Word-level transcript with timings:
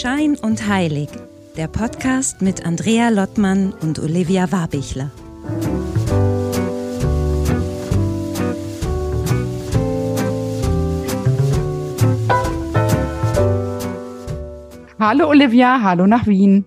Schein 0.00 0.34
und 0.40 0.66
Heilig, 0.66 1.10
der 1.58 1.68
Podcast 1.68 2.40
mit 2.40 2.64
Andrea 2.64 3.10
Lottmann 3.10 3.74
und 3.82 3.98
Olivia 3.98 4.50
Warbichler. 4.50 5.10
Hallo 14.98 15.28
Olivia, 15.28 15.82
hallo 15.82 16.06
nach 16.06 16.26
Wien. 16.26 16.64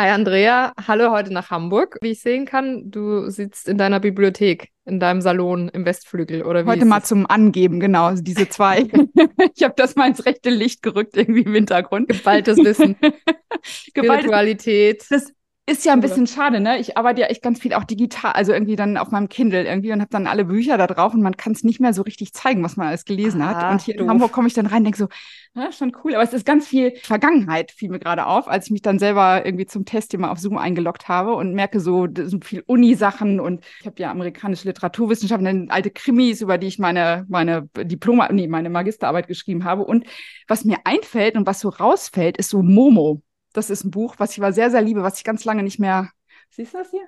Hi 0.00 0.08
Andrea, 0.08 0.72
hallo 0.88 1.10
heute 1.10 1.30
nach 1.30 1.50
Hamburg. 1.50 1.98
Wie 2.00 2.12
ich 2.12 2.22
sehen 2.22 2.46
kann, 2.46 2.90
du 2.90 3.28
sitzt 3.28 3.68
in 3.68 3.76
deiner 3.76 4.00
Bibliothek, 4.00 4.70
in 4.86 4.98
deinem 4.98 5.20
Salon 5.20 5.68
im 5.68 5.84
Westflügel 5.84 6.42
oder 6.42 6.64
wie? 6.64 6.70
Heute 6.70 6.86
mal 6.86 7.00
es? 7.00 7.04
zum 7.04 7.26
Angeben, 7.26 7.80
genau, 7.80 8.06
also 8.06 8.22
diese 8.22 8.48
zwei. 8.48 8.84
ich 9.54 9.62
habe 9.62 9.74
das 9.76 9.96
mal 9.96 10.08
ins 10.08 10.24
rechte 10.24 10.48
Licht 10.48 10.82
gerückt 10.82 11.18
irgendwie 11.18 11.42
im 11.42 11.52
Hintergrund. 11.52 12.08
Geballtes 12.08 12.56
Wissen. 12.56 12.96
Spiritualität. 13.62 15.04
Das 15.10 15.34
ist 15.70 15.84
ja 15.84 15.92
ein 15.92 16.00
bisschen 16.00 16.26
schade, 16.26 16.60
ne? 16.60 16.78
Ich 16.78 16.96
arbeite 16.96 17.20
ja 17.20 17.28
echt 17.28 17.42
ganz 17.42 17.60
viel 17.60 17.74
auch 17.74 17.84
digital, 17.84 18.32
also 18.32 18.52
irgendwie 18.52 18.74
dann 18.74 18.96
auf 18.96 19.10
meinem 19.10 19.28
Kindle 19.28 19.64
irgendwie 19.64 19.92
und 19.92 20.00
habe 20.00 20.10
dann 20.10 20.26
alle 20.26 20.44
Bücher 20.44 20.76
da 20.76 20.86
drauf 20.88 21.14
und 21.14 21.22
man 21.22 21.36
kann 21.36 21.52
es 21.52 21.62
nicht 21.62 21.78
mehr 21.78 21.94
so 21.94 22.02
richtig 22.02 22.32
zeigen, 22.32 22.64
was 22.64 22.76
man 22.76 22.88
alles 22.88 23.04
gelesen 23.04 23.40
ah, 23.40 23.54
hat. 23.54 23.72
Und 23.72 23.80
hier 23.80 23.94
doof. 23.94 24.02
in 24.02 24.10
Hamburg 24.10 24.32
komme 24.32 24.48
ich 24.48 24.54
dann 24.54 24.66
rein 24.66 24.78
und 24.78 24.84
denke 24.84 24.98
so, 24.98 25.08
ja, 25.54 25.70
schon 25.70 25.96
cool, 26.02 26.14
aber 26.14 26.24
es 26.24 26.32
ist 26.32 26.44
ganz 26.44 26.66
viel 26.66 26.94
Vergangenheit, 27.02 27.70
fiel 27.70 27.88
mir 27.88 27.98
gerade 27.98 28.26
auf, 28.26 28.48
als 28.48 28.66
ich 28.66 28.72
mich 28.72 28.82
dann 28.82 28.98
selber 28.98 29.44
irgendwie 29.44 29.66
zum 29.66 29.84
Testthema 29.84 30.30
auf 30.30 30.38
Zoom 30.38 30.58
eingeloggt 30.58 31.08
habe 31.08 31.34
und 31.34 31.54
merke 31.54 31.80
so, 31.80 32.06
das 32.06 32.30
sind 32.30 32.44
viel 32.44 32.62
Uni-Sachen 32.66 33.40
und 33.40 33.64
ich 33.80 33.86
habe 33.86 34.00
ja 34.00 34.10
amerikanische 34.10 34.66
Literaturwissenschaften, 34.68 35.44
dann 35.44 35.70
alte 35.70 35.90
Krimis, 35.90 36.40
über 36.40 36.58
die 36.58 36.66
ich 36.66 36.78
meine, 36.78 37.26
meine 37.28 37.68
Diplom, 37.76 38.22
nee, 38.32 38.48
meine 38.48 38.70
Magisterarbeit 38.70 39.28
geschrieben 39.28 39.64
habe. 39.64 39.84
Und 39.84 40.04
was 40.48 40.64
mir 40.64 40.78
einfällt 40.84 41.36
und 41.36 41.46
was 41.46 41.60
so 41.60 41.68
rausfällt, 41.68 42.36
ist 42.36 42.50
so 42.50 42.62
Momo. 42.62 43.22
Das 43.52 43.70
ist 43.70 43.84
ein 43.84 43.90
Buch, 43.90 44.14
was 44.18 44.32
ich 44.32 44.38
aber 44.38 44.52
sehr, 44.52 44.70
sehr 44.70 44.82
liebe, 44.82 45.02
was 45.02 45.18
ich 45.18 45.24
ganz 45.24 45.44
lange 45.44 45.62
nicht 45.62 45.78
mehr. 45.78 46.10
Siehst 46.50 46.74
du 46.74 46.78
das 46.78 46.90
hier? 46.90 47.06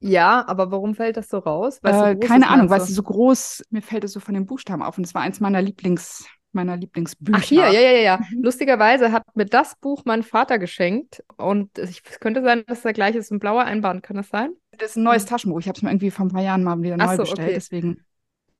Ja, 0.00 0.44
aber 0.46 0.70
warum 0.70 0.94
fällt 0.94 1.16
das 1.16 1.28
so 1.28 1.38
raus? 1.38 1.78
Äh, 1.82 2.16
keine 2.16 2.48
Ahnung, 2.48 2.70
weil 2.70 2.80
es 2.80 2.88
so 2.88 3.02
groß, 3.02 3.64
mir 3.70 3.82
fällt 3.82 4.04
es 4.04 4.12
so 4.12 4.20
von 4.20 4.34
den 4.34 4.46
Buchstaben 4.46 4.82
auf 4.82 4.96
und 4.96 5.04
es 5.04 5.14
war 5.14 5.20
eins 5.20 5.40
meiner 5.40 5.60
Lieblings, 5.60 6.26
meiner 6.52 6.76
Lieblingsbücher. 6.76 7.38
Ach 7.38 7.44
hier, 7.44 7.70
ja, 7.70 7.80
ja, 7.80 7.98
ja. 7.98 8.20
Mhm. 8.30 8.42
Lustigerweise 8.42 9.12
hat 9.12 9.24
mir 9.34 9.44
das 9.44 9.76
Buch 9.76 10.02
mein 10.06 10.22
Vater 10.22 10.58
geschenkt 10.58 11.22
und 11.36 11.78
es 11.78 12.02
könnte 12.18 12.42
sein, 12.42 12.64
dass 12.66 12.80
der 12.80 12.94
gleiche 12.94 13.18
ist, 13.18 13.30
ein 13.30 13.40
blauer 13.40 13.64
Einband, 13.64 14.02
kann 14.02 14.16
das 14.16 14.30
sein? 14.30 14.52
Das 14.78 14.92
ist 14.92 14.96
ein 14.96 15.02
neues 15.02 15.26
Taschenbuch. 15.26 15.60
Ich 15.60 15.68
habe 15.68 15.76
es 15.76 15.82
mir 15.82 15.90
irgendwie 15.90 16.10
vor 16.10 16.24
ein 16.24 16.30
paar 16.30 16.42
Jahren 16.42 16.64
mal 16.64 16.80
wieder 16.80 16.96
Ach 16.98 17.06
neu 17.06 17.16
so, 17.16 17.22
bestellt, 17.24 17.48
okay. 17.48 17.54
deswegen. 17.54 18.04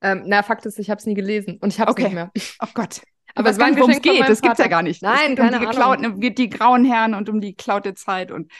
Ähm, 0.02 0.24
na, 0.26 0.42
Fakt 0.42 0.66
ist, 0.66 0.78
ich 0.78 0.90
habe 0.90 0.98
es 0.98 1.06
nie 1.06 1.14
gelesen 1.14 1.58
und 1.62 1.72
ich 1.72 1.80
habe 1.80 1.90
es 1.90 1.92
okay. 1.92 2.04
nicht 2.04 2.14
mehr. 2.14 2.30
Oh 2.60 2.68
Gott. 2.74 3.00
Aber 3.34 3.50
es 3.50 3.58
war 3.58 3.66
ein 3.66 3.76
worum 3.76 3.90
es 3.90 4.02
geht, 4.02 4.28
das 4.28 4.40
gibt 4.40 4.54
es 4.54 4.58
ja 4.58 4.68
gar 4.68 4.82
nicht. 4.82 5.02
Nein, 5.02 5.36
keine 5.36 5.56
um 5.56 5.60
die, 5.60 5.66
geklauten, 5.66 6.20
die 6.34 6.50
grauen 6.50 6.84
Herren 6.84 7.14
und 7.14 7.28
um 7.28 7.40
die 7.40 7.56
geklaute 7.56 7.94
Zeit 7.94 8.30
und 8.30 8.50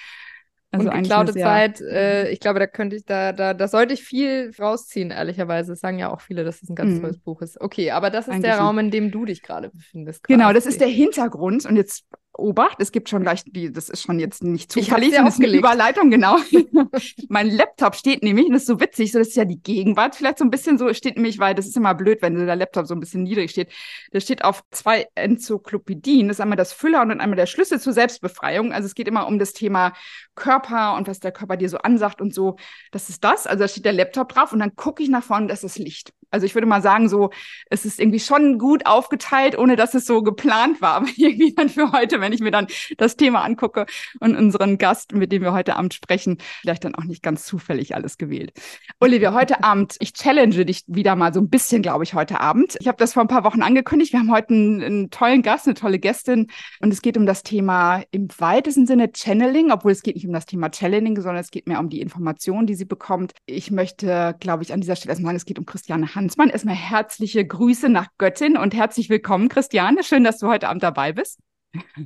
also 0.73 0.89
und 0.89 1.03
geklaute 1.03 1.35
Zeit, 1.35 1.81
äh, 1.81 2.31
ich 2.31 2.39
glaube, 2.39 2.61
da 2.61 2.69
könnte 2.69 2.95
ich, 2.95 3.05
da, 3.05 3.33
da, 3.33 3.55
da 3.55 3.67
sollte 3.67 3.93
ich 3.93 4.05
viel 4.05 4.53
rausziehen, 4.57 5.11
ehrlicherweise. 5.11 5.73
Das 5.73 5.81
sagen 5.81 5.99
ja 5.99 6.13
auch 6.13 6.21
viele, 6.21 6.45
dass 6.45 6.63
es 6.63 6.69
ein 6.69 6.77
ganz 6.77 6.99
mm. 6.99 7.01
tolles 7.01 7.19
Buch 7.19 7.43
ist. 7.43 7.61
Okay, 7.61 7.91
aber 7.91 8.11
das 8.11 8.29
ist 8.29 8.35
Eigentlich 8.35 8.45
der 8.45 8.59
Raum, 8.59 8.79
in 8.79 8.93
dem 8.93 9.11
du 9.11 9.25
dich 9.25 9.43
gerade 9.43 9.71
befindest. 9.71 10.23
Genau, 10.29 10.53
das 10.53 10.67
ist 10.67 10.81
der 10.81 10.89
Hintergrund. 10.89 11.67
Und 11.67 11.75
jetzt 11.75 12.05
Obacht, 12.41 12.79
es 12.81 12.93
gibt 12.93 13.09
schon 13.09 13.23
gleich 13.23 13.43
die, 13.47 13.73
das 13.73 13.89
ist 13.89 14.03
schon 14.03 14.19
jetzt 14.19 14.43
nicht 14.43 14.73
zufällig, 14.73 15.13
das 15.13 15.39
ist 15.39 15.45
eine 15.45 15.57
Überleitung, 15.57 16.11
genau. 16.11 16.37
mein 17.29 17.51
Laptop 17.51 17.95
steht 17.95 18.23
nämlich, 18.23 18.47
und 18.47 18.53
das 18.53 18.63
ist 18.63 18.69
so 18.69 18.81
witzig, 18.81 19.13
so 19.13 19.19
das 19.19 19.29
ist 19.29 19.37
ja 19.37 19.45
die 19.45 19.61
Gegenwart, 19.61 20.17
vielleicht 20.17 20.39
so 20.39 20.45
ein 20.45 20.51
bisschen 20.51 20.79
so, 20.79 20.93
steht 20.93 21.17
nämlich, 21.17 21.39
weil 21.39 21.55
das 21.55 21.67
ist 21.67 21.77
immer 21.77 21.95
blöd, 21.95 22.23
wenn 22.23 22.35
der 22.47 22.57
Laptop 22.57 22.87
so 22.87 22.95
ein 22.95 23.01
bisschen 23.01 23.23
niedrig 23.23 23.51
steht. 23.51 23.71
Der 24.13 24.21
steht 24.21 24.45
auf 24.45 24.63
zwei 24.71 25.09
Enzyklopädien. 25.15 26.29
Das 26.29 26.37
ist 26.37 26.41
einmal 26.41 26.57
das 26.57 26.73
Füller 26.73 27.03
und 27.03 27.09
dann 27.11 27.21
einmal 27.21 27.37
der 27.37 27.47
Schlüssel 27.47 27.81
zur 27.81 27.93
Selbstbefreiung. 27.93 28.73
Also 28.73 28.87
es 28.87 28.95
geht 28.95 29.09
immer 29.09 29.27
um 29.27 29.39
das 29.39 29.53
Thema 29.53 29.93
Körper 30.35 30.97
und 30.97 31.09
was 31.09 31.21
der 31.21 31.33
Körper 31.33 31.57
dir 31.57 31.69
so 31.69 31.79
ansagt 31.79 32.21
und 32.21 32.35
so. 32.35 32.57
Das 32.93 33.09
ist 33.09 33.25
das. 33.25 33.47
Also 33.47 33.65
da 33.65 33.69
steht 33.69 33.85
der 33.85 33.93
Laptop 33.93 34.31
drauf 34.31 34.53
und 34.53 34.59
dann 34.61 34.75
gucke 34.77 35.03
ich 35.03 35.09
nach 35.09 35.25
vorne, 35.25 35.47
das 35.47 35.65
ist 35.65 35.79
Licht. 35.79 36.13
Also 36.31 36.47
ich 36.47 36.55
würde 36.55 36.67
mal 36.67 36.83
sagen, 36.83 37.09
so, 37.09 37.31
es 37.71 37.85
ist 37.85 38.01
irgendwie 38.01 38.21
schon 38.21 38.59
gut 38.59 38.87
aufgeteilt, 38.87 39.59
ohne 39.59 39.77
dass 39.77 39.95
es 39.95 40.07
so 40.07 40.23
geplant 40.23 40.81
war. 40.81 40.91
Aber 41.01 41.09
irgendwie 41.17 41.55
dann 41.55 41.69
für 41.69 41.93
heute, 41.93 42.21
wenn 42.21 42.33
ich 42.33 42.41
mir 42.41 42.51
dann 42.51 42.67
das 42.99 43.17
Thema 43.17 43.43
angucke 43.43 43.87
und 44.21 44.37
unseren 44.37 44.79
Gast, 44.79 45.13
mit 45.13 45.33
dem 45.33 45.43
wir 45.43 45.53
heute 45.53 45.77
Abend 45.77 45.95
sprechen, 45.95 46.39
vielleicht 46.61 46.85
dann 46.85 46.95
auch 46.95 47.05
nicht 47.05 47.23
ganz 47.23 47.45
zufällig 47.45 47.95
alles 47.95 48.19
gewählt. 48.19 48.53
Olivia, 48.99 49.33
heute 49.33 49.63
Abend, 49.65 49.97
ich 50.01 50.13
challenge 50.13 50.65
dich 50.65 50.85
wieder 50.87 51.17
mal 51.17 51.33
so 51.33 51.41
ein 51.41 51.49
bisschen, 51.49 51.83
glaube 51.83 52.05
ich, 52.05 52.15
heute 52.15 52.41
Abend. 52.41 52.77
Ich 52.81 52.89
habe 52.89 52.99
das 52.99 53.15
vor 53.15 53.23
ein 53.23 53.29
paar 53.29 53.45
Wochen 53.45 53.63
angekündigt. 53.63 54.13
Wir 54.13 54.21
haben 54.21 54.33
heute 54.33 54.55
einen, 54.55 54.83
einen 54.83 55.11
tollen 55.11 55.43
Gast, 55.43 55.67
eine 55.67 55.75
tolle 55.75 55.99
Gästin. 55.99 56.49
Und 56.81 56.93
es 56.93 57.03
geht 57.03 57.17
um 57.17 57.27
das 57.27 57.43
Thema 57.43 58.03
im 58.11 58.29
weitesten 58.39 58.87
Sinne 58.87 59.11
Channeling, 59.15 59.71
obwohl 59.71 59.93
es 59.93 60.03
geht 60.03 60.17
nicht 60.17 60.27
um 60.27 60.33
das 60.33 60.47
Thema 60.47 60.71
Channeling, 60.71 61.21
sondern 61.21 61.41
es 61.41 61.51
geht 61.51 61.67
mehr 61.67 61.81
um 61.81 61.89
die 61.89 62.01
Informationen, 62.01 62.67
die 62.67 62.75
sie 62.75 62.85
bekommt. 62.85 63.33
Ich 63.47 63.71
möchte, 63.71 64.37
glaube 64.41 64.63
ich, 64.63 64.73
an 64.73 64.81
dieser 64.81 64.97
Stelle 64.97 65.13
erstmal 65.13 65.31
sagen, 65.31 65.37
es 65.37 65.45
geht 65.45 65.59
um 65.59 65.67
Christiane 65.67 66.15
Hansmann. 66.21 66.51
Erstmal 66.51 66.75
herzliche 66.75 67.47
Grüße 67.47 67.89
nach 67.89 68.09
Göttin 68.19 68.59
und 68.59 68.75
herzlich 68.75 69.09
willkommen, 69.09 69.49
Christiane. 69.49 70.05
Schön, 70.05 70.23
dass 70.23 70.37
du 70.37 70.49
heute 70.49 70.69
Abend 70.69 70.83
dabei 70.83 71.13
bist. 71.13 71.41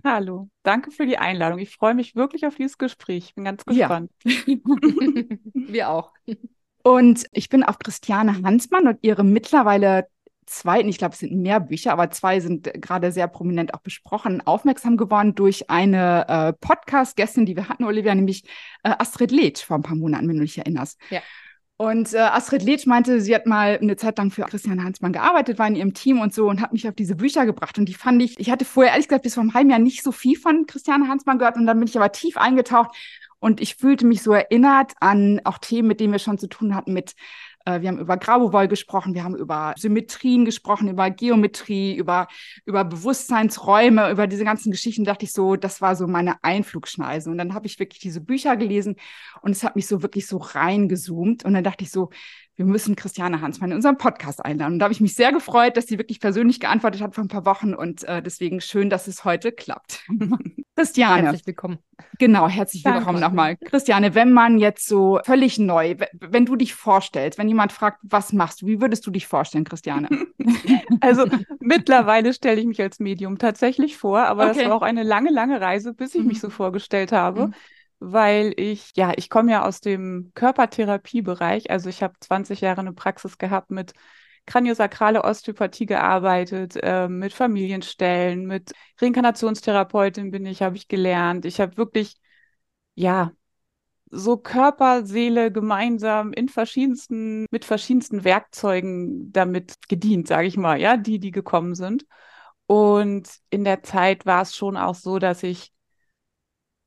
Hallo, 0.04 0.48
danke 0.62 0.92
für 0.92 1.04
die 1.04 1.18
Einladung. 1.18 1.58
Ich 1.58 1.74
freue 1.74 1.94
mich 1.94 2.14
wirklich 2.14 2.46
auf 2.46 2.54
dieses 2.54 2.78
Gespräch. 2.78 3.24
Ich 3.30 3.34
bin 3.34 3.42
ganz 3.42 3.64
gespannt. 3.64 4.12
Ja. 4.22 4.30
Wir 5.52 5.90
auch. 5.90 6.12
Und 6.84 7.24
ich 7.32 7.48
bin 7.48 7.64
auf 7.64 7.80
Christiane 7.80 8.40
Hansmann 8.44 8.86
und 8.86 8.98
ihre 9.02 9.24
mittlerweile 9.24 10.06
zwei, 10.46 10.80
ich 10.82 10.98
glaube, 10.98 11.14
es 11.14 11.18
sind 11.18 11.34
mehr 11.34 11.58
Bücher, 11.58 11.90
aber 11.90 12.12
zwei 12.12 12.38
sind 12.38 12.70
gerade 12.74 13.10
sehr 13.10 13.26
prominent 13.26 13.74
auch 13.74 13.80
besprochen, 13.80 14.46
aufmerksam 14.46 14.96
geworden 14.96 15.34
durch 15.34 15.70
eine 15.70 16.28
äh, 16.28 16.52
Podcast-Gästin, 16.52 17.46
die 17.46 17.56
wir 17.56 17.68
hatten, 17.68 17.82
Olivia, 17.82 18.14
nämlich 18.14 18.44
äh, 18.84 18.94
Astrid 18.96 19.32
Letsch 19.32 19.64
vor 19.64 19.78
ein 19.78 19.82
paar 19.82 19.96
Monaten, 19.96 20.28
wenn 20.28 20.36
du 20.36 20.44
dich 20.44 20.58
erinnerst. 20.58 21.00
Ja. 21.10 21.20
Und 21.76 22.14
äh, 22.14 22.18
Astrid 22.18 22.62
Letsch 22.62 22.86
meinte, 22.86 23.20
sie 23.20 23.34
hat 23.34 23.46
mal 23.46 23.78
eine 23.80 23.96
Zeit 23.96 24.18
lang 24.18 24.30
für 24.30 24.44
Christian 24.44 24.84
Hansmann 24.84 25.12
gearbeitet, 25.12 25.58
war 25.58 25.66
in 25.66 25.74
ihrem 25.74 25.92
Team 25.92 26.20
und 26.20 26.32
so 26.32 26.48
und 26.48 26.60
hat 26.60 26.72
mich 26.72 26.88
auf 26.88 26.94
diese 26.94 27.16
Bücher 27.16 27.46
gebracht. 27.46 27.78
Und 27.78 27.86
die 27.86 27.94
fand 27.94 28.22
ich, 28.22 28.38
ich 28.38 28.50
hatte 28.50 28.64
vorher 28.64 28.92
ehrlich 28.92 29.08
gesagt 29.08 29.24
bis 29.24 29.34
vor 29.34 29.42
einem 29.42 29.54
halben 29.54 29.70
Jahr 29.70 29.80
nicht 29.80 30.04
so 30.04 30.12
viel 30.12 30.38
von 30.38 30.66
Christiane 30.66 31.08
Hansmann 31.08 31.38
gehört 31.38 31.56
und 31.56 31.66
dann 31.66 31.78
bin 31.78 31.88
ich 31.88 31.96
aber 31.96 32.12
tief 32.12 32.36
eingetaucht 32.36 32.94
und 33.40 33.60
ich 33.60 33.74
fühlte 33.74 34.06
mich 34.06 34.22
so 34.22 34.32
erinnert 34.32 34.92
an 35.00 35.40
auch 35.44 35.58
Themen, 35.58 35.88
mit 35.88 35.98
denen 35.98 36.12
wir 36.12 36.20
schon 36.20 36.38
zu 36.38 36.46
tun 36.46 36.76
hatten, 36.76 36.92
mit 36.92 37.14
wir 37.80 37.88
haben 37.88 37.98
über 37.98 38.16
Grabowol 38.16 38.68
gesprochen, 38.68 39.14
wir 39.14 39.24
haben 39.24 39.36
über 39.36 39.74
Symmetrien 39.78 40.44
gesprochen, 40.44 40.88
über 40.88 41.10
Geometrie, 41.10 41.96
über, 41.96 42.28
über 42.66 42.84
Bewusstseinsräume, 42.84 44.10
über 44.10 44.26
diese 44.26 44.44
ganzen 44.44 44.70
Geschichten. 44.70 45.04
Da 45.04 45.12
dachte 45.12 45.24
ich 45.24 45.32
so, 45.32 45.56
das 45.56 45.80
war 45.80 45.96
so 45.96 46.06
meine 46.06 46.42
Einflugschneise. 46.42 47.30
Und 47.30 47.38
dann 47.38 47.54
habe 47.54 47.66
ich 47.66 47.78
wirklich 47.78 48.00
diese 48.00 48.20
Bücher 48.20 48.56
gelesen 48.56 48.96
und 49.40 49.52
es 49.52 49.64
hat 49.64 49.76
mich 49.76 49.86
so 49.86 50.02
wirklich 50.02 50.26
so 50.26 50.36
reingezoomt. 50.36 51.44
Und 51.44 51.54
dann 51.54 51.64
dachte 51.64 51.84
ich 51.84 51.90
so, 51.90 52.10
wir 52.56 52.64
müssen 52.64 52.94
Christiane 52.94 53.40
Hansmann 53.40 53.70
in 53.70 53.76
unseren 53.76 53.98
Podcast 53.98 54.44
einladen. 54.44 54.74
Und 54.74 54.78
da 54.78 54.84
habe 54.84 54.92
ich 54.92 55.00
mich 55.00 55.14
sehr 55.14 55.32
gefreut, 55.32 55.76
dass 55.76 55.86
sie 55.86 55.98
wirklich 55.98 56.20
persönlich 56.20 56.60
geantwortet 56.60 57.00
hat 57.00 57.14
vor 57.14 57.24
ein 57.24 57.28
paar 57.28 57.46
Wochen 57.46 57.74
und 57.74 58.04
äh, 58.04 58.22
deswegen 58.22 58.60
schön, 58.60 58.90
dass 58.90 59.08
es 59.08 59.24
heute 59.24 59.50
klappt. 59.50 60.04
Christiane. 60.76 61.22
Herzlich 61.22 61.46
willkommen. 61.46 61.78
Genau, 62.18 62.48
herzlich 62.48 62.84
willkommen 62.84 63.20
nochmal. 63.20 63.56
Christiane, 63.56 64.14
wenn 64.14 64.32
man 64.32 64.58
jetzt 64.58 64.86
so 64.88 65.20
völlig 65.24 65.58
neu, 65.58 65.96
wenn 66.20 66.46
du 66.46 66.56
dich 66.56 66.74
vorstellst, 66.74 67.38
wenn 67.38 67.48
jemand 67.54 67.72
fragt, 67.72 68.00
was 68.02 68.32
machst 68.32 68.62
du, 68.62 68.66
wie 68.66 68.80
würdest 68.80 69.06
du 69.06 69.10
dich 69.10 69.26
vorstellen, 69.26 69.64
Christiane? 69.64 70.08
also 71.00 71.24
mittlerweile 71.60 72.34
stelle 72.34 72.60
ich 72.60 72.66
mich 72.66 72.82
als 72.82 72.98
Medium 72.98 73.38
tatsächlich 73.38 73.96
vor, 73.96 74.20
aber 74.20 74.50
okay. 74.50 74.58
das 74.58 74.68
war 74.68 74.76
auch 74.76 74.82
eine 74.82 75.04
lange, 75.04 75.30
lange 75.30 75.60
Reise, 75.60 75.94
bis 75.94 76.14
ich 76.14 76.24
mich 76.24 76.40
so 76.40 76.48
mhm. 76.48 76.52
vorgestellt 76.52 77.12
habe. 77.12 77.48
Mhm 77.48 77.54
weil 78.00 78.52
ich, 78.58 78.92
ja, 78.96 79.12
ich 79.16 79.30
komme 79.30 79.52
ja 79.52 79.64
aus 79.64 79.80
dem 79.80 80.30
Körpertherapiebereich. 80.34 81.70
Also 81.70 81.88
ich 81.88 82.02
habe 82.02 82.12
20 82.20 82.60
Jahre 82.60 82.80
eine 82.80 82.92
Praxis 82.92 83.38
gehabt 83.38 83.70
mit 83.70 83.94
kraniosakrale 84.46 85.24
Osteopathie 85.24 85.86
gearbeitet, 85.86 86.76
äh, 86.82 87.08
mit 87.08 87.32
Familienstellen, 87.32 88.46
mit 88.46 88.72
Reinkarnationstherapeutin 89.00 90.30
bin 90.30 90.44
ich, 90.44 90.60
habe 90.60 90.76
ich 90.76 90.88
gelernt. 90.88 91.46
Ich 91.46 91.60
habe 91.60 91.78
wirklich, 91.78 92.16
ja, 92.94 93.32
so 94.10 94.36
Körper, 94.36 95.04
Seele 95.06 95.50
gemeinsam 95.50 96.32
in 96.32 96.48
verschiedensten, 96.48 97.46
mit 97.50 97.64
verschiedensten 97.64 98.24
Werkzeugen 98.24 99.32
damit 99.32 99.74
gedient, 99.88 100.28
sage 100.28 100.46
ich 100.46 100.56
mal, 100.56 100.80
ja, 100.80 100.96
die, 100.96 101.18
die 101.18 101.30
gekommen 101.30 101.74
sind. 101.74 102.06
Und 102.66 103.28
in 103.50 103.64
der 103.64 103.82
Zeit 103.82 104.26
war 104.26 104.42
es 104.42 104.56
schon 104.56 104.76
auch 104.76 104.94
so, 104.94 105.18
dass 105.18 105.42
ich 105.42 105.72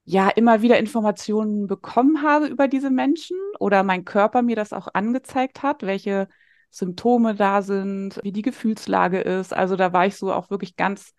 ja 0.05 0.29
immer 0.29 0.61
wieder 0.61 0.79
Informationen 0.79 1.67
bekommen 1.67 2.21
habe 2.23 2.47
über 2.47 2.67
diese 2.67 2.89
Menschen 2.89 3.37
oder 3.59 3.83
mein 3.83 4.05
Körper 4.05 4.41
mir 4.41 4.55
das 4.55 4.71
auch 4.71 4.87
angezeigt 4.93 5.63
hat, 5.63 5.83
welche 5.83 6.29
Symptome 6.69 7.35
da 7.35 7.61
sind, 7.61 8.19
wie 8.23 8.31
die 8.31 8.41
Gefühlslage 8.41 9.19
ist. 9.19 9.53
Also 9.53 9.75
da 9.75 9.93
war 9.93 10.05
ich 10.05 10.15
so 10.15 10.31
auch 10.31 10.49
wirklich 10.49 10.77
ganz 10.77 11.13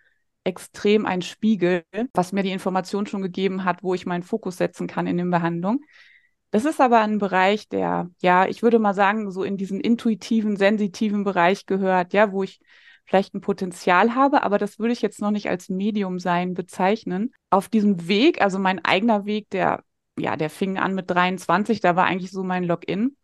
extrem 0.48 1.06
ein 1.06 1.22
Spiegel, 1.22 1.84
was 2.14 2.32
mir 2.32 2.42
die 2.42 2.50
Information 2.50 3.06
schon 3.06 3.22
gegeben 3.22 3.64
hat, 3.64 3.82
wo 3.82 3.94
ich 3.94 4.06
meinen 4.06 4.22
Fokus 4.22 4.56
setzen 4.56 4.86
kann 4.86 5.06
in 5.06 5.18
den 5.18 5.30
Behandlungen. 5.30 5.84
Das 6.50 6.64
ist 6.64 6.80
aber 6.80 7.00
ein 7.00 7.18
Bereich, 7.18 7.68
der, 7.68 8.10
ja, 8.20 8.46
ich 8.46 8.62
würde 8.62 8.78
mal 8.78 8.94
sagen, 8.94 9.30
so 9.30 9.44
in 9.44 9.58
diesen 9.58 9.80
intuitiven, 9.80 10.56
sensitiven 10.56 11.22
Bereich 11.22 11.66
gehört, 11.66 12.14
ja, 12.14 12.32
wo 12.32 12.42
ich 12.42 12.60
vielleicht 13.04 13.34
ein 13.34 13.42
Potenzial 13.42 14.14
habe, 14.14 14.42
aber 14.42 14.58
das 14.58 14.78
würde 14.78 14.92
ich 14.92 15.02
jetzt 15.02 15.20
noch 15.20 15.30
nicht 15.30 15.48
als 15.48 15.68
Medium 15.68 16.18
sein 16.18 16.54
bezeichnen. 16.54 17.32
Auf 17.50 17.68
diesem 17.68 18.08
Weg, 18.08 18.40
also 18.40 18.58
mein 18.58 18.82
eigener 18.84 19.26
Weg, 19.26 19.50
der, 19.50 19.82
ja, 20.18 20.36
der 20.36 20.50
fing 20.50 20.78
an 20.78 20.94
mit 20.94 21.10
23, 21.10 21.80
da 21.80 21.96
war 21.96 22.06
eigentlich 22.06 22.30
so 22.30 22.42
mein 22.42 22.64
Login. 22.64 23.16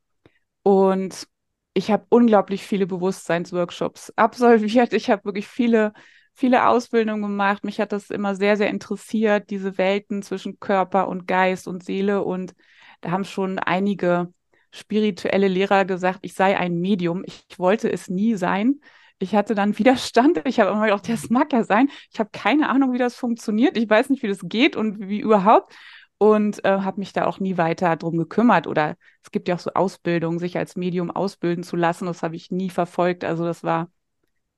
Und 0.62 1.26
ich 1.75 1.91
habe 1.91 2.06
unglaublich 2.09 2.62
viele 2.62 2.87
Bewusstseinsworkshops 2.87 4.12
absolviert. 4.17 4.93
Ich 4.93 5.11
habe 5.11 5.25
wirklich 5.25 5.49
viele, 5.49 5.93
viele 6.34 6.69
Ausbildungen 6.69 7.22
gemacht. 7.22 7.64
Mich 7.64 7.81
hat 7.81 7.92
das 7.92 8.10
immer 8.10 8.34
sehr, 8.34 8.56
sehr 8.56 8.69
interessiert, 8.69 9.50
diese 9.50 9.78
Welten 9.78 10.22
zwischen 10.22 10.60
Körper 10.60 11.08
und 11.08 11.26
Geist 11.26 11.66
und 11.66 11.84
Seele. 11.84 12.22
Und 12.22 12.54
da 13.00 13.10
haben 13.10 13.25
schon 13.25 13.58
einige 13.58 14.32
spirituelle 14.70 15.48
Lehrer 15.48 15.84
gesagt, 15.84 16.20
ich 16.22 16.34
sei 16.34 16.58
ein 16.58 16.81
Medium. 16.81 17.22
Ich 17.26 17.58
wollte 17.58 17.90
es 17.90 18.08
nie 18.08 18.34
sein 18.34 18.81
ich 19.19 19.34
hatte 19.34 19.54
dann 19.54 19.78
Widerstand. 19.78 20.42
Ich 20.46 20.60
habe 20.60 20.70
immer 20.70 20.84
gedacht, 20.84 21.08
das 21.08 21.31
mag 21.31 21.52
ja 21.52 21.64
sein. 21.64 21.88
Ich 22.12 22.19
habe 22.20 22.31
keine 22.32 22.69
Ahnung, 22.69 22.92
wie 22.92 22.98
das 22.98 23.16
funktioniert. 23.16 23.76
Ich 23.76 23.88
weiß 23.88 24.10
nicht, 24.10 24.22
wie 24.22 24.28
das 24.28 24.40
geht 24.42 24.76
und 24.76 25.08
wie 25.08 25.20
überhaupt. 25.20 25.75
Und 26.19 26.64
äh, 26.64 26.69
habe 26.69 27.00
mich 27.00 27.12
da 27.12 27.26
auch 27.26 27.40
nie 27.40 27.58
weiter 27.58 27.96
drum 27.96 28.16
gekümmert. 28.16 28.66
Oder 28.66 28.96
es 29.22 29.30
gibt 29.30 29.48
ja 29.48 29.56
auch 29.56 29.60
so 29.60 29.72
Ausbildungen, 29.75 30.38
sich 30.38 30.56
als 30.56 30.76
Medium 30.76 31.10
ausbilden 31.10 31.64
zu 31.64 31.76
lassen. 31.76 32.06
Das 32.06 32.22
habe 32.22 32.37
ich 32.37 32.50
nie 32.50 32.70
verfolgt. 32.70 33.25
Also 33.25 33.44
das 33.44 33.64
war, 33.64 33.90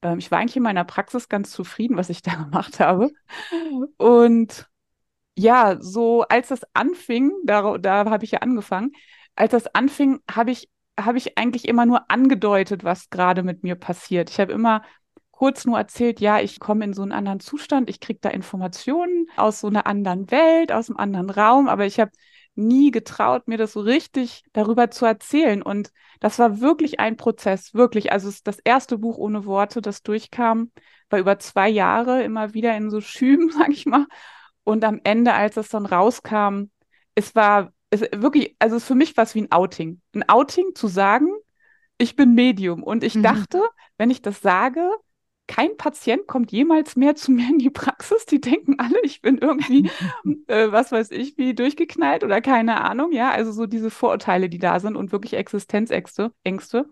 äh, 0.02 0.16
ich 0.19 0.31
war 0.31 0.38
eigentlich 0.38 0.56
in 0.56 0.62
meiner 0.62 0.84
Praxis 0.84 1.28
ganz 1.28 1.50
zufrieden, 1.50 1.96
was 1.96 2.10
ich 2.10 2.22
da 2.22 2.34
gemacht 2.34 2.81
habe. 2.81 3.12
Und 3.96 4.69
ja, 5.37 5.76
so 5.81 6.22
als 6.22 6.48
das 6.48 6.62
anfing, 6.75 7.32
da, 7.44 7.78
da 7.78 8.10
habe 8.10 8.25
ich 8.25 8.32
ja 8.32 8.40
angefangen, 8.40 8.93
als 9.34 9.52
das 9.52 9.66
anfing, 9.75 10.20
habe 10.31 10.50
ich 10.50 10.70
habe 10.98 11.19
ich 11.19 11.37
eigentlich 11.38 11.69
immer 11.69 11.84
nur 11.87 12.10
angedeutet, 12.10 12.84
was 12.84 13.10
gerade 13.10 13.43
mit 13.43 13.62
mir 13.62 13.75
passiert. 13.75 14.31
Ich 14.31 14.40
habe 14.40 14.52
immer 14.52 14.82
kurz 15.31 15.66
nur 15.66 15.78
erzählt, 15.78 16.20
ja, 16.20 16.40
ich 16.40 16.58
komme 16.58 16.84
in 16.84 16.94
so 16.94 17.02
einen 17.02 17.12
anderen 17.12 17.40
Zustand, 17.40 17.90
ich 17.90 18.00
kriege 18.00 18.19
da 18.22 18.31
Informationen 18.31 19.28
aus 19.37 19.60
so 19.60 19.66
einer 19.66 19.87
anderen 19.87 20.31
Welt, 20.31 20.72
aus 20.72 20.88
einem 20.88 20.96
anderen 20.96 21.31
Raum, 21.31 21.69
aber 21.69 21.84
ich 21.84 22.00
habe 22.00 22.10
nie 22.56 22.91
getraut, 22.91 23.49
mir 23.49 23.58
das 23.58 23.73
so 23.73 23.81
richtig 23.81 24.44
darüber 24.53 24.91
zu 24.91 25.05
erzählen. 25.05 25.62
Und 25.62 25.93
das 26.20 26.38
war 26.38 26.61
wirklich 26.61 27.00
ein 27.00 27.17
Prozess, 27.17 27.75
wirklich. 27.75 28.12
Also 28.12 28.32
das 28.44 28.58
erste 28.61 28.99
Buch 28.99 29.19
ohne 29.19 29.44
Worte, 29.44 29.81
das 29.81 30.03
durchkam, 30.03 30.73
war 31.11 31.19
über 31.19 31.38
zwei 31.38 31.69
Jahre 31.69 32.23
immer 32.23 32.55
wieder 32.55 32.76
in 32.76 32.91
so 32.91 33.00
Schüben, 33.00 33.50
sag 33.56 33.70
ich 33.70 33.87
mal. 33.87 34.06
Und 34.64 34.85
am 34.85 35.00
Ende, 35.05 35.35
als 35.35 35.56
es 35.56 35.69
dann 35.69 35.87
rauskam, 35.87 36.70
es 37.14 37.35
war 37.35 37.73
es 37.91 38.00
wirklich, 38.00 38.56
also 38.58 38.81
für 38.81 38.94
mich 38.94 39.17
war 39.17 39.25
es 39.25 39.35
wie 39.35 39.43
ein 39.43 39.53
Outing. 39.53 40.00
Ein 40.14 40.29
Outing 40.29 40.75
zu 40.75 40.88
sagen, 40.88 41.29
ich 41.99 42.17
bin 42.17 42.35
Medium. 42.35 42.82
Und 42.82 43.05
ich 43.05 43.14
mhm. 43.14 43.23
dachte, 43.23 43.62
wenn 43.97 44.11
ich 44.11 44.23
das 44.23 44.41
sage, 44.41 44.91
kein 45.46 45.76
Patient 45.76 46.26
kommt 46.26 46.52
jemals 46.52 46.96
mehr 46.96 47.14
zu 47.14 47.31
mir 47.31 47.48
in 47.48 47.58
die 47.58 47.70
Praxis. 47.70 48.26
Die 48.26 48.40
denken 48.40 48.76
alle, 48.78 49.00
ich 49.02 49.22
bin 49.22 49.38
irgendwie, 49.38 49.90
äh, 50.48 50.70
was 50.72 50.93
weiß 50.93 51.10
ich, 51.12 51.38
wie 51.38 51.54
durchgeknallt 51.54 52.25
oder 52.25 52.40
keine 52.40 52.81
Ahnung. 52.82 53.12
Ja, 53.12 53.31
also 53.31 53.52
so 53.52 53.66
diese 53.66 53.90
Vorurteile, 53.90 54.48
die 54.48 54.58
da 54.58 54.81
sind 54.81 54.96
und 54.96 55.12
wirklich 55.12 55.34
Existenzängste. 55.34 56.32
Ängste. 56.44 56.87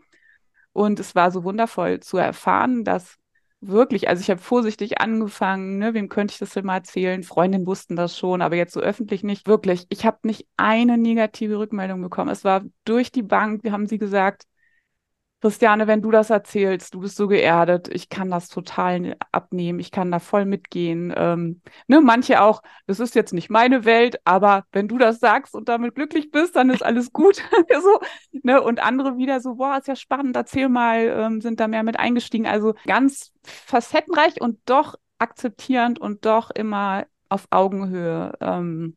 Und 0.72 1.00
es 1.00 1.14
war 1.14 1.30
so 1.30 1.44
wundervoll 1.44 2.00
zu 2.00 2.16
erfahren, 2.18 2.84
dass 2.84 3.16
wirklich, 3.60 4.08
also 4.08 4.20
ich 4.20 4.30
habe 4.30 4.40
vorsichtig 4.40 5.00
angefangen, 5.00 5.78
ne, 5.78 5.94
wem 5.94 6.08
könnte 6.08 6.32
ich 6.32 6.38
das 6.38 6.50
denn 6.50 6.66
mal 6.66 6.76
erzählen? 6.76 7.22
Freundinnen 7.22 7.66
wussten 7.66 7.96
das 7.96 8.18
schon, 8.18 8.42
aber 8.42 8.56
jetzt 8.56 8.74
so 8.74 8.80
öffentlich 8.80 9.22
nicht. 9.22 9.46
Wirklich, 9.46 9.86
ich 9.88 10.04
habe 10.04 10.18
nicht 10.22 10.46
eine 10.56 10.98
negative 10.98 11.58
Rückmeldung 11.58 12.02
bekommen. 12.02 12.30
Es 12.30 12.44
war 12.44 12.62
durch 12.84 13.12
die 13.12 13.22
Bank, 13.22 13.64
wir 13.64 13.72
haben 13.72 13.86
sie 13.86 13.98
gesagt, 13.98 14.44
Christiane, 15.44 15.86
wenn 15.86 16.00
du 16.00 16.10
das 16.10 16.30
erzählst, 16.30 16.94
du 16.94 17.00
bist 17.00 17.16
so 17.16 17.28
geerdet, 17.28 17.88
ich 17.88 18.08
kann 18.08 18.30
das 18.30 18.48
total 18.48 19.14
abnehmen, 19.30 19.78
ich 19.78 19.90
kann 19.90 20.10
da 20.10 20.18
voll 20.18 20.46
mitgehen. 20.46 21.12
Ähm, 21.14 21.60
ne, 21.86 22.00
manche 22.00 22.40
auch, 22.40 22.62
das 22.86 22.98
ist 22.98 23.14
jetzt 23.14 23.34
nicht 23.34 23.50
meine 23.50 23.84
Welt, 23.84 24.16
aber 24.24 24.64
wenn 24.72 24.88
du 24.88 24.96
das 24.96 25.20
sagst 25.20 25.54
und 25.54 25.68
damit 25.68 25.96
glücklich 25.96 26.30
bist, 26.30 26.56
dann 26.56 26.70
ist 26.70 26.82
alles 26.82 27.12
gut. 27.12 27.42
so, 27.82 28.00
ne? 28.42 28.62
Und 28.62 28.82
andere 28.82 29.18
wieder 29.18 29.38
so, 29.40 29.56
boah, 29.56 29.76
ist 29.76 29.86
ja 29.86 29.96
spannend, 29.96 30.34
erzähl 30.34 30.70
mal, 30.70 31.00
ähm, 31.00 31.42
sind 31.42 31.60
da 31.60 31.68
mehr 31.68 31.82
mit 31.82 31.98
eingestiegen. 31.98 32.46
Also 32.46 32.72
ganz 32.86 33.30
facettenreich 33.42 34.40
und 34.40 34.60
doch 34.64 34.94
akzeptierend 35.18 35.98
und 35.98 36.24
doch 36.24 36.52
immer 36.52 37.04
auf 37.28 37.48
Augenhöhe. 37.50 38.32
Ähm, 38.40 38.96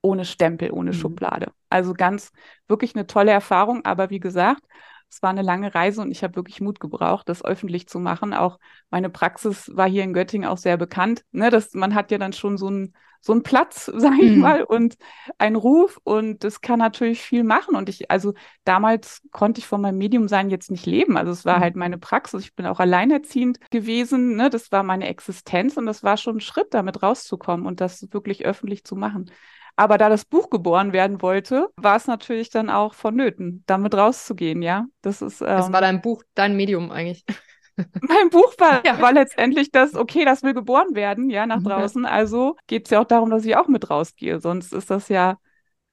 ohne 0.00 0.24
Stempel, 0.24 0.70
ohne 0.70 0.92
mhm. 0.92 0.94
Schublade. 0.94 1.52
Also 1.68 1.92
ganz 1.92 2.32
wirklich 2.68 2.94
eine 2.94 3.06
tolle 3.06 3.32
Erfahrung, 3.32 3.84
aber 3.84 4.08
wie 4.08 4.20
gesagt, 4.20 4.62
es 5.10 5.22
war 5.22 5.30
eine 5.30 5.42
lange 5.42 5.74
Reise 5.74 6.02
und 6.02 6.10
ich 6.10 6.22
habe 6.22 6.36
wirklich 6.36 6.60
Mut 6.60 6.80
gebraucht, 6.80 7.28
das 7.28 7.44
öffentlich 7.44 7.88
zu 7.88 7.98
machen. 7.98 8.34
Auch 8.34 8.58
meine 8.90 9.10
Praxis 9.10 9.70
war 9.74 9.88
hier 9.88 10.04
in 10.04 10.12
Göttingen 10.12 10.48
auch 10.48 10.58
sehr 10.58 10.76
bekannt. 10.76 11.24
Ne, 11.32 11.50
das, 11.50 11.74
man 11.74 11.94
hat 11.94 12.10
ja 12.10 12.18
dann 12.18 12.32
schon 12.32 12.58
so 12.58 12.68
einen 12.68 12.94
so 13.20 13.32
einen 13.32 13.42
Platz, 13.42 13.86
sage 13.94 14.22
ich 14.22 14.36
mhm. 14.36 14.40
mal, 14.40 14.62
und 14.62 14.96
einen 15.38 15.56
Ruf 15.56 15.98
und 16.04 16.44
das 16.44 16.60
kann 16.60 16.78
natürlich 16.78 17.20
viel 17.20 17.44
machen. 17.44 17.74
Und 17.76 17.88
ich, 17.88 18.10
also 18.10 18.34
damals 18.64 19.22
konnte 19.32 19.60
ich 19.60 19.66
von 19.66 19.80
meinem 19.80 19.98
Mediumsein 19.98 20.50
jetzt 20.50 20.70
nicht 20.70 20.86
leben. 20.86 21.16
Also 21.16 21.32
es 21.32 21.44
war 21.44 21.58
mhm. 21.58 21.62
halt 21.62 21.76
meine 21.76 21.98
Praxis. 21.98 22.44
Ich 22.44 22.54
bin 22.54 22.66
auch 22.66 22.80
alleinerziehend 22.80 23.58
gewesen. 23.70 24.36
Ne? 24.36 24.50
Das 24.50 24.72
war 24.72 24.82
meine 24.82 25.08
Existenz 25.08 25.76
und 25.76 25.86
das 25.86 26.02
war 26.02 26.16
schon 26.16 26.36
ein 26.36 26.40
Schritt, 26.40 26.74
damit 26.74 27.02
rauszukommen 27.02 27.66
und 27.66 27.80
das 27.80 28.06
wirklich 28.12 28.44
öffentlich 28.46 28.84
zu 28.84 28.96
machen. 28.96 29.30
Aber 29.78 29.96
da 29.96 30.08
das 30.08 30.24
Buch 30.24 30.50
geboren 30.50 30.92
werden 30.92 31.22
wollte, 31.22 31.68
war 31.76 31.94
es 31.94 32.08
natürlich 32.08 32.50
dann 32.50 32.68
auch 32.68 32.94
vonnöten, 32.94 33.62
damit 33.66 33.94
rauszugehen, 33.94 34.60
ja. 34.60 34.86
Das 35.02 35.22
ist. 35.22 35.40
Ähm, 35.40 35.46
das 35.46 35.72
war 35.72 35.80
dein 35.80 36.02
Buch, 36.02 36.24
dein 36.34 36.56
Medium 36.56 36.90
eigentlich. 36.90 37.24
mein 37.76 38.28
Buch 38.30 38.54
war, 38.58 38.84
ja. 38.84 39.00
war 39.00 39.12
letztendlich 39.12 39.70
das, 39.70 39.94
okay, 39.94 40.24
das 40.24 40.42
will 40.42 40.52
geboren 40.52 40.96
werden, 40.96 41.30
ja, 41.30 41.46
nach 41.46 41.62
draußen. 41.62 42.06
Also 42.06 42.56
geht 42.66 42.86
es 42.86 42.90
ja 42.90 43.00
auch 43.00 43.04
darum, 43.04 43.30
dass 43.30 43.44
ich 43.44 43.56
auch 43.56 43.68
mit 43.68 43.88
rausgehe. 43.88 44.40
Sonst 44.40 44.72
ist 44.72 44.90
das 44.90 45.08
ja 45.08 45.38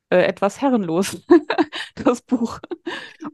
äh, 0.10 0.24
etwas 0.24 0.62
herrenlos, 0.62 1.26
das 2.04 2.22
Buch. 2.22 2.60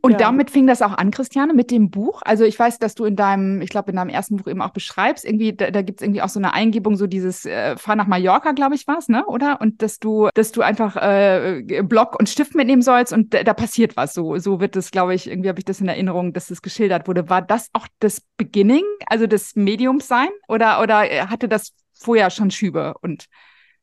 Und 0.02 0.14
ja. 0.14 0.18
damit 0.18 0.52
fing 0.52 0.68
das 0.68 0.82
auch 0.82 0.94
an, 0.94 1.12
Christiane, 1.12 1.54
mit 1.54 1.70
dem 1.70 1.90
Buch. 1.92 2.22
Also 2.24 2.46
ich 2.46 2.58
weiß, 2.58 2.80
dass 2.80 2.96
du 2.96 3.04
in 3.04 3.16
deinem, 3.18 3.62
ich 3.62 3.70
glaube, 3.70 3.92
in 3.92 3.98
deinem 3.98 4.10
ersten 4.10 4.38
Buch 4.38 4.48
eben 4.48 4.62
auch 4.62 4.70
beschreibst, 4.70 5.26
irgendwie, 5.26 5.54
da, 5.54 5.70
da 5.70 5.82
gibt 5.82 6.00
es 6.00 6.06
irgendwie 6.06 6.22
auch 6.22 6.30
so 6.30 6.40
eine 6.40 6.54
Eingebung, 6.54 6.96
so 6.96 7.08
dieses 7.08 7.46
äh, 7.46 7.76
Fahr 7.76 7.98
nach 7.98 8.08
Mallorca, 8.08 8.54
glaube 8.54 8.76
ich, 8.76 8.88
war 8.88 8.98
es, 8.98 9.10
ne? 9.10 9.26
Oder? 9.26 9.60
Und 9.60 9.82
dass 9.82 10.00
du, 10.00 10.30
dass 10.34 10.54
du 10.54 10.62
einfach 10.62 10.96
äh, 10.96 11.84
Block 11.84 12.18
und 12.18 12.30
Stift 12.30 12.56
mitnehmen 12.56 12.82
sollst 12.82 13.12
und 13.12 13.34
da, 13.34 13.54
passiert 13.54 13.98
was. 13.98 14.14
So, 14.14 14.38
so 14.38 14.62
wird 14.62 14.78
es, 14.78 14.92
glaube 14.92 15.14
ich, 15.14 15.30
irgendwie 15.30 15.50
habe 15.50 15.60
ich 15.60 15.66
das 15.66 15.82
in 15.82 15.90
Erinnerung, 15.90 16.32
dass 16.32 16.48
das 16.48 16.62
geschildert 16.62 17.08
wurde. 17.08 17.30
War 17.30 17.42
das 17.42 17.70
auch 17.74 17.88
das 18.00 18.22
Beginning, 18.38 18.84
also 19.08 19.28
das 19.28 19.56
Mediumsein? 19.56 20.30
Oder, 20.48 20.82
oder 20.82 21.02
hatte 21.30 21.50
das 21.50 21.74
vorher 21.94 22.30
schon 22.30 22.50
Schübe 22.50 22.96
und 23.02 23.26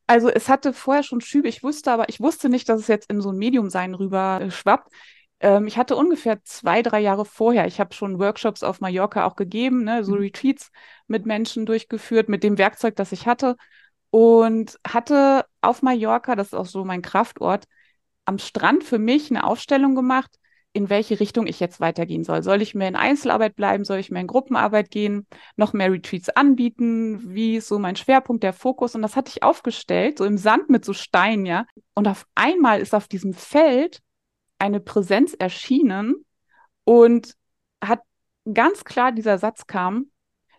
also 0.08 0.28
es 0.30 0.48
hatte 0.48 0.72
vorher 0.72 1.02
schon 1.02 1.20
Schübe, 1.20 1.48
ich 1.48 1.62
wusste 1.62 1.92
aber, 1.92 2.08
ich 2.08 2.18
wusste 2.18 2.48
nicht, 2.48 2.68
dass 2.68 2.80
es 2.80 2.88
jetzt 2.88 3.10
in 3.10 3.20
so 3.20 3.30
ein 3.30 3.36
Medium-Sein 3.36 3.94
rüber 3.94 4.40
äh, 4.40 4.50
schwappt. 4.50 4.90
Ähm, 5.40 5.66
ich 5.66 5.76
hatte 5.76 5.96
ungefähr 5.96 6.42
zwei, 6.44 6.82
drei 6.82 7.00
Jahre 7.00 7.26
vorher, 7.26 7.66
ich 7.66 7.78
habe 7.78 7.94
schon 7.94 8.18
Workshops 8.18 8.62
auf 8.62 8.80
Mallorca 8.80 9.26
auch 9.26 9.36
gegeben, 9.36 9.84
ne, 9.84 10.02
so 10.04 10.12
mhm. 10.14 10.22
Retreats 10.22 10.70
mit 11.06 11.26
Menschen 11.26 11.66
durchgeführt, 11.66 12.28
mit 12.30 12.42
dem 12.42 12.58
Werkzeug, 12.58 12.96
das 12.96 13.12
ich 13.12 13.26
hatte. 13.26 13.56
Und 14.10 14.78
hatte 14.86 15.44
auf 15.60 15.82
Mallorca, 15.82 16.34
das 16.34 16.48
ist 16.48 16.54
auch 16.54 16.66
so 16.66 16.84
mein 16.84 17.02
Kraftort, 17.02 17.66
am 18.24 18.38
Strand 18.38 18.84
für 18.84 18.98
mich 18.98 19.30
eine 19.30 19.44
Aufstellung 19.44 19.94
gemacht, 19.94 20.38
in 20.72 20.90
welche 20.90 21.18
Richtung 21.18 21.46
ich 21.46 21.60
jetzt 21.60 21.80
weitergehen 21.80 22.24
soll. 22.24 22.42
Soll 22.42 22.62
ich 22.62 22.74
mehr 22.74 22.88
in 22.88 22.96
Einzelarbeit 22.96 23.56
bleiben? 23.56 23.84
Soll 23.84 23.98
ich 23.98 24.10
mehr 24.10 24.20
in 24.20 24.26
Gruppenarbeit 24.26 24.90
gehen? 24.90 25.26
Noch 25.56 25.72
mehr 25.72 25.90
Retreats 25.90 26.28
anbieten? 26.28 27.34
Wie 27.34 27.56
ist 27.56 27.68
so 27.68 27.78
mein 27.78 27.96
Schwerpunkt, 27.96 28.42
der 28.42 28.52
Fokus? 28.52 28.94
Und 28.94 29.02
das 29.02 29.16
hatte 29.16 29.30
ich 29.34 29.42
aufgestellt, 29.42 30.18
so 30.18 30.24
im 30.24 30.38
Sand 30.38 30.68
mit 30.68 30.84
so 30.84 30.92
Steinen, 30.92 31.46
ja. 31.46 31.66
Und 31.94 32.06
auf 32.06 32.26
einmal 32.34 32.80
ist 32.80 32.94
auf 32.94 33.08
diesem 33.08 33.32
Feld 33.32 34.00
eine 34.58 34.80
Präsenz 34.80 35.34
erschienen 35.34 36.24
und 36.84 37.34
hat 37.82 38.00
ganz 38.52 38.84
klar 38.84 39.12
dieser 39.12 39.38
Satz 39.38 39.66
kam, 39.66 40.10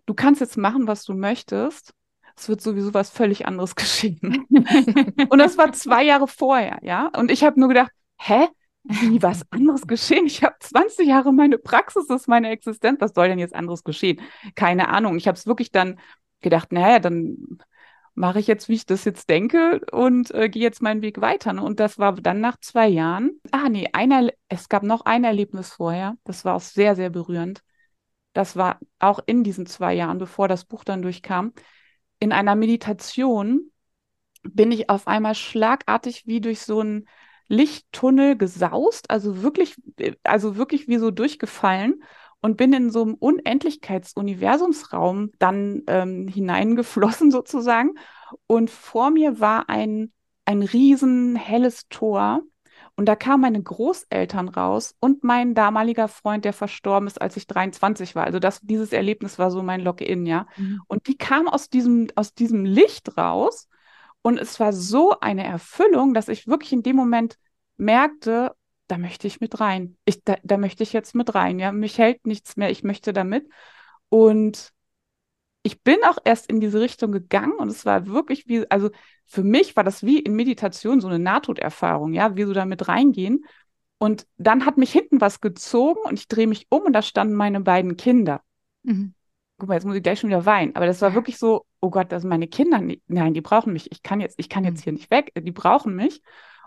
du 0.05 0.13
kannst 0.13 0.41
jetzt 0.41 0.57
machen, 0.57 0.87
was 0.87 1.03
du 1.03 1.13
möchtest. 1.13 1.93
Es 2.35 2.47
wird 2.47 2.61
sowieso 2.61 2.93
was 2.93 3.09
völlig 3.09 3.45
anderes 3.45 3.75
geschehen. 3.75 4.45
und 5.29 5.39
das 5.39 5.57
war 5.57 5.71
zwei 5.73 6.03
Jahre 6.03 6.27
vorher, 6.27 6.79
ja. 6.81 7.11
Und 7.17 7.31
ich 7.31 7.43
habe 7.43 7.59
nur 7.59 7.69
gedacht, 7.69 7.91
hä? 8.17 8.47
Wie 8.83 9.21
was 9.21 9.45
anderes 9.51 9.88
geschehen? 9.88 10.25
Ich 10.25 10.43
habe 10.43 10.55
20 10.59 11.07
Jahre 11.07 11.33
meine 11.33 11.57
Praxis, 11.57 12.07
das 12.07 12.21
ist 12.21 12.27
meine 12.27 12.50
Existenz. 12.50 13.01
Was 13.01 13.13
soll 13.13 13.27
denn 13.27 13.39
jetzt 13.39 13.55
anderes 13.55 13.83
geschehen? 13.83 14.21
Keine 14.55 14.89
Ahnung. 14.89 15.17
Ich 15.17 15.27
habe 15.27 15.38
es 15.38 15.45
wirklich 15.45 15.71
dann 15.71 16.00
gedacht, 16.41 16.71
naja, 16.71 17.00
dann 17.00 17.59
mache 18.15 18.39
ich 18.39 18.48
jetzt, 18.48 18.67
wie 18.69 18.74
ich 18.74 18.86
das 18.86 19.05
jetzt 19.05 19.29
denke 19.29 19.81
und 19.91 20.31
äh, 20.31 20.50
gehe 20.50 20.62
jetzt 20.62 20.81
meinen 20.81 21.01
Weg 21.01 21.21
weiter. 21.21 21.53
Ne? 21.53 21.63
Und 21.63 21.79
das 21.79 22.00
war 22.00 22.13
dann 22.13 22.41
nach 22.41 22.57
zwei 22.59 22.88
Jahren. 22.88 23.39
Ah, 23.51 23.69
nee, 23.69 23.88
ein 23.93 24.29
es 24.50 24.69
gab 24.69 24.83
noch 24.83 25.05
ein 25.05 25.24
Erlebnis 25.24 25.71
vorher. 25.71 26.17
Das 26.24 26.43
war 26.43 26.55
auch 26.55 26.62
sehr, 26.62 26.95
sehr 26.95 27.09
berührend. 27.09 27.63
Das 28.33 28.55
war 28.55 28.79
auch 29.00 29.19
in 29.25 29.43
diesen 29.43 29.65
zwei 29.65 29.93
Jahren, 29.93 30.17
bevor 30.17 30.48
das 30.48 30.65
Buch 30.65 30.83
dann 30.83 31.01
durchkam. 31.01 31.53
In 32.19 32.31
einer 32.31 32.55
Meditation 32.55 33.71
bin 34.43 34.71
ich 34.71 34.89
auf 34.89 35.07
einmal 35.07 35.36
schlagartig 35.36 36.24
wie 36.25 36.41
durch 36.41 36.62
so 36.62 36.81
ein 36.81 37.07
Lichttunnel 37.49 38.37
gesaust, 38.37 39.09
also 39.09 39.43
wirklich, 39.43 39.75
also 40.23 40.55
wirklich 40.55 40.87
wie 40.87 40.97
so 40.97 41.11
durchgefallen 41.11 42.01
und 42.41 42.57
bin 42.57 42.73
in 42.73 42.91
so 42.91 43.01
einem 43.01 43.13
Unendlichkeitsuniversumsraum 43.15 45.31
dann 45.39 45.81
ähm, 45.87 46.27
hineingeflossen 46.27 47.31
sozusagen. 47.31 47.95
Und 48.47 48.69
vor 48.69 49.09
mir 49.09 49.39
war 49.39 49.69
ein, 49.69 50.11
ein 50.45 50.61
riesen 50.61 51.35
helles 51.35 51.87
Tor. 51.89 52.43
Und 52.95 53.05
da 53.05 53.15
kamen 53.15 53.41
meine 53.41 53.63
Großeltern 53.63 54.49
raus 54.49 54.93
und 54.99 55.23
mein 55.23 55.55
damaliger 55.55 56.09
Freund, 56.09 56.43
der 56.43 56.53
verstorben 56.53 57.07
ist, 57.07 57.21
als 57.21 57.37
ich 57.37 57.47
23 57.47 58.15
war. 58.15 58.25
Also 58.25 58.39
das, 58.39 58.59
dieses 58.61 58.91
Erlebnis 58.91 59.39
war 59.39 59.51
so 59.51 59.63
mein 59.63 59.79
Login, 59.81 60.25
ja. 60.25 60.47
Mhm. 60.57 60.81
Und 60.87 61.07
die 61.07 61.17
kamen 61.17 61.47
aus 61.47 61.69
diesem, 61.69 62.07
aus 62.15 62.33
diesem 62.33 62.65
Licht 62.65 63.17
raus. 63.17 63.69
Und 64.21 64.38
es 64.38 64.59
war 64.59 64.73
so 64.73 65.19
eine 65.19 65.45
Erfüllung, 65.45 66.13
dass 66.13 66.27
ich 66.27 66.47
wirklich 66.47 66.73
in 66.73 66.83
dem 66.83 66.95
Moment 66.95 67.38
merkte, 67.77 68.53
da 68.88 68.97
möchte 68.97 69.27
ich 69.27 69.39
mit 69.39 69.59
rein. 69.59 69.97
Ich, 70.05 70.23
da, 70.23 70.35
da 70.43 70.57
möchte 70.57 70.83
ich 70.83 70.93
jetzt 70.93 71.15
mit 71.15 71.35
rein. 71.35 71.59
Ja, 71.59 71.71
mich 71.71 71.97
hält 71.97 72.25
nichts 72.25 72.57
mehr. 72.57 72.69
Ich 72.69 72.83
möchte 72.83 73.13
damit. 73.13 73.47
Und 74.09 74.73
ich 75.63 75.83
bin 75.83 75.97
auch 76.05 76.17
erst 76.23 76.49
in 76.49 76.59
diese 76.59 76.79
Richtung 76.79 77.11
gegangen 77.11 77.53
und 77.53 77.69
es 77.69 77.85
war 77.85 78.07
wirklich 78.07 78.47
wie, 78.47 78.69
also 78.71 78.89
für 79.25 79.43
mich 79.43 79.75
war 79.75 79.83
das 79.83 80.03
wie 80.03 80.19
in 80.19 80.33
Meditation 80.33 81.01
so 81.01 81.07
eine 81.07 81.19
Nahtoderfahrung, 81.19 82.13
ja, 82.13 82.35
wie 82.35 82.43
so 82.43 82.53
da 82.53 82.65
mit 82.65 82.88
reingehen. 82.88 83.45
Und 83.99 84.25
dann 84.38 84.65
hat 84.65 84.77
mich 84.77 84.91
hinten 84.91 85.19
was 85.21 85.41
gezogen 85.41 85.99
und 86.05 86.17
ich 86.17 86.27
drehe 86.27 86.47
mich 86.47 86.67
um 86.69 86.83
und 86.83 86.93
da 86.93 87.01
standen 87.01 87.35
meine 87.35 87.59
beiden 87.61 87.97
Kinder. 87.97 88.41
Mhm. 88.83 89.13
Guck 89.59 89.69
mal, 89.69 89.75
jetzt 89.75 89.85
muss 89.85 89.95
ich 89.95 90.03
gleich 90.03 90.19
schon 90.19 90.29
wieder 90.29 90.45
weinen. 90.45 90.75
Aber 90.75 90.85
das 90.85 91.01
war 91.01 91.13
wirklich 91.13 91.37
so, 91.37 91.65
oh 91.81 91.89
Gott, 91.89 92.11
das 92.11 92.21
sind 92.21 92.29
meine 92.29 92.47
Kinder. 92.47 92.81
Nein, 93.07 93.33
die 93.33 93.41
brauchen 93.41 93.73
mich. 93.73 93.91
Ich 93.91 94.01
kann 94.01 94.21
jetzt, 94.21 94.39
ich 94.39 94.49
kann 94.49 94.63
jetzt 94.63 94.79
mhm. 94.79 94.83
hier 94.83 94.93
nicht 94.93 95.11
weg. 95.11 95.31
Die 95.35 95.51
brauchen 95.51 95.95
mich. 95.95 96.21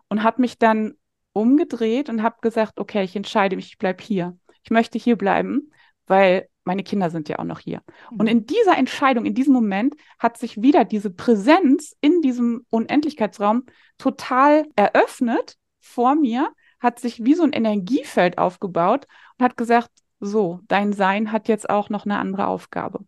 Und 0.09 0.23
habe 0.23 0.43
mich 0.43 0.59
dann 0.59 0.95
umgedreht 1.33 2.11
und 2.11 2.23
habe 2.23 2.37
gesagt, 2.43 2.79
okay, 2.79 3.03
ich 3.03 3.17
entscheide 3.17 3.57
mich, 3.57 3.67
ich 3.67 3.79
bleibe 3.79 4.03
hier. 4.03 4.37
Ich 4.63 4.71
möchte 4.71 4.99
hier 4.99 5.17
bleiben, 5.17 5.73
weil 6.07 6.49
meine 6.65 6.83
Kinder 6.83 7.11
sind 7.11 7.29
ja 7.29 7.39
auch 7.39 7.45
noch 7.45 7.61
hier. 7.61 7.83
Mhm. 8.11 8.21
Und 8.21 8.27
in 8.27 8.47
dieser 8.47 8.77
Entscheidung, 8.77 9.25
in 9.25 9.35
diesem 9.35 9.55
Moment 9.55 9.95
hat 10.19 10.37
sich 10.37 10.61
wieder 10.61 10.85
diese 10.85 11.11
Präsenz 11.11 11.97
in 12.01 12.21
diesem 12.21 12.67
Unendlichkeitsraum 12.71 13.65
total 13.99 14.67
eröffnet 14.77 15.57
vor 15.81 16.15
mir, 16.15 16.53
hat 16.79 16.99
sich 16.99 17.25
wie 17.25 17.35
so 17.35 17.43
ein 17.43 17.53
Energiefeld 17.53 18.39
aufgebaut 18.39 19.07
und 19.39 19.45
hat 19.45 19.57
gesagt, 19.57 19.91
so, 20.25 20.61
dein 20.69 20.93
Sein 20.93 21.33
hat 21.33 21.49
jetzt 21.49 21.69
auch 21.69 21.91
noch 21.91 22.05
eine 22.05 22.19
andere 22.19 22.47
Aufgabe. 22.47 23.01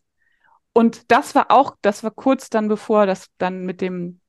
Und 0.73 1.11
das 1.12 1.35
war 1.35 1.50
auch, 1.50 1.76
das 1.83 2.02
war 2.02 2.11
kurz 2.11 2.50
dann, 2.50 2.68
bevor 2.68 3.06
das 3.06 3.28
dann 3.38 3.64
mit 3.64 3.80
dem 3.80 4.21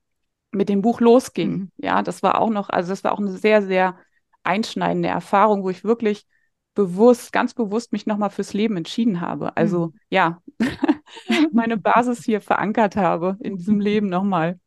mit 0.55 0.69
dem 0.69 0.81
Buch 0.81 1.01
losging. 1.01 1.51
Mhm. 1.51 1.71
Ja, 1.77 2.01
das 2.01 2.23
war 2.23 2.39
auch 2.39 2.49
noch, 2.49 2.69
also 2.69 2.89
das 2.89 3.03
war 3.03 3.11
auch 3.11 3.19
eine 3.19 3.31
sehr, 3.31 3.61
sehr 3.61 3.97
einschneidende 4.43 5.09
Erfahrung, 5.09 5.63
wo 5.63 5.69
ich 5.69 5.83
wirklich 5.83 6.25
bewusst, 6.73 7.31
ganz 7.31 7.53
bewusst 7.53 7.91
mich 7.91 8.05
nochmal 8.05 8.29
fürs 8.29 8.53
Leben 8.53 8.77
entschieden 8.77 9.21
habe. 9.21 9.55
Also 9.55 9.87
mhm. 9.87 9.99
ja, 10.09 10.41
meine 11.51 11.77
Basis 11.77 12.23
hier 12.23 12.41
verankert 12.41 12.95
habe 12.95 13.37
in 13.41 13.57
diesem 13.57 13.79
Leben 13.79 14.07
nochmal. 14.07 14.59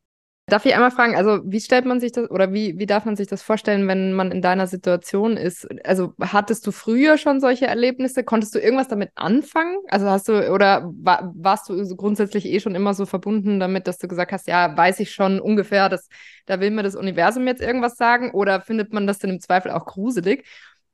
Darf 0.49 0.65
ich 0.65 0.73
einmal 0.73 0.91
fragen, 0.91 1.15
also 1.15 1.39
wie 1.45 1.61
stellt 1.61 1.85
man 1.85 1.99
sich 1.99 2.11
das 2.11 2.29
oder 2.29 2.51
wie, 2.53 2.77
wie 2.77 2.85
darf 2.85 3.05
man 3.05 3.15
sich 3.15 3.27
das 3.27 3.41
vorstellen, 3.41 3.87
wenn 3.87 4.13
man 4.13 4.31
in 4.31 4.41
deiner 4.41 4.67
Situation 4.67 5.37
ist? 5.37 5.67
Also 5.85 6.13
hattest 6.19 6.67
du 6.67 6.71
früher 6.71 7.17
schon 7.17 7.39
solche 7.39 7.67
Erlebnisse? 7.67 8.23
Konntest 8.23 8.53
du 8.55 8.59
irgendwas 8.59 8.87
damit 8.87 9.11
anfangen? 9.15 9.77
Also 9.87 10.09
hast 10.09 10.27
du 10.27 10.51
oder 10.51 10.91
war, 10.93 11.31
warst 11.35 11.69
du 11.69 11.95
grundsätzlich 11.95 12.45
eh 12.45 12.59
schon 12.59 12.75
immer 12.75 12.93
so 12.93 13.05
verbunden 13.05 13.59
damit, 13.59 13.87
dass 13.87 13.97
du 13.97 14.07
gesagt 14.07 14.31
hast, 14.31 14.47
ja, 14.47 14.75
weiß 14.75 14.99
ich 14.99 15.11
schon 15.11 15.39
ungefähr, 15.39 15.89
dass 15.89 16.09
da 16.45 16.59
will 16.59 16.71
mir 16.71 16.83
das 16.83 16.95
Universum 16.95 17.47
jetzt 17.47 17.61
irgendwas 17.61 17.95
sagen? 17.95 18.31
Oder 18.31 18.61
findet 18.61 18.91
man 18.93 19.07
das 19.07 19.19
denn 19.19 19.29
im 19.29 19.39
Zweifel 19.39 19.71
auch 19.71 19.85
gruselig, 19.85 20.45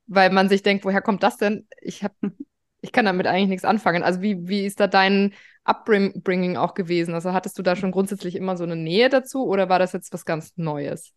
weil 0.06 0.30
man 0.30 0.48
sich 0.48 0.62
denkt, 0.62 0.84
woher 0.84 1.02
kommt 1.02 1.22
das 1.22 1.36
denn? 1.36 1.66
Ich 1.80 2.04
habe 2.04 2.14
ich 2.82 2.92
kann 2.92 3.04
damit 3.06 3.26
eigentlich 3.26 3.48
nichts 3.48 3.64
anfangen. 3.64 4.02
Also 4.02 4.22
wie, 4.22 4.48
wie 4.48 4.64
ist 4.64 4.78
da 4.80 4.86
dein 4.86 5.34
Upbringing 5.66 6.56
auch 6.56 6.74
gewesen? 6.74 7.14
Also 7.14 7.32
hattest 7.32 7.58
du 7.58 7.62
da 7.62 7.76
schon 7.76 7.92
grundsätzlich 7.92 8.36
immer 8.36 8.56
so 8.56 8.64
eine 8.64 8.76
Nähe 8.76 9.08
dazu 9.08 9.46
oder 9.46 9.68
war 9.68 9.78
das 9.78 9.92
jetzt 9.92 10.12
was 10.12 10.24
ganz 10.24 10.52
Neues? 10.56 11.12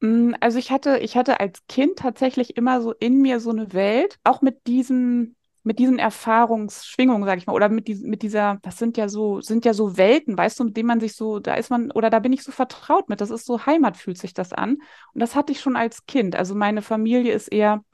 Mm, 0.00 0.34
also 0.40 0.58
ich 0.58 0.70
hatte, 0.70 0.98
ich 0.98 1.16
hatte 1.16 1.40
als 1.40 1.66
Kind 1.68 1.98
tatsächlich 1.98 2.56
immer 2.56 2.80
so 2.80 2.92
in 2.92 3.20
mir 3.20 3.40
so 3.40 3.50
eine 3.50 3.72
Welt, 3.72 4.18
auch 4.24 4.42
mit 4.42 4.66
diesen, 4.66 5.36
mit 5.62 5.78
diesen 5.78 5.98
Erfahrungsschwingungen, 5.98 7.24
sag 7.24 7.38
ich 7.38 7.46
mal, 7.46 7.52
oder 7.52 7.68
mit, 7.68 7.88
die, 7.88 7.96
mit 7.96 8.22
dieser, 8.22 8.58
das 8.62 8.78
sind 8.78 8.96
ja 8.96 9.08
so, 9.08 9.40
sind 9.40 9.64
ja 9.64 9.74
so 9.74 9.96
Welten, 9.96 10.38
weißt 10.38 10.58
du, 10.60 10.64
mit 10.64 10.76
denen 10.76 10.86
man 10.86 11.00
sich 11.00 11.14
so, 11.14 11.38
da 11.38 11.54
ist 11.54 11.70
man, 11.70 11.90
oder 11.90 12.08
da 12.10 12.18
bin 12.18 12.32
ich 12.32 12.42
so 12.42 12.52
vertraut 12.52 13.08
mit, 13.08 13.20
das 13.20 13.30
ist 13.30 13.44
so 13.44 13.66
Heimat, 13.66 13.96
fühlt 13.96 14.18
sich 14.18 14.32
das 14.32 14.52
an. 14.52 14.78
Und 15.12 15.20
das 15.20 15.34
hatte 15.34 15.52
ich 15.52 15.60
schon 15.60 15.76
als 15.76 16.06
Kind. 16.06 16.34
Also 16.36 16.54
meine 16.54 16.82
Familie 16.82 17.32
ist 17.34 17.48
eher 17.48 17.84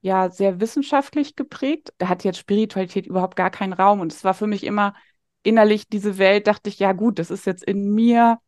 ja 0.00 0.30
sehr 0.30 0.60
wissenschaftlich 0.60 1.34
geprägt. 1.36 1.92
Da 1.98 2.08
hat 2.08 2.24
jetzt 2.24 2.38
Spiritualität 2.38 3.06
überhaupt 3.06 3.36
gar 3.36 3.50
keinen 3.50 3.72
Raum. 3.72 4.00
Und 4.00 4.12
es 4.12 4.24
war 4.24 4.34
für 4.34 4.46
mich 4.46 4.64
immer 4.64 4.94
innerlich 5.42 5.88
diese 5.88 6.18
Welt, 6.18 6.46
dachte 6.46 6.68
ich, 6.68 6.78
ja 6.78 6.92
gut, 6.92 7.18
das 7.18 7.30
ist 7.30 7.46
jetzt 7.46 7.64
in 7.64 7.94
mir, 7.94 8.38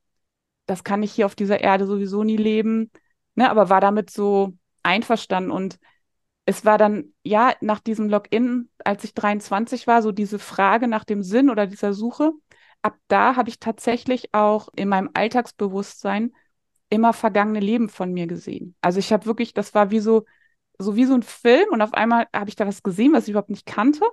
das 0.67 0.85
kann 0.85 1.03
ich 1.03 1.13
hier 1.13 1.27
auf 1.27 1.35
dieser 1.35 1.61
Erde 1.61 1.87
sowieso 1.87 2.25
nie 2.25 2.37
leben. 2.37 2.91
Ne, 3.35 3.51
aber 3.51 3.71
war 3.71 3.81
damit 3.81 4.11
so 4.11 4.55
einverstanden. 4.83 5.51
Und 5.51 5.79
es 6.45 6.65
war 6.65 6.79
dann, 6.79 7.13
ja, 7.23 7.55
nach 7.61 7.81
diesem 7.81 8.09
Login, 8.09 8.71
als 8.85 9.05
ich 9.05 9.15
23 9.15 9.87
war, 9.87 10.03
so 10.03 10.13
diese 10.13 10.39
Frage 10.39 10.89
nach 10.89 11.05
dem 11.05 11.23
Sinn 11.23 11.51
oder 11.51 11.67
dieser 11.67 11.93
Suche. 11.93 12.33
Ab 12.83 12.97
da 13.09 13.37
habe 13.37 13.49
ich 13.49 13.59
tatsächlich 13.61 14.35
auch 14.35 14.69
in 14.75 14.89
meinem 14.89 15.11
Alltagsbewusstsein 15.15 16.33
immer 16.89 17.13
vergangene 17.13 17.61
Leben 17.61 17.89
von 17.89 18.13
mir 18.13 18.27
gesehen. 18.27 18.75
Also 18.81 18.99
ich 18.99 19.13
habe 19.13 19.27
wirklich, 19.27 19.55
das 19.55 19.75
war 19.75 19.91
wie 19.91 20.01
so, 20.01 20.25
so 20.79 20.97
wie 20.97 21.05
so 21.05 21.15
ein 21.15 21.23
Film 21.23 21.69
und 21.71 21.83
auf 21.83 21.95
einmal 21.95 22.27
habe 22.35 22.49
ich 22.49 22.57
da 22.57 22.67
was 22.67 22.83
gesehen, 22.83 23.13
was 23.13 23.25
ich 23.25 23.31
überhaupt 23.31 23.51
nicht 23.51 23.67
kannte. 23.67 24.05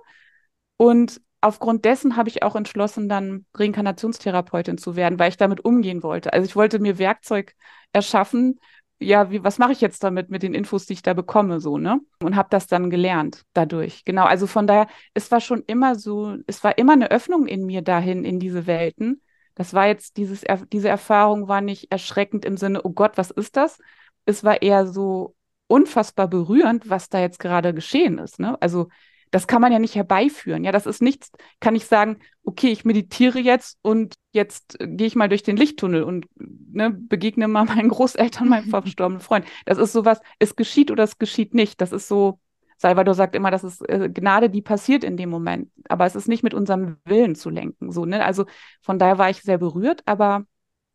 Und 0.76 1.20
aufgrund 1.40 1.84
dessen 1.84 2.16
habe 2.16 2.28
ich 2.28 2.42
auch 2.42 2.56
entschlossen, 2.56 3.08
dann 3.08 3.46
Reinkarnationstherapeutin 3.54 4.78
zu 4.78 4.96
werden, 4.96 5.18
weil 5.18 5.30
ich 5.30 5.36
damit 5.36 5.64
umgehen 5.64 6.02
wollte. 6.02 6.32
Also 6.32 6.46
ich 6.46 6.56
wollte 6.56 6.78
mir 6.78 6.98
Werkzeug 6.98 7.54
erschaffen. 7.92 8.60
Ja, 9.00 9.30
wie, 9.30 9.44
was 9.44 9.58
mache 9.58 9.72
ich 9.72 9.80
jetzt 9.80 10.02
damit 10.02 10.28
mit 10.30 10.42
den 10.42 10.54
Infos, 10.54 10.86
die 10.86 10.94
ich 10.94 11.02
da 11.02 11.14
bekomme, 11.14 11.60
so, 11.60 11.78
ne? 11.78 12.00
Und 12.20 12.34
habe 12.34 12.48
das 12.50 12.66
dann 12.66 12.90
gelernt 12.90 13.44
dadurch. 13.52 14.04
Genau. 14.04 14.24
Also 14.24 14.48
von 14.48 14.66
daher, 14.66 14.88
es 15.14 15.30
war 15.30 15.40
schon 15.40 15.62
immer 15.66 15.94
so, 15.94 16.36
es 16.46 16.64
war 16.64 16.78
immer 16.78 16.94
eine 16.94 17.10
Öffnung 17.10 17.46
in 17.46 17.64
mir 17.64 17.82
dahin, 17.82 18.24
in 18.24 18.40
diese 18.40 18.66
Welten. 18.66 19.22
Das 19.54 19.74
war 19.74 19.86
jetzt 19.86 20.16
dieses, 20.16 20.44
diese 20.72 20.88
Erfahrung 20.88 21.46
war 21.48 21.60
nicht 21.60 21.92
erschreckend 21.92 22.44
im 22.44 22.56
Sinne, 22.56 22.82
oh 22.84 22.90
Gott, 22.90 23.16
was 23.16 23.30
ist 23.30 23.56
das? 23.56 23.78
Es 24.24 24.42
war 24.42 24.62
eher 24.62 24.86
so, 24.86 25.36
unfassbar 25.68 26.26
berührend, 26.28 26.90
was 26.90 27.08
da 27.08 27.20
jetzt 27.20 27.38
gerade 27.38 27.72
geschehen 27.72 28.18
ist. 28.18 28.40
Ne? 28.40 28.60
Also 28.60 28.88
das 29.30 29.46
kann 29.46 29.60
man 29.60 29.72
ja 29.72 29.78
nicht 29.78 29.94
herbeiführen. 29.94 30.64
Ja, 30.64 30.72
das 30.72 30.86
ist 30.86 31.02
nichts, 31.02 31.30
kann 31.60 31.74
ich 31.74 31.86
sagen, 31.86 32.18
okay, 32.42 32.68
ich 32.68 32.84
meditiere 32.84 33.38
jetzt 33.38 33.78
und 33.82 34.14
jetzt 34.32 34.80
äh, 34.80 34.86
gehe 34.88 35.06
ich 35.06 35.16
mal 35.16 35.28
durch 35.28 35.42
den 35.42 35.56
Lichttunnel 35.56 36.02
und 36.02 36.26
ne, 36.36 36.90
begegne 36.90 37.48
mal 37.48 37.64
meinen 37.66 37.88
Großeltern, 37.88 38.48
meinem 38.48 38.68
verstorbenen 38.70 39.20
Freund. 39.20 39.46
Das 39.66 39.78
ist 39.78 39.92
sowas, 39.92 40.20
es 40.38 40.56
geschieht 40.56 40.90
oder 40.90 41.04
es 41.04 41.18
geschieht 41.18 41.54
nicht. 41.54 41.80
Das 41.80 41.92
ist 41.92 42.08
so, 42.08 42.40
Salvador 42.78 43.14
sagt 43.14 43.34
immer, 43.34 43.50
das 43.50 43.64
ist 43.64 43.86
äh, 43.88 44.08
Gnade, 44.12 44.50
die 44.50 44.62
passiert 44.62 45.04
in 45.04 45.16
dem 45.16 45.30
Moment. 45.30 45.70
Aber 45.88 46.06
es 46.06 46.14
ist 46.14 46.28
nicht 46.28 46.42
mit 46.42 46.54
unserem 46.54 46.96
Willen 47.04 47.34
zu 47.34 47.50
lenken. 47.50 47.92
So, 47.92 48.04
ne? 48.04 48.24
Also 48.24 48.46
von 48.82 48.98
daher 48.98 49.18
war 49.18 49.30
ich 49.30 49.42
sehr 49.42 49.58
berührt, 49.58 50.02
aber 50.06 50.44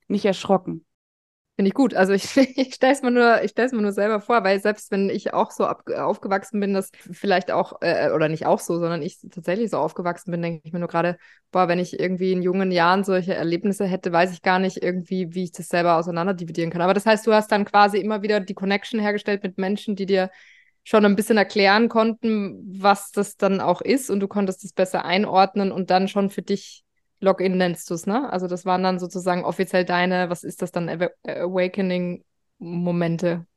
nicht 0.08 0.26
erschrocken. 0.26 0.86
Finde 1.56 1.68
ich 1.70 1.76
gut. 1.76 1.94
Also 1.94 2.14
ich, 2.14 2.36
ich 2.58 2.74
stelle 2.74 2.94
es 2.94 3.04
mir 3.04 3.12
nur, 3.12 3.40
mir 3.42 3.82
nur 3.82 3.92
selber 3.92 4.20
vor, 4.20 4.44
weil 4.44 4.60
selbst 4.60 4.90
wenn 4.90 5.10
ich 5.10 5.34
auch 5.34 5.52
so 5.52 5.66
ab, 5.66 5.88
aufgewachsen 5.90 6.60
bin, 6.60 6.74
dass 6.74 6.90
vielleicht 7.12 7.52
auch, 7.52 7.74
äh, 7.82 8.10
oder 8.12 8.28
nicht 8.28 8.48
auch 8.48 8.60
so, 8.60 8.80
sondern 8.80 9.04
ich 9.04 9.20
tatsächlich 9.30 9.70
so 9.70 9.78
aufgewachsen 9.78 10.32
bin, 10.32 10.42
denke 10.42 10.62
ich 10.64 10.74
mir 10.74 10.80
nur 10.80 10.88
gerade, 10.88 11.18
boah, 11.52 11.68
wenn 11.68 11.78
ich 11.78 12.00
irgendwie 12.00 12.32
in 12.32 12.42
jungen 12.42 12.72
Jahren 12.72 13.04
solche 13.04 13.36
Erlebnisse 13.36 13.86
hätte, 13.86 14.12
weiß 14.12 14.34
ich 14.34 14.42
gar 14.42 14.58
nicht 14.58 14.82
irgendwie, 14.82 15.36
wie 15.36 15.44
ich 15.44 15.52
das 15.52 15.68
selber 15.68 15.98
auseinanderdividieren 15.98 16.72
kann. 16.72 16.82
Aber 16.82 16.96
das 16.96 17.06
heißt, 17.06 17.28
du 17.28 17.34
hast 17.34 17.52
dann 17.52 17.66
quasi 17.66 18.00
immer 18.00 18.24
wieder 18.24 18.40
die 18.40 18.56
Connection 18.56 19.00
hergestellt 19.00 19.44
mit 19.44 19.60
Menschen, 19.60 19.96
die 19.96 20.08
dir 20.08 20.32
schon 20.84 21.06
ein 21.06 21.16
bisschen 21.16 21.38
erklären 21.38 21.88
konnten, 21.88 22.60
was 22.82 23.12
das 23.12 23.38
dann 23.38 23.62
auch 23.62 23.82
ist 23.82 24.10
und 24.10 24.20
du 24.20 24.28
konntest 24.28 24.66
es 24.66 24.74
besser 24.74 25.06
einordnen 25.06 25.72
und 25.72 25.92
dann 25.92 26.08
schon 26.08 26.30
für 26.30 26.42
dich 26.42 26.84
Login 27.24 27.58
nennst 27.58 27.90
du 27.90 27.96
es, 27.96 28.06
ne? 28.06 28.32
Also 28.32 28.46
das 28.48 28.66
waren 28.66 28.84
dann 28.84 29.00
sozusagen 29.00 29.46
offiziell 29.46 29.86
deine, 29.86 30.30
was 30.30 30.44
ist 30.44 30.62
das 30.62 30.72
dann, 30.72 30.90
Awakening-Momente? 30.90 33.48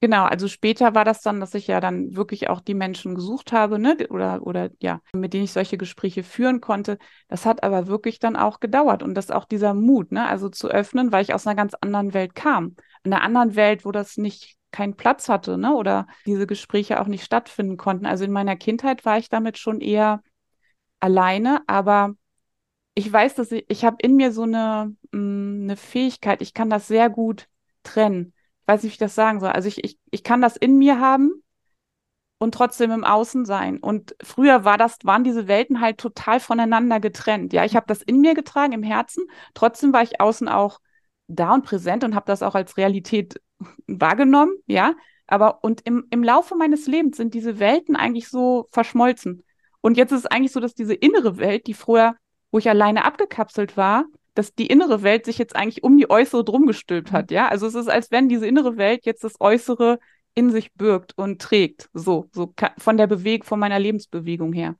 Genau, 0.00 0.24
also 0.24 0.48
später 0.48 0.96
war 0.96 1.04
das 1.04 1.20
dann, 1.20 1.38
dass 1.38 1.54
ich 1.54 1.68
ja 1.68 1.78
dann 1.78 2.16
wirklich 2.16 2.48
auch 2.48 2.60
die 2.60 2.74
Menschen 2.74 3.14
gesucht 3.14 3.52
habe, 3.52 3.78
ne, 3.78 3.96
oder, 4.10 4.44
oder 4.44 4.70
ja, 4.80 5.00
mit 5.12 5.32
denen 5.32 5.44
ich 5.44 5.52
solche 5.52 5.78
Gespräche 5.78 6.24
führen 6.24 6.60
konnte. 6.60 6.98
Das 7.28 7.46
hat 7.46 7.62
aber 7.62 7.86
wirklich 7.86 8.18
dann 8.18 8.34
auch 8.34 8.58
gedauert 8.58 9.04
und 9.04 9.14
das 9.14 9.30
auch 9.30 9.44
dieser 9.44 9.74
Mut, 9.74 10.10
ne, 10.10 10.26
also 10.26 10.48
zu 10.48 10.68
öffnen, 10.68 11.12
weil 11.12 11.22
ich 11.22 11.34
aus 11.34 11.46
einer 11.46 11.54
ganz 11.54 11.74
anderen 11.80 12.14
Welt 12.14 12.34
kam. 12.34 12.74
In 13.04 13.12
einer 13.12 13.22
anderen 13.22 13.54
Welt, 13.54 13.84
wo 13.84 13.92
das 13.92 14.16
nicht 14.16 14.56
keinen 14.72 14.96
Platz 14.96 15.28
hatte, 15.28 15.56
ne, 15.56 15.72
oder 15.72 16.08
diese 16.26 16.48
Gespräche 16.48 17.00
auch 17.00 17.06
nicht 17.06 17.22
stattfinden 17.22 17.76
konnten. 17.76 18.04
Also 18.04 18.24
in 18.24 18.32
meiner 18.32 18.56
Kindheit 18.56 19.04
war 19.04 19.18
ich 19.18 19.28
damit 19.28 19.56
schon 19.56 19.80
eher 19.80 20.20
alleine, 20.98 21.62
aber 21.68 22.14
ich 22.94 23.10
weiß, 23.10 23.34
dass 23.34 23.52
ich, 23.52 23.64
ich 23.68 23.84
habe 23.84 23.96
in 24.00 24.16
mir 24.16 24.32
so 24.32 24.42
eine, 24.42 24.94
mh, 25.12 25.18
mm, 25.18 25.62
eine 25.64 25.76
Fähigkeit, 25.76 26.42
ich 26.42 26.54
kann 26.54 26.70
das 26.70 26.88
sehr 26.88 27.10
gut 27.10 27.48
trennen. 27.82 28.34
Ich 28.62 28.68
weiß 28.68 28.82
nicht, 28.82 28.92
wie 28.92 28.94
ich 28.94 28.98
das 28.98 29.14
sagen 29.14 29.40
soll. 29.40 29.50
Also 29.50 29.68
ich, 29.68 29.82
ich, 29.84 29.98
ich 30.10 30.22
kann 30.24 30.40
das 30.40 30.56
in 30.56 30.78
mir 30.78 31.00
haben 31.00 31.42
und 32.38 32.54
trotzdem 32.54 32.90
im 32.90 33.04
Außen 33.04 33.44
sein. 33.44 33.78
Und 33.78 34.14
früher 34.22 34.64
war 34.64 34.78
das, 34.78 34.98
waren 35.04 35.24
diese 35.24 35.48
Welten 35.48 35.80
halt 35.80 35.98
total 35.98 36.40
voneinander 36.40 37.00
getrennt. 37.00 37.52
Ja, 37.52 37.64
ich 37.64 37.76
habe 37.76 37.86
das 37.86 38.02
in 38.02 38.20
mir 38.20 38.34
getragen, 38.34 38.72
im 38.72 38.82
Herzen. 38.82 39.24
Trotzdem 39.54 39.92
war 39.92 40.02
ich 40.02 40.20
außen 40.20 40.48
auch 40.48 40.80
da 41.28 41.54
und 41.54 41.64
präsent 41.64 42.04
und 42.04 42.14
habe 42.14 42.26
das 42.26 42.42
auch 42.42 42.54
als 42.54 42.76
Realität 42.76 43.40
wahrgenommen. 43.86 44.52
Ja, 44.66 44.94
aber 45.26 45.64
und 45.64 45.82
im, 45.86 46.06
im 46.10 46.22
Laufe 46.22 46.56
meines 46.56 46.86
Lebens 46.86 47.16
sind 47.16 47.34
diese 47.34 47.58
Welten 47.58 47.96
eigentlich 47.96 48.28
so 48.28 48.68
verschmolzen. 48.70 49.42
Und 49.80 49.96
jetzt 49.96 50.12
ist 50.12 50.20
es 50.20 50.26
eigentlich 50.26 50.52
so, 50.52 50.60
dass 50.60 50.74
diese 50.74 50.94
innere 50.94 51.38
Welt, 51.38 51.66
die 51.66 51.74
früher, 51.74 52.16
wo 52.52 52.58
ich 52.58 52.68
alleine 52.68 53.04
abgekapselt 53.04 53.76
war, 53.76 54.04
dass 54.34 54.54
die 54.54 54.66
innere 54.66 55.02
Welt 55.02 55.24
sich 55.24 55.38
jetzt 55.38 55.56
eigentlich 55.56 55.82
um 55.82 55.96
die 55.96 56.08
äußere 56.08 56.44
drum 56.44 56.66
gestülpt 56.66 57.10
hat, 57.10 57.30
ja? 57.30 57.48
Also 57.48 57.66
es 57.66 57.74
ist, 57.74 57.88
als 57.88 58.10
wenn 58.10 58.28
diese 58.28 58.46
innere 58.46 58.76
Welt 58.76 59.04
jetzt 59.04 59.24
das 59.24 59.40
Äußere 59.40 59.98
in 60.34 60.50
sich 60.50 60.72
birgt 60.74 61.12
und 61.18 61.42
trägt, 61.42 61.90
so, 61.92 62.28
so 62.32 62.54
von 62.78 62.96
der 62.96 63.06
Bewegung, 63.06 63.44
von 63.44 63.58
meiner 63.58 63.78
Lebensbewegung 63.78 64.52
her. 64.52 64.76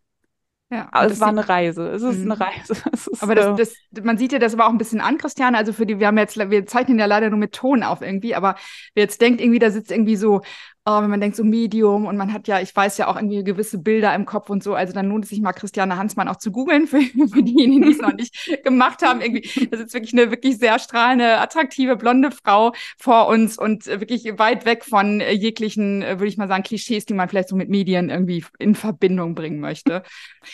Ja, 0.70 0.88
aber 0.90 1.12
es 1.12 1.20
war 1.20 1.28
eine 1.28 1.46
Reise. 1.46 1.86
Es 1.88 2.00
ist 2.02 2.16
eine 2.16 2.24
mhm. 2.24 2.32
Reise. 2.32 2.72
Ist, 2.92 3.22
aber 3.22 3.34
das, 3.34 3.46
äh, 3.46 3.74
das, 3.90 4.04
man 4.04 4.16
sieht 4.16 4.32
ja 4.32 4.38
das 4.38 4.54
aber 4.54 4.66
auch 4.66 4.70
ein 4.70 4.78
bisschen 4.78 5.02
an, 5.02 5.18
Christiane. 5.18 5.58
Also 5.58 5.74
für 5.74 5.84
die, 5.84 6.00
wir 6.00 6.06
haben 6.06 6.16
jetzt, 6.16 6.38
wir 6.38 6.66
zeichnen 6.66 6.98
ja 6.98 7.04
leider 7.04 7.28
nur 7.28 7.38
mit 7.38 7.52
Ton 7.52 7.82
auf 7.82 8.00
irgendwie, 8.00 8.34
aber 8.34 8.54
wer 8.94 9.02
jetzt 9.02 9.20
denkt, 9.20 9.42
irgendwie, 9.42 9.58
da 9.58 9.70
sitzt 9.70 9.90
irgendwie 9.90 10.16
so 10.16 10.40
oh, 10.84 11.00
wenn 11.00 11.10
man 11.10 11.20
denkt 11.20 11.36
so 11.36 11.44
Medium 11.44 12.06
und 12.06 12.16
man 12.16 12.32
hat 12.32 12.48
ja, 12.48 12.60
ich 12.60 12.74
weiß 12.74 12.98
ja 12.98 13.06
auch 13.06 13.14
irgendwie 13.14 13.44
gewisse 13.44 13.78
Bilder 13.78 14.12
im 14.14 14.26
Kopf 14.26 14.50
und 14.50 14.64
so, 14.64 14.74
also 14.74 14.92
dann 14.92 15.08
lohnt 15.08 15.24
es 15.24 15.30
sich 15.30 15.40
mal 15.40 15.52
Christiane 15.52 15.96
Hansmann 15.96 16.26
auch 16.26 16.36
zu 16.36 16.50
googeln 16.50 16.88
für, 16.88 17.00
für 17.32 17.42
diejenigen, 17.42 17.82
die 17.82 17.92
es 17.92 18.00
noch 18.00 18.12
nicht 18.12 18.64
gemacht 18.64 19.02
haben. 19.02 19.20
Irgendwie, 19.20 19.68
das 19.68 19.80
ist 19.80 19.94
wirklich 19.94 20.12
eine 20.12 20.30
wirklich 20.32 20.58
sehr 20.58 20.80
strahlende, 20.80 21.38
attraktive, 21.38 21.96
blonde 21.96 22.30
Frau 22.32 22.72
vor 22.98 23.28
uns 23.28 23.58
und 23.58 23.86
wirklich 23.86 24.24
weit 24.38 24.64
weg 24.64 24.84
von 24.84 25.20
jeglichen, 25.20 26.02
würde 26.02 26.26
ich 26.26 26.36
mal 26.36 26.48
sagen, 26.48 26.64
Klischees, 26.64 27.06
die 27.06 27.14
man 27.14 27.28
vielleicht 27.28 27.48
so 27.48 27.56
mit 27.56 27.68
Medien 27.68 28.10
irgendwie 28.10 28.44
in 28.58 28.74
Verbindung 28.74 29.36
bringen 29.36 29.60
möchte. 29.60 30.02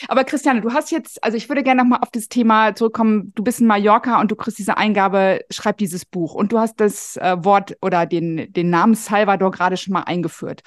Aber 0.08 0.24
Christiane, 0.24 0.60
du 0.60 0.74
hast 0.74 0.90
jetzt, 0.90 1.24
also 1.24 1.38
ich 1.38 1.48
würde 1.48 1.62
gerne 1.62 1.82
nochmal 1.82 2.00
auf 2.02 2.10
das 2.10 2.28
Thema 2.28 2.74
zurückkommen. 2.74 3.32
Du 3.34 3.42
bist 3.42 3.60
in 3.60 3.66
Mallorca 3.66 4.20
und 4.20 4.30
du 4.30 4.36
kriegst 4.36 4.58
diese 4.58 4.76
Eingabe, 4.76 5.40
schreib 5.50 5.78
dieses 5.78 6.04
Buch 6.04 6.34
und 6.34 6.52
du 6.52 6.58
hast 6.58 6.80
das 6.80 7.16
äh, 7.16 7.36
Wort 7.44 7.78
oder 7.80 8.04
den, 8.04 8.52
den 8.52 8.68
Namen 8.68 8.94
Salvador 8.94 9.50
gerade 9.50 9.78
schon 9.78 9.94
mal 9.94 10.02
eingebaut 10.02 10.17
eingeführt. 10.18 10.62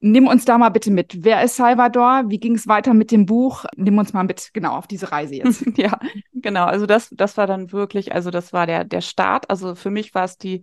Nimm 0.00 0.26
uns 0.26 0.44
da 0.44 0.58
mal 0.58 0.68
bitte 0.68 0.90
mit. 0.90 1.24
Wer 1.24 1.42
ist 1.42 1.56
Salvador? 1.56 2.24
Wie 2.28 2.38
ging 2.38 2.54
es 2.54 2.68
weiter 2.68 2.92
mit 2.92 3.10
dem 3.10 3.24
Buch? 3.24 3.64
Nimm 3.76 3.96
uns 3.96 4.12
mal 4.12 4.24
mit, 4.24 4.50
genau, 4.52 4.76
auf 4.76 4.86
diese 4.86 5.10
Reise 5.10 5.34
jetzt. 5.36 5.64
ja, 5.76 5.98
genau. 6.34 6.66
Also 6.66 6.86
das, 6.86 7.08
das 7.12 7.36
war 7.36 7.46
dann 7.46 7.72
wirklich, 7.72 8.12
also 8.12 8.30
das 8.30 8.52
war 8.52 8.66
der, 8.66 8.84
der 8.84 9.00
Start. 9.00 9.48
Also 9.48 9.74
für 9.74 9.90
mich 9.90 10.14
war 10.14 10.24
es 10.24 10.36
die 10.36 10.62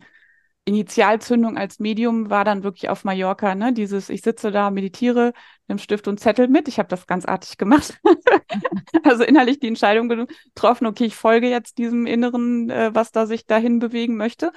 Initialzündung 0.66 1.58
als 1.58 1.80
Medium 1.80 2.30
war 2.30 2.46
dann 2.46 2.64
wirklich 2.64 2.90
auf 2.90 3.04
Mallorca, 3.04 3.54
ne? 3.54 3.74
Dieses, 3.74 4.10
ich 4.10 4.22
sitze 4.22 4.50
da, 4.50 4.72
meditiere, 4.72 5.34
nimm 5.68 5.78
Stift 5.78 6.08
und 6.08 6.22
Zettel 6.22 6.48
mit. 6.48 6.70
Ich 6.70 6.80
habe 6.80 6.88
das 6.88 7.06
ganz 7.06 7.26
artig 7.26 7.58
gemacht. 7.58 8.00
also 9.04 9.24
innerlich 9.24 9.60
die 9.60 9.68
Entscheidung 9.68 10.08
getroffen, 10.08 10.88
okay, 10.88 11.06
ich 11.06 11.16
folge 11.16 11.50
jetzt 11.50 11.78
diesem 11.78 12.06
Inneren, 12.06 12.70
äh, 12.70 12.92
was 12.94 13.12
da 13.12 13.26
sich 13.26 13.46
dahin 13.46 13.80
bewegen 13.80 14.16
möchte. 14.16 14.54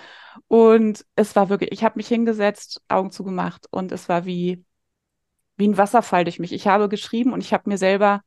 Und 0.47 1.05
es 1.17 1.35
war 1.35 1.49
wirklich, 1.49 1.73
ich 1.73 1.83
habe 1.83 1.97
mich 1.97 2.07
hingesetzt, 2.09 2.83
Augen 2.89 3.11
zugemacht 3.11 3.67
und 3.71 3.91
es 3.91 4.09
war 4.09 4.25
wie, 4.27 4.65
wie 5.57 5.69
ein 5.69 5.79
Wasserfall 5.79 6.25
durch 6.25 6.39
mich. 6.39 6.53
Ich 6.53 6.69
habe 6.69 6.89
geschrieben 6.89 7.33
und 7.33 7.41
ich 7.41 7.53
habe 7.53 7.69
mir 7.69 7.79
selber, 7.79 8.23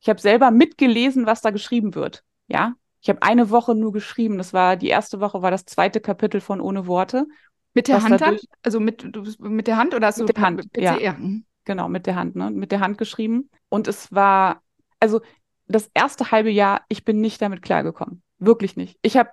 ich 0.00 0.08
habe 0.08 0.20
selber 0.20 0.50
mitgelesen, 0.50 1.26
was 1.26 1.40
da 1.42 1.50
geschrieben 1.50 1.94
wird. 1.94 2.24
Ja, 2.48 2.74
ich 3.00 3.08
habe 3.08 3.22
eine 3.22 3.50
Woche 3.50 3.74
nur 3.74 3.92
geschrieben. 3.92 4.38
Das 4.38 4.52
war 4.52 4.76
die 4.76 4.88
erste 4.88 5.20
Woche, 5.20 5.42
war 5.42 5.50
das 5.50 5.64
zweite 5.64 6.00
Kapitel 6.00 6.40
von 6.40 6.60
Ohne 6.60 6.86
Worte. 6.86 7.26
Mit 7.74 7.88
der 7.88 8.02
Hand? 8.02 8.20
Dadurch, 8.20 8.46
also 8.62 8.80
mit, 8.80 9.04
du, 9.04 9.24
mit 9.38 9.66
der 9.66 9.76
Hand 9.76 9.94
oder 9.94 10.08
hast 10.08 10.18
mit 10.18 10.36
der 10.36 10.42
Hand, 10.42 10.72
PC? 10.72 11.00
ja. 11.00 11.12
Mhm. 11.12 11.44
Genau, 11.64 11.88
mit 11.88 12.06
der 12.06 12.16
Hand, 12.16 12.34
ne? 12.34 12.50
Mit 12.50 12.72
der 12.72 12.80
Hand 12.80 12.96
geschrieben. 12.96 13.50
Und 13.68 13.88
es 13.88 14.10
war, 14.10 14.62
also 15.00 15.20
das 15.66 15.90
erste 15.92 16.30
halbe 16.30 16.50
Jahr, 16.50 16.82
ich 16.88 17.04
bin 17.04 17.20
nicht 17.20 17.42
damit 17.42 17.60
klargekommen. 17.62 18.22
Wirklich 18.38 18.76
nicht. 18.76 18.98
Ich 19.02 19.16
habe 19.16 19.30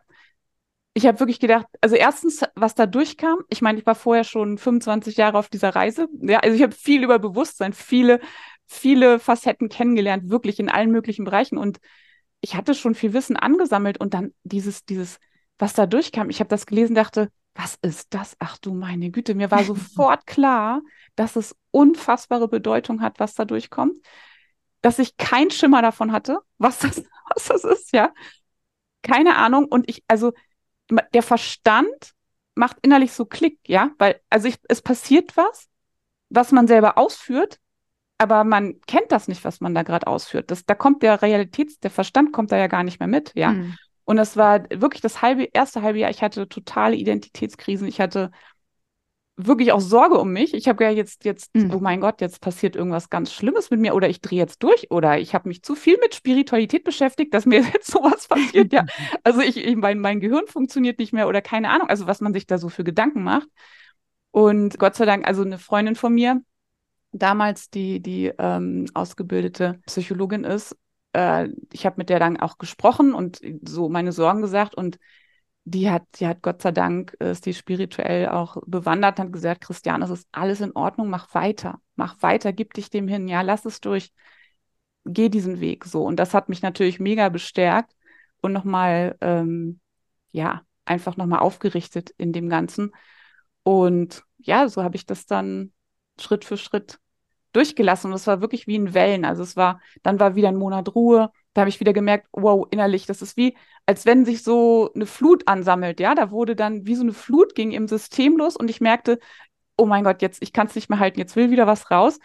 ich 0.97 1.05
habe 1.05 1.19
wirklich 1.19 1.41
gedacht, 1.41 1.65
also 1.81 1.95
erstens, 1.97 2.43
was 2.55 2.73
da 2.73 2.85
durchkam, 2.85 3.39
ich 3.49 3.61
meine, 3.61 3.77
ich 3.77 3.85
war 3.85 3.95
vorher 3.95 4.23
schon 4.23 4.57
25 4.57 5.17
Jahre 5.17 5.37
auf 5.37 5.49
dieser 5.49 5.75
Reise. 5.75 6.07
Ja, 6.21 6.39
also 6.39 6.55
ich 6.55 6.63
habe 6.63 6.73
viel 6.73 7.03
über 7.03 7.19
Bewusstsein, 7.19 7.73
viele, 7.73 8.21
viele 8.65 9.19
Facetten 9.19 9.67
kennengelernt, 9.67 10.29
wirklich 10.29 10.57
in 10.57 10.69
allen 10.69 10.91
möglichen 10.91 11.25
Bereichen. 11.25 11.57
Und 11.57 11.79
ich 12.45 12.53
hatte 12.55 12.75
schon 12.75 12.93
viel 12.93 13.13
Wissen 13.13 13.37
angesammelt 13.37 13.99
und 13.99 14.13
dann 14.13 14.31
dieses, 14.43 14.85
dieses, 14.85 15.19
was 15.57 15.73
da 15.73 15.87
durchkam, 15.87 16.29
ich 16.29 16.39
habe 16.39 16.47
das 16.47 16.67
gelesen, 16.67 16.93
dachte, 16.93 17.31
was 17.55 17.79
ist 17.81 18.13
das? 18.13 18.35
Ach 18.37 18.59
du 18.59 18.75
meine 18.75 19.09
Güte, 19.09 19.33
mir 19.33 19.49
war 19.49 19.63
sofort 19.73 20.27
klar, 20.27 20.83
dass 21.15 21.35
es 21.35 21.55
unfassbare 21.71 22.47
Bedeutung 22.47 23.01
hat, 23.01 23.19
was 23.19 23.33
da 23.33 23.45
durchkommt, 23.45 23.97
dass 24.81 24.99
ich 24.99 25.17
keinen 25.17 25.49
Schimmer 25.49 25.81
davon 25.81 26.11
hatte, 26.11 26.37
was 26.59 26.77
das, 26.77 27.03
was 27.33 27.45
das 27.45 27.63
ist, 27.63 27.91
ja. 27.93 28.13
Keine 29.01 29.37
Ahnung. 29.37 29.65
Und 29.65 29.89
ich, 29.89 30.03
also, 30.07 30.31
der 31.15 31.23
Verstand 31.23 32.13
macht 32.53 32.77
innerlich 32.83 33.11
so 33.11 33.25
Klick, 33.25 33.57
ja, 33.65 33.89
weil, 33.97 34.21
also 34.29 34.47
ich, 34.47 34.57
es 34.69 34.83
passiert 34.83 35.35
was, 35.35 35.67
was 36.29 36.51
man 36.51 36.67
selber 36.67 36.99
ausführt, 36.99 37.59
aber 38.17 38.43
man 38.43 38.79
kennt 38.87 39.11
das 39.11 39.27
nicht, 39.27 39.43
was 39.43 39.59
man 39.61 39.75
da 39.75 39.83
gerade 39.83 40.07
ausführt. 40.07 40.51
Das, 40.51 40.65
da 40.65 40.75
kommt 40.75 41.03
der 41.03 41.21
Realitäts, 41.21 41.79
der 41.79 41.91
Verstand 41.91 42.31
kommt 42.31 42.51
da 42.51 42.57
ja 42.57 42.67
gar 42.67 42.83
nicht 42.83 42.99
mehr 42.99 43.07
mit, 43.07 43.33
ja. 43.35 43.51
Mhm. 43.51 43.75
Und 44.05 44.17
das 44.17 44.37
war 44.37 44.63
wirklich 44.69 45.01
das 45.01 45.21
halbe, 45.21 45.49
erste 45.51 45.81
halbe 45.81 45.99
Jahr, 45.99 46.11
ich 46.11 46.21
hatte 46.21 46.47
totale 46.47 46.95
Identitätskrisen. 46.95 47.87
Ich 47.87 47.99
hatte 47.99 48.31
wirklich 49.35 49.71
auch 49.71 49.81
Sorge 49.81 50.17
um 50.17 50.31
mich. 50.31 50.53
Ich 50.53 50.67
habe 50.67 50.83
ja 50.83 50.91
jetzt, 50.91 51.25
jetzt, 51.25 51.53
mhm. 51.55 51.73
oh 51.73 51.79
mein 51.79 51.99
Gott, 51.99 52.21
jetzt 52.21 52.39
passiert 52.39 52.75
irgendwas 52.75 53.09
ganz 53.09 53.33
Schlimmes 53.33 53.69
mit 53.69 53.79
mir 53.79 53.93
oder 53.93 54.07
ich 54.07 54.21
drehe 54.21 54.39
jetzt 54.39 54.63
durch 54.63 54.91
oder 54.91 55.17
ich 55.17 55.33
habe 55.33 55.49
mich 55.49 55.61
zu 55.63 55.75
viel 55.75 55.97
mit 55.99 56.15
Spiritualität 56.15 56.83
beschäftigt, 56.83 57.33
dass 57.33 57.45
mir 57.45 57.61
jetzt 57.73 57.91
sowas 57.91 58.27
passiert. 58.27 58.71
ja, 58.71 58.85
also 59.23 59.41
ich, 59.41 59.57
ich 59.57 59.75
mein, 59.75 59.99
mein 59.99 60.19
Gehirn 60.19 60.47
funktioniert 60.47 60.99
nicht 60.99 61.11
mehr 61.11 61.27
oder 61.27 61.41
keine 61.41 61.69
Ahnung, 61.69 61.89
also 61.89 62.07
was 62.07 62.21
man 62.21 62.33
sich 62.33 62.47
da 62.47 62.57
so 62.57 62.69
für 62.69 62.83
Gedanken 62.83 63.23
macht. 63.23 63.47
Und 64.31 64.79
Gott 64.79 64.95
sei 64.95 65.05
Dank, 65.05 65.27
also 65.27 65.41
eine 65.41 65.57
Freundin 65.57 65.95
von 65.95 66.13
mir, 66.13 66.41
damals, 67.17 67.69
die, 67.69 68.01
die 68.01 68.31
ähm, 68.37 68.85
ausgebildete 68.93 69.79
Psychologin 69.85 70.43
ist, 70.43 70.77
äh, 71.13 71.49
ich 71.71 71.85
habe 71.85 71.95
mit 71.97 72.09
der 72.09 72.19
dann 72.19 72.37
auch 72.37 72.57
gesprochen 72.57 73.13
und 73.13 73.39
so 73.63 73.89
meine 73.89 74.11
Sorgen 74.11 74.41
gesagt 74.41 74.75
und 74.75 74.99
die 75.65 75.89
hat, 75.89 76.03
die 76.19 76.27
hat 76.27 76.43
Gott 76.43 76.61
sei 76.61 76.71
Dank, 76.71 77.13
ist 77.13 77.45
die 77.45 77.53
spirituell 77.53 78.29
auch 78.29 78.57
bewandert, 78.67 79.17
hat 79.19 79.33
gesagt, 79.33 79.61
Christian, 79.61 80.03
es 80.03 80.11
ist 80.11 80.27
alles 80.31 80.61
in 80.61 80.75
Ordnung, 80.75 81.09
mach 81.09 81.33
weiter, 81.33 81.79
mach 81.95 82.21
weiter, 82.21 82.53
gib 82.53 82.73
dich 82.75 82.91
dem 82.91 83.07
hin, 83.07 83.27
ja, 83.27 83.41
lass 83.41 83.65
es 83.65 83.81
durch, 83.81 84.13
geh 85.05 85.29
diesen 85.29 85.59
Weg 85.61 85.85
so. 85.85 86.03
Und 86.03 86.17
das 86.17 86.33
hat 86.35 86.49
mich 86.49 86.61
natürlich 86.61 86.99
mega 86.99 87.29
bestärkt 87.29 87.95
und 88.41 88.53
nochmal, 88.53 89.17
ähm, 89.21 89.79
ja, 90.31 90.61
einfach 90.85 91.17
nochmal 91.17 91.39
aufgerichtet 91.39 92.11
in 92.17 92.31
dem 92.31 92.47
Ganzen. 92.49 92.91
Und 93.63 94.23
ja, 94.37 94.69
so 94.69 94.83
habe 94.83 94.95
ich 94.97 95.07
das 95.07 95.25
dann 95.25 95.73
Schritt 96.19 96.45
für 96.45 96.57
Schritt 96.57 96.99
durchgelassen 97.55 98.11
und 98.11 98.15
es 98.15 98.27
war 98.27 98.41
wirklich 98.41 98.67
wie 98.67 98.75
in 98.75 98.93
Wellen. 98.93 99.25
Also 99.25 99.43
es 99.43 99.55
war, 99.55 99.79
dann 100.03 100.19
war 100.19 100.35
wieder 100.35 100.49
ein 100.49 100.57
Monat 100.57 100.93
Ruhe. 100.95 101.31
Da 101.53 101.61
habe 101.61 101.69
ich 101.69 101.79
wieder 101.79 101.93
gemerkt, 101.93 102.27
wow, 102.31 102.67
innerlich, 102.71 103.05
das 103.05 103.21
ist 103.21 103.37
wie, 103.37 103.55
als 103.85 104.05
wenn 104.05 104.25
sich 104.25 104.43
so 104.43 104.91
eine 104.93 105.05
Flut 105.05 105.47
ansammelt. 105.47 105.99
Ja, 105.99 106.15
da 106.15 106.31
wurde 106.31 106.55
dann 106.55 106.85
wie 106.85 106.95
so 106.95 107.03
eine 107.03 107.13
Flut 107.13 107.55
ging 107.55 107.71
im 107.71 107.87
System 107.87 108.37
los 108.37 108.55
und 108.55 108.69
ich 108.69 108.81
merkte, 108.81 109.19
oh 109.77 109.85
mein 109.85 110.03
Gott, 110.03 110.21
jetzt, 110.21 110.41
ich 110.41 110.53
kann 110.53 110.67
es 110.67 110.75
nicht 110.75 110.89
mehr 110.89 110.99
halten, 110.99 111.19
jetzt 111.19 111.35
will 111.35 111.51
wieder 111.51 111.67
was 111.67 111.91
raus. 111.91 112.19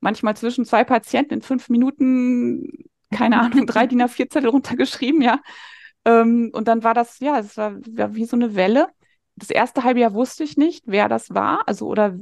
Manchmal 0.00 0.36
zwischen 0.36 0.64
zwei 0.64 0.84
Patienten 0.84 1.34
in 1.34 1.42
fünf 1.42 1.68
Minuten, 1.68 2.86
keine 3.10 3.40
Ahnung, 3.40 3.66
drei 3.66 3.86
DIN 3.86 4.02
A4 4.02 4.30
Zettel 4.30 4.48
runtergeschrieben, 4.50 5.22
ja. 5.22 5.40
Ähm, 6.04 6.50
und 6.52 6.68
dann 6.68 6.82
war 6.84 6.94
das, 6.94 7.20
ja, 7.20 7.38
es 7.38 7.56
war, 7.56 7.74
war 7.90 8.14
wie 8.14 8.24
so 8.24 8.36
eine 8.36 8.54
Welle. 8.54 8.88
Das 9.36 9.50
erste 9.50 9.84
halbe 9.84 10.00
Jahr 10.00 10.14
wusste 10.14 10.44
ich 10.44 10.56
nicht, 10.56 10.84
wer 10.86 11.08
das 11.08 11.30
war, 11.30 11.66
also 11.66 11.86
oder 11.86 12.18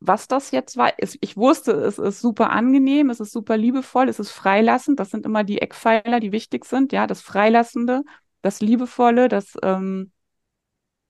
was 0.00 0.28
das 0.28 0.50
jetzt 0.50 0.76
war. 0.76 0.92
Ich 0.98 1.36
wusste, 1.36 1.72
es 1.72 1.98
ist 1.98 2.20
super 2.20 2.50
angenehm, 2.50 3.10
es 3.10 3.20
ist 3.20 3.32
super 3.32 3.56
liebevoll, 3.56 4.08
es 4.08 4.20
ist 4.20 4.30
freilassend. 4.30 5.00
Das 5.00 5.10
sind 5.10 5.26
immer 5.26 5.44
die 5.44 5.60
Eckpfeiler, 5.60 6.20
die 6.20 6.32
wichtig 6.32 6.64
sind. 6.64 6.92
Ja, 6.92 7.06
das 7.06 7.20
Freilassende, 7.20 8.02
das 8.42 8.60
Liebevolle, 8.60 9.28
das 9.28 9.56
ähm, 9.62 10.12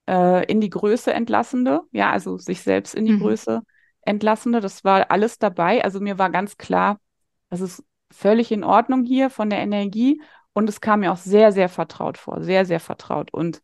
äh, 0.09 0.45
in 0.47 0.61
die 0.61 0.71
Größe 0.71 1.13
entlassende. 1.13 1.83
Ja, 1.93 2.11
also 2.11 2.39
sich 2.39 2.63
selbst 2.63 2.95
in 2.95 3.05
die 3.05 3.13
mhm. 3.13 3.21
Größe 3.21 3.63
entlassende. 4.03 4.61
Das 4.61 4.85
war 4.85 5.11
alles 5.11 5.39
dabei. 5.39 5.85
Also 5.85 6.01
mir 6.01 6.19
war 6.19 6.31
ganz 6.31 6.57
klar, 6.57 6.99
das 7.51 7.61
ist 7.61 7.85
völlig 8.11 8.51
in 8.53 8.65
Ordnung 8.65 9.05
hier 9.05 9.29
von 9.29 9.51
der 9.51 9.59
Energie. 9.59 10.23
Und 10.55 10.69
es 10.69 10.81
kam 10.81 11.01
mir 11.01 11.13
auch 11.13 11.19
sehr, 11.19 11.53
sehr 11.53 11.69
vertraut 11.69 12.17
vor. 12.17 12.43
Sehr, 12.43 12.65
sehr 12.65 12.81
vertraut. 12.81 13.33
Und 13.33 13.61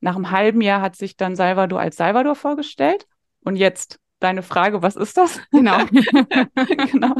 nach 0.00 0.16
einem 0.16 0.32
halben 0.32 0.60
Jahr 0.60 0.82
hat 0.82 0.96
sich 0.96 1.16
dann 1.16 1.36
Salvador 1.36 1.80
als 1.80 1.96
Salvador 1.96 2.34
vorgestellt. 2.34 3.06
Und 3.44 3.56
jetzt 3.56 4.00
deine 4.24 4.42
Frage, 4.42 4.82
was 4.82 4.96
ist 4.96 5.16
das? 5.16 5.40
Genau. 5.52 5.78
genau. 6.92 7.14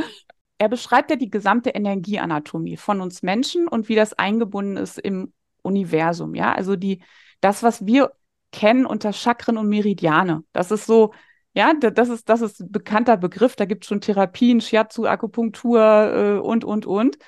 Er 0.58 0.68
beschreibt 0.68 1.10
ja 1.10 1.16
die 1.16 1.30
gesamte 1.30 1.70
Energieanatomie 1.70 2.76
von 2.76 3.00
uns 3.00 3.22
Menschen 3.22 3.68
und 3.68 3.88
wie 3.88 3.94
das 3.94 4.14
eingebunden 4.14 4.76
ist 4.76 4.98
im 4.98 5.32
Universum. 5.62 6.34
Ja, 6.34 6.52
also 6.52 6.76
die, 6.76 7.02
das, 7.40 7.62
was 7.62 7.86
wir 7.86 8.12
kennen 8.52 8.86
unter 8.86 9.12
Chakren 9.12 9.58
und 9.58 9.68
Meridiane. 9.68 10.44
Das 10.52 10.70
ist 10.70 10.86
so 10.86 11.12
Ja, 11.54 11.72
das 11.74 12.08
ist, 12.08 12.28
das 12.28 12.40
ist 12.40 12.60
ein 12.60 12.72
bekannter 12.72 13.16
Begriff. 13.16 13.56
Da 13.56 13.64
gibt 13.64 13.84
es 13.84 13.88
schon 13.88 14.00
Therapien, 14.00 14.60
Shiatsu, 14.60 15.06
Akupunktur 15.06 15.80
äh, 15.80 16.38
und, 16.38 16.64
und, 16.64 16.86
und. 16.86 17.18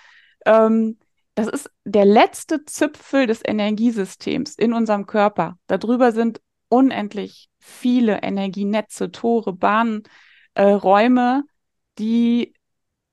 Ähm, 0.46 0.98
das 1.34 1.48
ist 1.48 1.70
der 1.84 2.06
letzte 2.06 2.64
Zipfel 2.64 3.26
des 3.26 3.42
Energiesystems 3.44 4.54
in 4.54 4.72
unserem 4.72 5.06
Körper. 5.06 5.58
Darüber 5.66 6.12
sind 6.12 6.40
unendlich 6.68 7.50
viele 7.66 8.22
Energienetze, 8.22 9.11
Tore, 9.11 9.52
Bahnen, 9.52 10.02
äh, 10.55 10.64
Räume, 10.64 11.44
die 11.98 12.55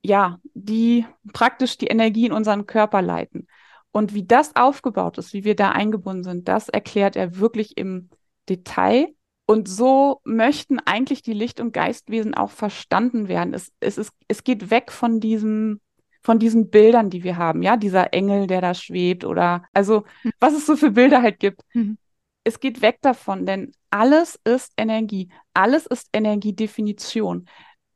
ja, 0.04 0.40
die 0.54 1.06
praktisch 1.32 1.78
die 1.78 1.88
Energie 1.88 2.26
in 2.26 2.34
unseren 2.34 2.68
Körper 2.68 3.02
leiten. 3.02 3.48
Und 3.92 4.14
wie 4.14 4.26
das 4.26 4.56
aufgebaut 4.56 5.18
ist, 5.18 5.34
wie 5.34 5.46
wir 5.46 5.56
da 5.56 5.72
eingebunden 5.72 6.24
sind, 6.24 6.48
das 6.48 6.68
erklärt 6.68 7.16
er 7.16 7.38
wirklich 7.38 7.78
im 7.78 8.10
Detail. 8.50 9.08
Und 9.46 9.68
so 9.68 10.20
möchten 10.26 10.80
eigentlich 10.80 11.22
die 11.22 11.34
Licht- 11.34 11.60
und 11.60 11.74
Geistwesen 11.74 12.34
auch 12.34 12.50
verstanden 12.50 13.28
werden. 13.28 13.54
Es, 13.54 13.72
es, 13.80 13.98
ist, 13.98 14.12
es 14.28 14.44
geht 14.44 14.70
weg 14.72 14.92
von 14.92 15.20
diesem, 15.20 15.80
von 16.22 16.40
diesen 16.40 16.70
Bildern, 16.70 17.10
die 17.10 17.24
wir 17.24 17.38
haben, 17.38 17.62
ja, 17.62 17.78
dieser 17.78 18.14
Engel, 18.14 18.48
der 18.48 18.62
da 18.62 18.74
schwebt 18.74 19.26
oder 19.26 19.64
also 19.74 20.04
mhm. 20.24 20.32
was 20.40 20.54
es 20.54 20.66
so 20.66 20.76
für 20.76 20.92
Bilder 20.92 21.22
halt 21.22 21.40
gibt. 21.40 21.62
Mhm. 21.74 21.98
Es 22.44 22.60
geht 22.60 22.82
weg 22.82 23.00
davon, 23.02 23.46
denn 23.46 23.72
alles 23.90 24.40
ist 24.44 24.74
Energie, 24.78 25.30
alles 25.54 25.86
ist 25.86 26.10
Energiedefinition. 26.14 27.48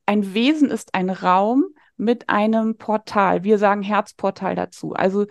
Ein 0.05 0.33
Wesen 0.33 0.69
ist 0.69 0.95
ein 0.95 1.09
Raum 1.09 1.65
mit 1.97 2.29
einem 2.29 2.77
Portal. 2.77 3.43
Wir 3.43 3.57
sagen 3.57 3.81
Herzportal 3.81 4.55
dazu. 4.55 4.93
Also 4.93 5.25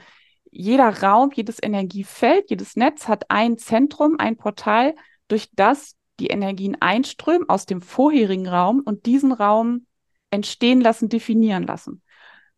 jeder 0.50 1.02
Raum, 1.02 1.30
jedes 1.34 1.62
Energiefeld, 1.62 2.50
jedes 2.50 2.76
Netz 2.76 3.08
hat 3.08 3.30
ein 3.30 3.58
Zentrum, 3.58 4.16
ein 4.18 4.36
Portal, 4.36 4.94
durch 5.28 5.50
das 5.54 5.96
die 6.18 6.28
Energien 6.28 6.76
einströmen 6.80 7.48
aus 7.48 7.66
dem 7.66 7.82
vorherigen 7.82 8.48
Raum 8.48 8.82
und 8.84 9.06
diesen 9.06 9.32
Raum 9.32 9.86
entstehen 10.30 10.80
lassen, 10.80 11.08
definieren 11.08 11.64
lassen. 11.64 12.02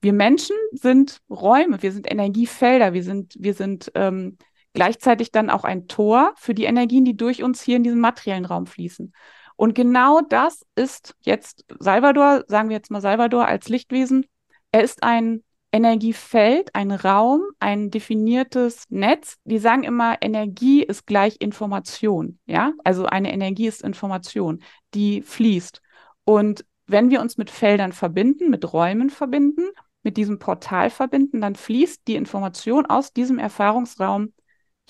Wir 0.00 0.12
Menschen 0.12 0.56
sind 0.72 1.20
Räume, 1.28 1.82
wir 1.82 1.92
sind 1.92 2.10
Energiefelder, 2.10 2.92
wir 2.92 3.02
sind, 3.02 3.34
wir 3.38 3.54
sind 3.54 3.90
ähm, 3.94 4.38
gleichzeitig 4.78 5.32
dann 5.32 5.50
auch 5.50 5.64
ein 5.64 5.88
Tor 5.88 6.34
für 6.36 6.54
die 6.54 6.62
Energien, 6.62 7.04
die 7.04 7.16
durch 7.16 7.42
uns 7.42 7.60
hier 7.60 7.78
in 7.78 7.82
diesem 7.82 7.98
materiellen 7.98 8.44
Raum 8.44 8.68
fließen. 8.68 9.12
Und 9.56 9.74
genau 9.74 10.20
das 10.20 10.64
ist 10.76 11.16
jetzt 11.18 11.64
Salvador, 11.80 12.44
sagen 12.46 12.68
wir 12.68 12.76
jetzt 12.76 12.92
mal 12.92 13.00
Salvador 13.00 13.48
als 13.48 13.68
Lichtwesen. 13.68 14.24
Er 14.70 14.84
ist 14.84 15.02
ein 15.02 15.42
Energiefeld, 15.72 16.72
ein 16.76 16.92
Raum, 16.92 17.42
ein 17.58 17.90
definiertes 17.90 18.84
Netz. 18.88 19.38
Die 19.42 19.58
sagen 19.58 19.82
immer, 19.82 20.14
Energie 20.20 20.84
ist 20.84 21.08
gleich 21.08 21.38
Information. 21.40 22.38
Ja, 22.46 22.72
also 22.84 23.06
eine 23.06 23.32
Energie 23.32 23.66
ist 23.66 23.82
Information, 23.82 24.62
die 24.94 25.22
fließt. 25.22 25.82
Und 26.22 26.64
wenn 26.86 27.10
wir 27.10 27.20
uns 27.20 27.36
mit 27.36 27.50
Feldern 27.50 27.90
verbinden, 27.90 28.48
mit 28.48 28.72
Räumen 28.72 29.10
verbinden, 29.10 29.70
mit 30.04 30.16
diesem 30.16 30.38
Portal 30.38 30.88
verbinden, 30.88 31.40
dann 31.40 31.56
fließt 31.56 32.02
die 32.06 32.14
Information 32.14 32.86
aus 32.86 33.12
diesem 33.12 33.40
Erfahrungsraum 33.40 34.34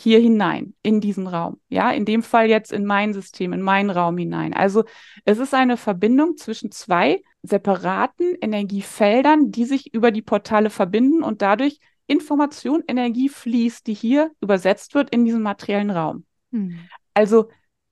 hier 0.01 0.21
hinein, 0.21 0.75
in 0.83 1.01
diesen 1.01 1.27
Raum. 1.27 1.61
Ja, 1.69 1.91
in 1.91 2.05
dem 2.05 2.23
Fall 2.23 2.49
jetzt 2.49 2.73
in 2.73 2.85
mein 2.85 3.13
System, 3.13 3.53
in 3.53 3.63
meinen 3.63 3.91
Raum 3.91 4.17
hinein. 4.17 4.55
Also 4.55 4.85
es 5.25 5.39
ist 5.39 5.55
eine 5.55 5.77
Verbindung 5.77 6.37
zwischen 6.37 6.71
zwei 6.71 7.21
separaten 7.43 8.37
Energiefeldern, 8.41 9.51
die 9.51 9.65
sich 9.65 9.93
über 9.93 10.13
die 10.13 10.23
Portale 10.23 10.71
verbinden 10.71 11.25
und 11.25 11.43
dadurch 11.43 11.81
Information, 12.07 12.85
Energie 12.87 13.29
fließt, 13.29 13.89
die 13.89 13.95
hier 13.95 14.31
übersetzt 14.41 14.95
wird 14.95 15.11
in 15.11 15.25
diesen 15.25 15.43
materiellen 15.43 15.91
Raum. 15.91 16.25
Hm. 16.53 16.79
Also 17.13 17.49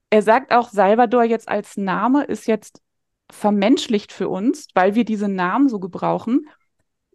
er 0.09 0.21
sagt 0.21 0.53
auch, 0.53 0.69
Salvador 0.69 1.25
jetzt 1.25 1.49
als 1.49 1.75
Name 1.75 2.23
ist 2.23 2.47
jetzt 2.47 2.81
vermenschlicht 3.29 4.13
für 4.13 4.29
uns, 4.29 4.69
weil 4.73 4.95
wir 4.95 5.03
diese 5.03 5.27
Namen 5.27 5.67
so 5.67 5.79
gebrauchen. 5.79 6.47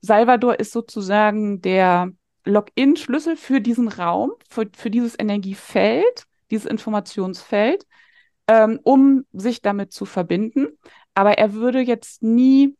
Salvador 0.03 0.61
ist 0.61 0.73
sozusagen 0.73 1.63
der 1.63 2.13
Login-Schlüssel 2.45 3.37
für 3.37 3.61
diesen 3.61 3.89
Raum, 3.89 4.33
für, 4.49 4.69
für 4.75 4.91
dieses 4.91 5.19
Energiefeld, 5.19 6.25
dieses 6.51 6.67
Informationsfeld, 6.67 7.87
ähm, 8.49 8.81
um 8.83 9.25
sich 9.33 9.63
damit 9.63 9.93
zu 9.93 10.05
verbinden. 10.05 10.69
Aber 11.15 11.39
er 11.39 11.55
würde 11.55 11.81
jetzt 11.81 12.23
nie, 12.23 12.77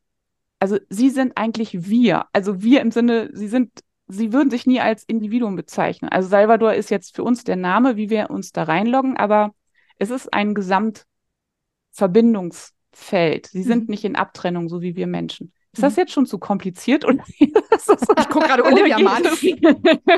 also 0.59 0.79
sie 0.89 1.11
sind 1.11 1.37
eigentlich 1.37 1.89
wir, 1.89 2.27
also 2.33 2.63
wir 2.63 2.81
im 2.81 2.91
Sinne, 2.91 3.31
sie 3.33 3.49
sind, 3.49 3.71
sie 4.09 4.33
würden 4.33 4.51
sich 4.51 4.67
nie 4.67 4.81
als 4.81 5.05
Individuum 5.05 5.57
bezeichnen. 5.57 6.11
Also 6.11 6.29
Salvador 6.29 6.75
ist 6.75 6.91
jetzt 6.91 7.15
für 7.15 7.25
uns 7.25 7.45
der 7.45 7.57
Name, 7.57 7.97
wie 7.97 8.11
wir 8.11 8.31
uns 8.31 8.53
da 8.53 8.65
reinloggen, 8.65 9.17
aber 9.17 9.55
es 9.99 10.11
ist 10.11 10.33
ein 10.33 10.55
Gesamtverbindungsfeld. 10.55 13.47
Sie 13.47 13.63
sind 13.63 13.85
mhm. 13.85 13.91
nicht 13.91 14.05
in 14.05 14.17
Abtrennung, 14.17 14.69
so 14.69 14.83
wie 14.83 14.97
wir 14.97 15.07
Menschen. 15.07 15.53
Ist 15.75 15.83
das 15.83 15.95
mhm. 15.95 16.01
jetzt 16.01 16.13
schon 16.13 16.27
zu 16.27 16.39
kompliziert? 16.39 17.05
Und 17.05 17.23
ich 17.39 18.29
gucke 18.29 18.47
gerade 18.47 18.65
Olivia 18.65 18.99
Mann. 18.99 19.23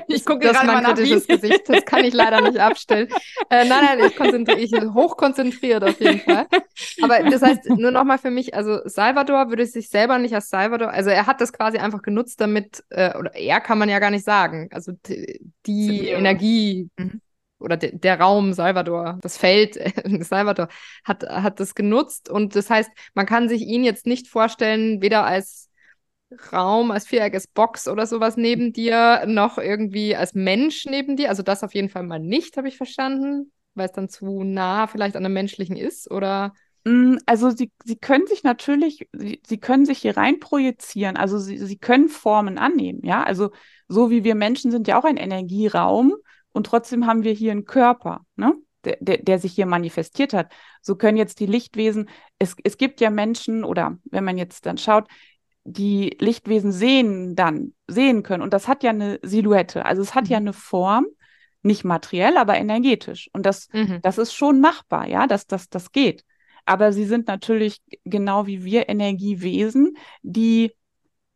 Ich 0.09 0.25
gucke 0.25 0.40
gerade 0.40 0.67
mein 0.67 0.83
mal 0.83 0.95
kritisches 0.95 1.29
nach, 1.29 1.37
Gesicht. 1.37 1.69
Das 1.69 1.85
kann 1.85 2.05
ich 2.05 2.12
leider 2.12 2.40
nicht 2.40 2.59
abstellen. 2.59 3.09
Äh, 3.51 3.69
nein, 3.69 3.85
nein, 3.85 4.01
ich 4.07 4.17
konzentriere, 4.17 4.61
ich 4.61 4.73
hochkonzentriert 4.73 5.85
auf 5.85 6.01
jeden 6.01 6.21
Fall. 6.21 6.47
Aber 7.03 7.23
das 7.23 7.43
heißt, 7.43 7.71
nur 7.71 7.90
nochmal 7.90 8.19
für 8.19 8.31
mich, 8.31 8.55
also 8.55 8.81
Salvador 8.85 9.49
würde 9.49 9.67
sich 9.67 9.88
selber 9.88 10.19
nicht 10.19 10.35
als 10.35 10.51
Salvador, 10.51 10.90
also 10.90 11.11
er 11.11 11.27
hat 11.27 11.40
das 11.40 11.53
quasi 11.53 11.79
einfach 11.79 12.03
genutzt, 12.03 12.40
damit, 12.40 12.83
äh, 12.90 13.17
oder 13.17 13.35
er 13.35 13.61
kann 13.61 13.79
man 13.79 13.88
ja 13.88 13.99
gar 13.99 14.11
nicht 14.11 14.25
sagen. 14.25 14.69
Also 14.73 14.93
die 15.67 16.09
Energie, 16.09 16.88
mhm 16.97 17.21
oder 17.64 17.77
de, 17.77 17.96
der 17.96 18.20
Raum 18.20 18.53
Salvador, 18.53 19.18
das 19.22 19.37
Feld 19.37 19.77
Salvador 20.24 20.68
hat, 21.05 21.24
hat 21.24 21.61
das 21.61 21.74
genutzt. 21.74 22.29
Und 22.29 22.55
das 22.55 22.70
heißt, 22.70 22.90
man 23.14 23.27
kann 23.27 23.48
sich 23.48 23.62
ihn 23.62 23.85
jetzt 23.85 24.07
nicht 24.07 24.29
vorstellen, 24.29 25.03
weder 25.03 25.24
als 25.24 25.70
Raum, 26.53 26.90
als 26.90 27.07
viereckiges 27.07 27.46
Box 27.46 27.88
oder 27.88 28.07
sowas 28.07 28.37
neben 28.37 28.72
dir, 28.72 29.24
noch 29.27 29.59
irgendwie 29.59 30.16
als 30.16 30.35
Mensch 30.35 30.85
neben 30.87 31.16
dir. 31.16 31.29
Also 31.29 31.42
das 31.42 31.64
auf 31.64 31.74
jeden 31.74 31.88
Fall 31.88 32.03
mal 32.03 32.18
nicht, 32.18 32.57
habe 32.57 32.68
ich 32.68 32.77
verstanden, 32.77 33.53
weil 33.74 33.87
es 33.87 33.92
dann 33.92 34.09
zu 34.09 34.42
nah 34.42 34.87
vielleicht 34.87 35.16
an 35.16 35.24
einem 35.24 35.35
menschlichen 35.35 35.77
ist, 35.77 36.11
oder? 36.11 36.53
Mm, 36.85 37.16
also 37.27 37.50
sie, 37.50 37.70
sie 37.85 37.96
können 37.96 38.27
sich 38.27 38.42
natürlich, 38.42 39.09
sie, 39.12 39.40
sie 39.46 39.59
können 39.59 39.87
sich 39.87 39.98
hier 39.98 40.16
rein 40.16 40.40
projizieren, 40.40 41.16
also 41.16 41.38
sie, 41.38 41.59
sie 41.59 41.79
können 41.79 42.09
Formen 42.09 42.59
annehmen, 42.59 43.00
ja. 43.05 43.22
Also 43.22 43.50
so 43.88 44.11
wie 44.11 44.24
wir 44.24 44.35
Menschen 44.35 44.70
sind 44.70 44.88
ja 44.88 44.98
auch 44.98 45.05
ein 45.05 45.16
Energieraum 45.16 46.14
und 46.55 46.67
trotzdem 46.67 47.07
haben 47.07 47.25
wir 47.25 47.33
hier 47.33 47.53
einen 47.53 47.67
Körper, 47.67 48.25
ne? 48.37 48.55
Der, 48.85 48.99
der, 49.01 49.19
der 49.19 49.38
sich 49.38 49.55
hier 49.55 49.64
manifestiert 49.64 50.35
hat. 50.35 50.53
So 50.83 50.95
können 50.95 51.17
jetzt 51.17 51.40
die 51.40 51.47
Lichtwesen, 51.47 52.11
es, 52.38 52.55
es 52.64 52.77
gibt 52.77 53.01
ja 53.01 53.09
Menschen 53.09 53.64
oder 53.64 53.97
wenn 54.05 54.25
man 54.25 54.37
jetzt 54.37 54.67
dann 54.67 54.77
schaut, 54.77 55.09
die 55.64 56.14
Lichtwesen 56.21 56.71
sehen 56.71 57.35
dann, 57.35 57.73
sehen 57.88 58.23
können. 58.23 58.43
Und 58.43 58.53
das 58.53 58.69
hat 58.69 58.83
ja 58.83 58.90
eine 58.90 59.19
Silhouette. 59.23 59.87
Also 59.87 60.03
es 60.03 60.14
hat 60.14 60.25
mhm. 60.25 60.31
ja 60.31 60.37
eine 60.37 60.53
Form, 60.53 61.07
nicht 61.62 61.83
materiell, 61.83 62.37
aber 62.37 62.57
energetisch. 62.57 63.31
Und 63.33 63.47
das, 63.47 63.69
mhm. 63.73 64.01
das 64.03 64.19
ist 64.19 64.35
schon 64.35 64.61
machbar, 64.61 65.09
ja, 65.09 65.27
dass 65.27 65.47
das, 65.47 65.71
das 65.71 65.90
geht. 65.90 66.23
Aber 66.67 66.93
sie 66.93 67.07
sind 67.07 67.27
natürlich 67.27 67.81
genau 68.05 68.47
wie 68.47 68.64
wir 68.64 68.88
Energiewesen, 68.90 69.97
die 70.23 70.73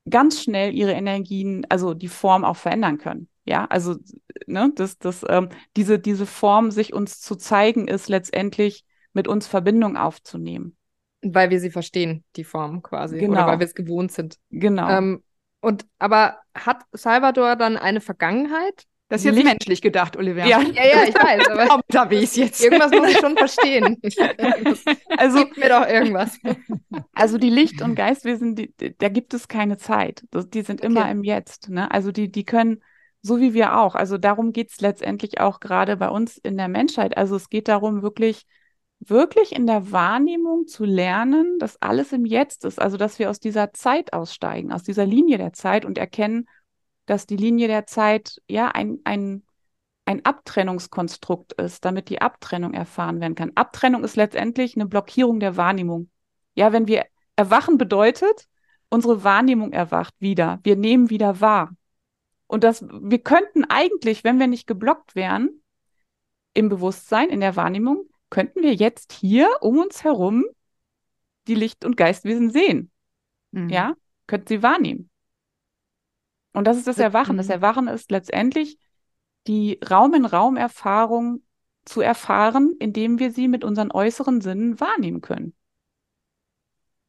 ganz 0.08 0.42
schnell 0.42 0.74
ihre 0.74 0.92
Energien, 0.92 1.66
also 1.68 1.94
die 1.94 2.08
Form 2.08 2.44
auch 2.44 2.56
verändern 2.56 2.98
können. 2.98 3.28
Ja, 3.48 3.64
also 3.64 3.96
ne, 4.46 4.70
das, 4.74 4.98
das, 4.98 5.24
ähm, 5.26 5.48
diese, 5.74 5.98
diese 5.98 6.26
Form, 6.26 6.70
sich 6.70 6.92
uns 6.92 7.22
zu 7.22 7.34
zeigen, 7.34 7.88
ist 7.88 8.10
letztendlich 8.10 8.84
mit 9.14 9.26
uns 9.26 9.46
Verbindung 9.46 9.96
aufzunehmen. 9.96 10.76
Weil 11.22 11.48
wir 11.48 11.58
sie 11.58 11.70
verstehen, 11.70 12.24
die 12.36 12.44
Form 12.44 12.82
quasi. 12.82 13.18
Genau. 13.18 13.32
Oder 13.32 13.46
weil 13.46 13.58
wir 13.58 13.66
es 13.66 13.74
gewohnt 13.74 14.12
sind. 14.12 14.36
Genau. 14.50 14.86
Ähm, 14.90 15.22
und 15.60 15.86
aber 15.98 16.36
hat 16.54 16.82
Salvador 16.92 17.56
dann 17.56 17.78
eine 17.78 18.02
Vergangenheit? 18.02 18.84
Das 19.08 19.22
ist 19.22 19.24
jetzt 19.24 19.36
Licht. 19.36 19.46
menschlich 19.46 19.80
gedacht, 19.80 20.18
Olivia. 20.18 20.46
Ja, 20.46 20.60
ja, 20.60 20.84
ja 20.84 21.04
ich 21.08 21.14
weiß. 21.14 21.48
Aber 21.48 21.76
unterwegs 21.76 22.36
jetzt. 22.36 22.62
Irgendwas 22.62 22.92
muss 22.92 23.08
ich 23.08 23.16
schon 23.16 23.34
verstehen. 23.34 23.96
also 25.16 25.38
gibt 25.38 25.56
mir 25.56 25.70
doch 25.70 25.88
irgendwas. 25.88 26.38
Also 27.14 27.38
die 27.38 27.48
Licht- 27.48 27.80
und 27.80 27.94
Geistwesen, 27.94 28.54
die, 28.54 28.74
da 28.98 29.08
gibt 29.08 29.32
es 29.32 29.48
keine 29.48 29.78
Zeit. 29.78 30.22
Die 30.52 30.60
sind 30.60 30.82
immer 30.82 31.00
okay. 31.00 31.12
im 31.12 31.24
Jetzt. 31.24 31.70
Ne? 31.70 31.90
Also 31.90 32.12
die, 32.12 32.30
die 32.30 32.44
können 32.44 32.82
so 33.22 33.40
wie 33.40 33.54
wir 33.54 33.78
auch. 33.78 33.94
Also 33.94 34.18
darum 34.18 34.52
geht 34.52 34.70
es 34.70 34.80
letztendlich 34.80 35.40
auch 35.40 35.60
gerade 35.60 35.96
bei 35.96 36.08
uns 36.08 36.38
in 36.38 36.56
der 36.56 36.68
Menschheit. 36.68 37.16
Also 37.16 37.36
es 37.36 37.48
geht 37.48 37.68
darum, 37.68 38.02
wirklich, 38.02 38.46
wirklich 39.00 39.52
in 39.54 39.66
der 39.66 39.92
Wahrnehmung 39.92 40.66
zu 40.66 40.84
lernen, 40.84 41.58
dass 41.58 41.80
alles 41.82 42.12
im 42.12 42.24
Jetzt 42.24 42.64
ist. 42.64 42.80
Also 42.80 42.96
dass 42.96 43.18
wir 43.18 43.30
aus 43.30 43.40
dieser 43.40 43.72
Zeit 43.72 44.12
aussteigen, 44.12 44.72
aus 44.72 44.82
dieser 44.82 45.06
Linie 45.06 45.38
der 45.38 45.52
Zeit 45.52 45.84
und 45.84 45.98
erkennen, 45.98 46.48
dass 47.06 47.26
die 47.26 47.36
Linie 47.36 47.68
der 47.68 47.86
Zeit 47.86 48.40
ja 48.48 48.68
ein, 48.68 49.00
ein, 49.04 49.42
ein 50.04 50.24
Abtrennungskonstrukt 50.24 51.54
ist, 51.54 51.84
damit 51.84 52.08
die 52.10 52.20
Abtrennung 52.20 52.74
erfahren 52.74 53.20
werden 53.20 53.34
kann. 53.34 53.52
Abtrennung 53.54 54.04
ist 54.04 54.16
letztendlich 54.16 54.76
eine 54.76 54.86
Blockierung 54.86 55.40
der 55.40 55.56
Wahrnehmung. 55.56 56.10
Ja, 56.54 56.72
wenn 56.72 56.86
wir 56.86 57.04
erwachen 57.36 57.78
bedeutet, 57.78 58.46
unsere 58.90 59.22
Wahrnehmung 59.24 59.72
erwacht 59.72 60.14
wieder. 60.18 60.60
Wir 60.62 60.76
nehmen 60.76 61.10
wieder 61.10 61.40
wahr. 61.40 61.70
Und 62.48 62.64
das, 62.64 62.82
wir 62.82 63.20
könnten 63.20 63.64
eigentlich, 63.64 64.24
wenn 64.24 64.40
wir 64.40 64.48
nicht 64.48 64.66
geblockt 64.66 65.14
wären, 65.14 65.62
im 66.54 66.68
Bewusstsein, 66.68 67.28
in 67.28 67.40
der 67.40 67.54
Wahrnehmung, 67.54 68.08
könnten 68.30 68.62
wir 68.62 68.74
jetzt 68.74 69.12
hier 69.12 69.48
um 69.60 69.78
uns 69.78 70.02
herum 70.02 70.44
die 71.46 71.54
Licht- 71.54 71.84
und 71.84 71.96
Geistwesen 71.96 72.50
sehen. 72.50 72.90
Mhm. 73.52 73.68
Ja, 73.68 73.94
könnt 74.26 74.48
sie 74.48 74.62
wahrnehmen. 74.62 75.10
Und 76.52 76.66
das 76.66 76.76
ist 76.76 76.86
das 76.86 76.98
Erwachen. 76.98 77.36
Das 77.36 77.46
mhm. 77.46 77.52
Erwachen 77.52 77.88
ist 77.88 78.10
letztendlich 78.10 78.78
die 79.46 79.78
Raum-in-Raum-Erfahrung 79.88 81.42
zu 81.84 82.00
erfahren, 82.00 82.74
indem 82.78 83.18
wir 83.18 83.30
sie 83.30 83.48
mit 83.48 83.64
unseren 83.64 83.92
äußeren 83.92 84.40
Sinnen 84.40 84.80
wahrnehmen 84.80 85.20
können. 85.20 85.54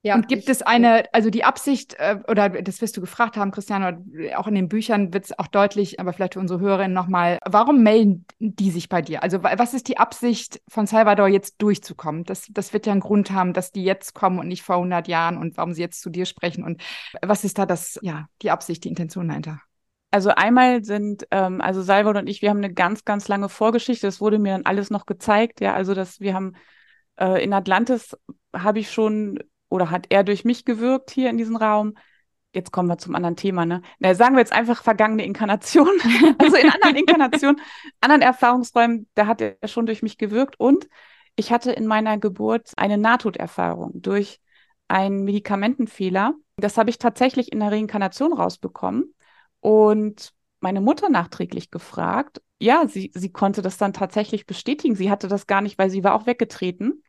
Ja, 0.01 0.15
und 0.15 0.29
gibt 0.29 0.43
ich, 0.43 0.49
es 0.49 0.61
eine, 0.61 1.03
also 1.13 1.29
die 1.29 1.43
Absicht, 1.43 1.95
äh, 1.95 2.19
oder 2.29 2.49
das 2.49 2.81
wirst 2.81 2.95
du 2.95 3.01
gefragt 3.01 3.35
haben, 3.35 3.51
Christiane, 3.51 4.01
auch 4.37 4.47
in 4.47 4.55
den 4.55 4.69
Büchern 4.69 5.13
wird 5.13 5.25
es 5.25 5.37
auch 5.37 5.47
deutlich, 5.47 5.99
aber 5.99 6.13
vielleicht 6.13 6.35
für 6.35 6.39
unsere 6.39 6.61
Hörerinnen 6.61 6.93
nochmal, 6.93 7.37
warum 7.45 7.83
melden 7.83 8.25
die 8.39 8.71
sich 8.71 8.87
bei 8.87 9.01
dir? 9.01 9.23
Also 9.23 9.43
was 9.43 9.73
ist 9.73 9.89
die 9.89 9.97
Absicht 9.97 10.61
von 10.69 10.87
Salvador 10.87 11.27
jetzt 11.27 11.61
durchzukommen? 11.61 12.23
Das, 12.23 12.47
das 12.49 12.71
wird 12.71 12.85
ja 12.85 12.93
einen 12.93 13.01
Grund 13.01 13.31
haben, 13.31 13.51
dass 13.51 13.73
die 13.73 13.83
jetzt 13.83 14.13
kommen 14.13 14.39
und 14.39 14.47
nicht 14.47 14.63
vor 14.63 14.75
100 14.75 15.09
Jahren 15.09 15.37
und 15.37 15.57
warum 15.57 15.73
sie 15.73 15.81
jetzt 15.81 16.01
zu 16.01 16.09
dir 16.09 16.25
sprechen 16.25 16.63
und 16.63 16.81
was 17.21 17.43
ist 17.43 17.57
da 17.57 17.65
das, 17.65 17.99
ja, 18.01 18.27
die 18.41 18.51
Absicht, 18.51 18.85
die 18.85 18.89
Intention 18.89 19.27
dahinter? 19.27 19.59
Also 20.11 20.29
einmal 20.29 20.83
sind, 20.83 21.27
ähm, 21.31 21.59
also 21.61 21.81
Salvador 21.81 22.21
und 22.21 22.27
ich, 22.27 22.41
wir 22.41 22.49
haben 22.49 22.57
eine 22.57 22.73
ganz, 22.73 23.05
ganz 23.05 23.27
lange 23.27 23.49
Vorgeschichte. 23.49 24.07
Das 24.07 24.21
wurde 24.21 24.39
mir 24.39 24.53
dann 24.53 24.65
alles 24.65 24.89
noch 24.89 25.05
gezeigt. 25.05 25.61
Ja, 25.61 25.73
also 25.73 25.93
dass 25.93 26.19
wir 26.19 26.33
haben 26.33 26.53
äh, 27.19 27.43
in 27.43 27.53
Atlantis 27.53 28.17
habe 28.51 28.79
ich 28.79 28.91
schon 28.91 29.39
oder 29.69 29.91
hat 29.91 30.07
er 30.09 30.23
durch 30.23 30.43
mich 30.43 30.65
gewirkt 30.65 31.11
hier 31.11 31.29
in 31.29 31.37
diesem 31.37 31.55
Raum? 31.55 31.93
Jetzt 32.53 32.71
kommen 32.71 32.89
wir 32.89 32.97
zum 32.97 33.13
anderen 33.15 33.35
Thema, 33.35 33.65
ne? 33.65 33.83
Na, 33.99 34.15
sagen 34.15 34.35
wir 34.35 34.39
jetzt 34.39 34.53
einfach 34.53 34.83
vergangene 34.83 35.23
Inkarnation. 35.23 35.87
also 36.39 36.57
in 36.57 36.69
anderen 36.69 36.95
Inkarnationen, 36.95 37.61
anderen 38.01 38.23
Erfahrungsräumen, 38.23 39.07
da 39.13 39.27
hat 39.27 39.41
er 39.41 39.55
schon 39.67 39.85
durch 39.85 40.01
mich 40.01 40.17
gewirkt. 40.17 40.59
Und 40.59 40.89
ich 41.35 41.51
hatte 41.51 41.71
in 41.71 41.85
meiner 41.85 42.17
Geburt 42.17 42.71
eine 42.75 42.97
Nahtoderfahrung 42.97 44.01
durch 44.01 44.41
einen 44.87 45.23
Medikamentenfehler. 45.25 46.33
Das 46.57 46.77
habe 46.77 46.89
ich 46.89 46.97
tatsächlich 46.97 47.51
in 47.51 47.59
der 47.59 47.71
Reinkarnation 47.71 48.33
rausbekommen. 48.33 49.13
Und 49.59 50.33
meine 50.59 50.81
Mutter 50.81 51.09
nachträglich 51.09 51.69
gefragt. 51.69 52.41
Ja, 52.59 52.87
sie, 52.87 53.11
sie 53.13 53.31
konnte 53.31 53.61
das 53.61 53.77
dann 53.77 53.93
tatsächlich 53.93 54.47
bestätigen. 54.47 54.95
Sie 54.95 55.11
hatte 55.11 55.27
das 55.27 55.45
gar 55.45 55.61
nicht, 55.61 55.77
weil 55.77 55.91
sie 55.91 56.03
war 56.03 56.15
auch 56.15 56.25
weggetreten 56.25 57.03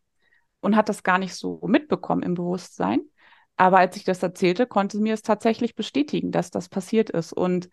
und 0.61 0.77
hat 0.77 0.89
das 0.89 1.03
gar 1.03 1.19
nicht 1.19 1.35
so 1.35 1.61
mitbekommen 1.67 2.23
im 2.23 2.35
Bewusstsein. 2.35 3.01
Aber 3.57 3.79
als 3.79 3.97
ich 3.97 4.05
das 4.05 4.23
erzählte, 4.23 4.67
konnte 4.67 4.97
sie 4.97 5.03
mir 5.03 5.15
es 5.15 5.23
tatsächlich 5.23 5.75
bestätigen, 5.75 6.31
dass 6.31 6.51
das 6.51 6.69
passiert 6.69 7.11
ist. 7.11 7.33
Und 7.33 7.69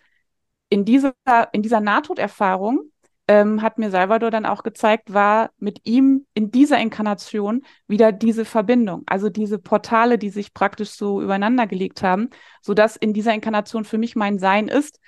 in 0.70 0.84
dieser, 0.84 1.14
in 1.54 1.62
dieser 1.62 1.80
Nahtoderfahrung 1.80 2.92
ähm, 3.28 3.62
hat 3.62 3.78
mir 3.78 3.92
Salvador 3.92 4.32
dann 4.32 4.46
auch 4.46 4.64
gezeigt, 4.64 5.14
war 5.14 5.52
mit 5.58 5.82
ihm 5.84 6.26
in 6.34 6.52
dieser 6.52 6.80
Inkarnation 6.80 7.64
wieder 7.88 8.12
diese 8.12 8.46
Verbindung, 8.46 9.04
also 9.06 9.30
diese 9.30 9.60
Portale, 9.60 10.18
die 10.18 10.30
sich 10.30 10.54
praktisch 10.54 10.92
so 10.92 11.22
übereinander 11.22 11.68
gelegt 11.68 12.04
haben, 12.04 12.30
sodass 12.62 12.96
in 12.96 13.14
dieser 13.14 13.34
Inkarnation 13.34 13.86
für 13.86 13.98
mich 13.98 14.16
mein 14.16 14.40
Sein 14.40 14.68
ist, 14.68 15.00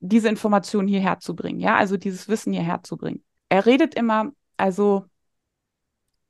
diese 0.00 0.28
Information 0.28 0.86
hierher 0.86 1.20
zu 1.20 1.34
bringen, 1.34 1.60
ja, 1.60 1.76
also 1.76 1.96
dieses 1.96 2.28
Wissen 2.28 2.52
hierher 2.52 2.82
zu 2.82 2.96
bringen. 2.96 3.22
Er 3.48 3.64
redet 3.66 3.94
immer, 3.94 4.32
also 4.56 5.04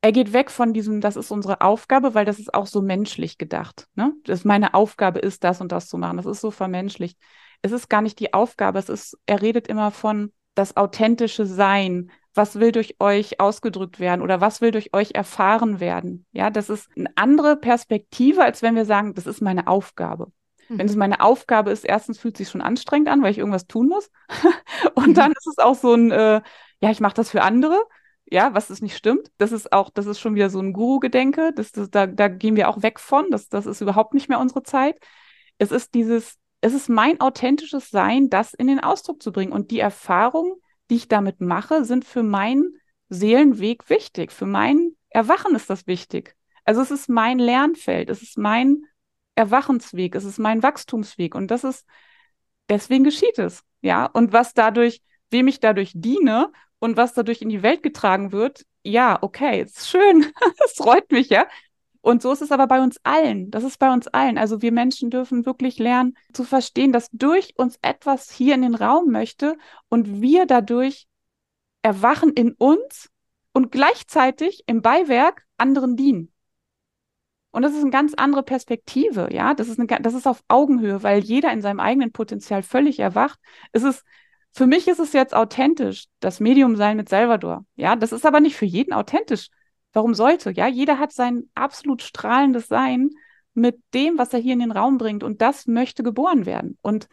er 0.03 0.11
geht 0.11 0.33
weg 0.33 0.51
von 0.51 0.73
diesem, 0.73 1.01
das 1.01 1.15
ist 1.15 1.31
unsere 1.31 1.61
Aufgabe, 1.61 2.15
weil 2.15 2.25
das 2.25 2.41
ist 2.41 2.53
auch 2.53 2.67
so 2.67 2.83
menschlich 2.83 3.39
gedacht. 3.39 3.87
Ne? 3.95 4.13
Das 4.25 4.45
meine 4.45 4.75
Aufgabe 4.75 5.21
ist, 5.21 5.45
das 5.45 5.61
und 5.61 5.71
das 5.71 5.89
zu 5.89 5.97
machen. 5.97 6.17
Das 6.17 6.27
ist 6.27 6.41
so 6.41 6.51
vermenschlicht. 6.51 7.17
Es 7.63 7.71
ist 7.71 7.89
gar 7.89 8.03
nicht 8.03 8.19
die 8.19 8.35
Aufgabe. 8.35 8.81
Es 8.81 8.89
ist, 8.89 9.17
er 9.27 9.41
redet 9.41 9.69
immer 9.69 9.93
von 9.93 10.33
das 10.57 10.77
authentische 10.77 11.47
Sein. 11.47 12.11
Was 12.35 12.59
will 12.59 12.73
durch 12.73 12.97
euch 12.99 13.39
ausgedrückt 13.39 14.01
werden 14.01 14.23
oder 14.23 14.41
was 14.41 14.61
will 14.61 14.73
durch 14.73 14.93
euch 14.93 15.13
erfahren 15.15 15.79
werden? 15.79 16.27
Ja, 16.33 16.51
das 16.51 16.69
ist 16.69 16.91
eine 16.97 17.11
andere 17.15 17.57
Perspektive, 17.57 18.43
als 18.43 18.61
wenn 18.61 18.75
wir 18.75 18.87
sagen, 18.87 19.15
das 19.15 19.29
ist 19.29 19.41
meine 19.41 19.69
Aufgabe. 19.69 20.33
Mhm. 20.69 20.79
Wenn 20.79 20.87
es 20.87 20.97
meine 20.97 21.21
Aufgabe 21.21 21.71
ist, 21.71 21.85
erstens 21.85 22.19
fühlt 22.19 22.35
es 22.35 22.39
sich 22.39 22.49
schon 22.49 22.63
anstrengend 22.63 23.09
an, 23.09 23.23
weil 23.23 23.31
ich 23.31 23.39
irgendwas 23.39 23.69
tun 23.69 23.87
muss. 23.87 24.11
Und 24.97 25.09
mhm. 25.09 25.15
dann 25.15 25.31
ist 25.31 25.47
es 25.47 25.59
auch 25.59 25.77
so 25.77 25.95
ein, 25.95 26.11
äh, 26.11 26.41
ja, 26.81 26.91
ich 26.91 27.01
mache 27.01 27.15
das 27.15 27.31
für 27.31 27.43
andere 27.43 27.85
ja, 28.33 28.55
was 28.55 28.71
es 28.71 28.81
nicht 28.81 28.97
stimmt. 28.97 29.31
Das 29.37 29.53
ist 29.53 29.73
auch, 29.73 29.91
das 29.91 30.07
ist 30.07 30.19
schon 30.19 30.35
wieder 30.35 30.49
so 30.49 30.59
ein 30.59 30.73
Guru-Gedenke. 30.73 31.53
Das, 31.55 31.71
das, 31.71 31.91
da, 31.91 32.07
da 32.07 32.29
gehen 32.29 32.57
wir 32.57 32.71
auch 32.71 32.83
weg 32.83 32.99
von. 32.99 33.31
Das, 33.31 33.51
das 33.51 33.67
ist 33.67 33.83
überhaupt 33.83 34.15
nicht 34.15 34.31
mehr 34.31 34.41
unsere 34.41 34.63
Zeit. 34.63 34.99
Es 35.59 35.71
ist 35.71 35.95
dieses, 35.95 36.39
es 36.63 36.73
ist 36.73 36.89
mein 36.89 37.21
authentisches 37.21 37.91
Sein, 37.91 38.31
das 38.31 38.55
in 38.55 38.69
den 38.69 38.81
Ausdruck 38.81 39.23
zu 39.23 39.33
bringen. 39.33 39.53
Und 39.53 39.71
die 39.71 39.81
Erfahrungen, 39.81 40.55
die 40.89 40.97
ich 40.97 41.09
damit 41.09 41.43
mache, 41.43 41.85
sind 41.85 42.07
für 42.07 42.23
meinen 42.23 42.79
Seelenweg 43.11 43.91
wichtig. 43.91 44.33
Für 44.33 44.47
mein 44.47 44.97
Erwachen 45.11 45.55
ist 45.55 45.69
das 45.69 45.87
wichtig. 45.87 46.35
Also 46.65 46.81
es 46.81 46.91
ist 46.91 47.11
mein 47.11 47.39
Lernfeld, 47.39 48.09
es 48.09 48.23
ist 48.23 48.39
mein 48.39 48.87
Erwachensweg, 49.35 50.15
es 50.15 50.25
ist 50.25 50.39
mein 50.39 50.63
Wachstumsweg. 50.63 51.35
Und 51.35 51.51
das 51.51 51.65
ist, 51.65 51.85
deswegen 52.71 53.05
geschieht 53.05 53.39
es. 53.39 53.63
Ja, 53.83 54.07
und 54.07 54.33
was 54.33 54.55
dadurch, 54.55 55.03
wem 55.29 55.49
ich 55.49 55.61
dadurch 55.61 55.93
diene 55.95 56.51
und 56.83 56.97
was 56.97 57.15
dadurch 57.15 57.43
in 57.43 57.49
die 57.49 57.63
Welt 57.63 57.85
getragen 57.85 58.33
wird, 58.33 58.67
ja, 58.83 59.17
okay, 59.23 59.63
ist 59.63 59.89
schön, 59.89 60.27
es 60.65 60.73
freut 60.73 61.13
mich, 61.13 61.29
ja. 61.29 61.47
Und 62.01 62.23
so 62.23 62.33
ist 62.33 62.43
es 62.43 62.51
aber 62.51 62.67
bei 62.67 62.83
uns 62.83 62.99
allen. 63.05 63.53
Das 63.53 63.63
ist 63.63 63.79
bei 63.79 63.93
uns 63.93 64.09
allen. 64.09 64.37
Also 64.37 64.63
wir 64.63 64.73
Menschen 64.73 65.09
dürfen 65.09 65.47
wirklich 65.47 65.79
lernen 65.79 66.17
zu 66.33 66.43
verstehen, 66.43 66.91
dass 66.91 67.09
durch 67.13 67.55
uns 67.57 67.79
etwas 67.83 68.33
hier 68.33 68.57
in 68.57 68.63
den 68.63 68.75
Raum 68.75 69.13
möchte 69.13 69.57
und 69.91 70.21
wir 70.21 70.45
dadurch 70.45 71.07
erwachen 71.83 72.33
in 72.33 72.53
uns 72.55 73.11
und 73.53 73.71
gleichzeitig 73.71 74.65
im 74.67 74.83
Beiwerk 74.83 75.45
anderen 75.59 75.95
dienen. 75.95 76.33
Und 77.53 77.63
das 77.63 77.75
ist 77.75 77.83
eine 77.83 77.91
ganz 77.91 78.15
andere 78.15 78.43
Perspektive, 78.43 79.29
ja. 79.31 79.55
Das 79.55 79.69
ist, 79.69 79.79
eine, 79.79 79.87
das 79.87 80.15
ist 80.15 80.27
auf 80.27 80.43
Augenhöhe, 80.49 81.05
weil 81.05 81.23
jeder 81.23 81.53
in 81.53 81.63
seinem 81.63 81.79
eigenen 81.79 82.11
Potenzial 82.11 82.65
völlig 82.65 82.99
erwacht. 82.99 83.39
Es 83.71 83.85
ist 83.85 84.03
für 84.53 84.67
mich 84.67 84.87
ist 84.87 85.01
es 85.01 85.13
jetzt 85.13 85.35
authentisch, 85.35 86.07
das 86.21 86.41
Medium 86.41 86.77
sein 86.77 86.97
mit 86.97 87.09
Salvador. 87.09 87.65
Ja, 87.75 87.97
das 87.97 88.13
ist 88.13 88.27
aber 88.27 88.41
nicht 88.41 88.57
für 88.57 88.67
jeden 88.67 88.93
authentisch. 88.93 89.49
Warum 89.93 90.15
sollte? 90.15 90.51
Ja, 90.51 90.67
jeder 90.67 90.99
hat 90.99 91.13
sein 91.13 91.51
absolut 91.55 92.03
strahlendes 92.03 92.69
Sein 92.69 93.11
mit 93.55 93.81
dem, 93.95 94.19
was 94.19 94.33
er 94.33 94.41
hier 94.41 94.55
in 94.55 94.61
den 94.61 94.73
Raum 94.73 94.99
bringt 94.99 95.23
und 95.23 95.43
das 95.43 95.67
möchte 95.67 96.03
geboren 96.03 96.47
werden. 96.47 96.79
Und 96.83 97.09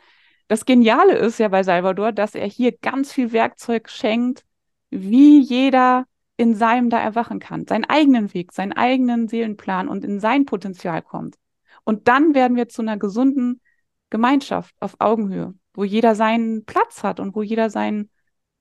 das 0.48 0.66
Geniale 0.66 1.14
ist 1.18 1.40
ja 1.40 1.48
bei 1.48 1.64
Salvador, 1.64 2.12
dass 2.12 2.36
er 2.36 2.48
hier 2.48 2.72
ganz 2.72 3.14
viel 3.14 3.32
Werkzeug 3.32 3.90
schenkt, 3.90 4.46
wie 4.90 5.40
jeder 5.40 6.06
in 6.38 6.56
seinem 6.56 6.90
da 6.90 7.00
erwachen 7.00 7.40
kann, 7.40 7.68
seinen 7.68 7.86
eigenen 7.86 8.34
Weg, 8.34 8.54
seinen 8.54 8.74
eigenen 8.74 9.28
Seelenplan 9.28 9.90
und 9.90 10.06
in 10.06 10.20
sein 10.20 10.46
Potenzial 10.46 11.02
kommt. 11.02 11.36
Und 11.84 12.08
dann 12.08 12.34
werden 12.34 12.56
wir 12.56 12.70
zu 12.70 12.82
einer 12.82 12.98
gesunden 12.98 13.62
Gemeinschaft 14.10 14.74
auf 14.80 14.96
Augenhöhe 15.00 15.54
wo 15.74 15.84
jeder 15.84 16.16
seinen 16.16 16.66
Platz 16.66 17.04
hat 17.04 17.20
und 17.20 17.36
wo 17.36 17.42
jeder 17.42 17.70
sein, 17.70 18.10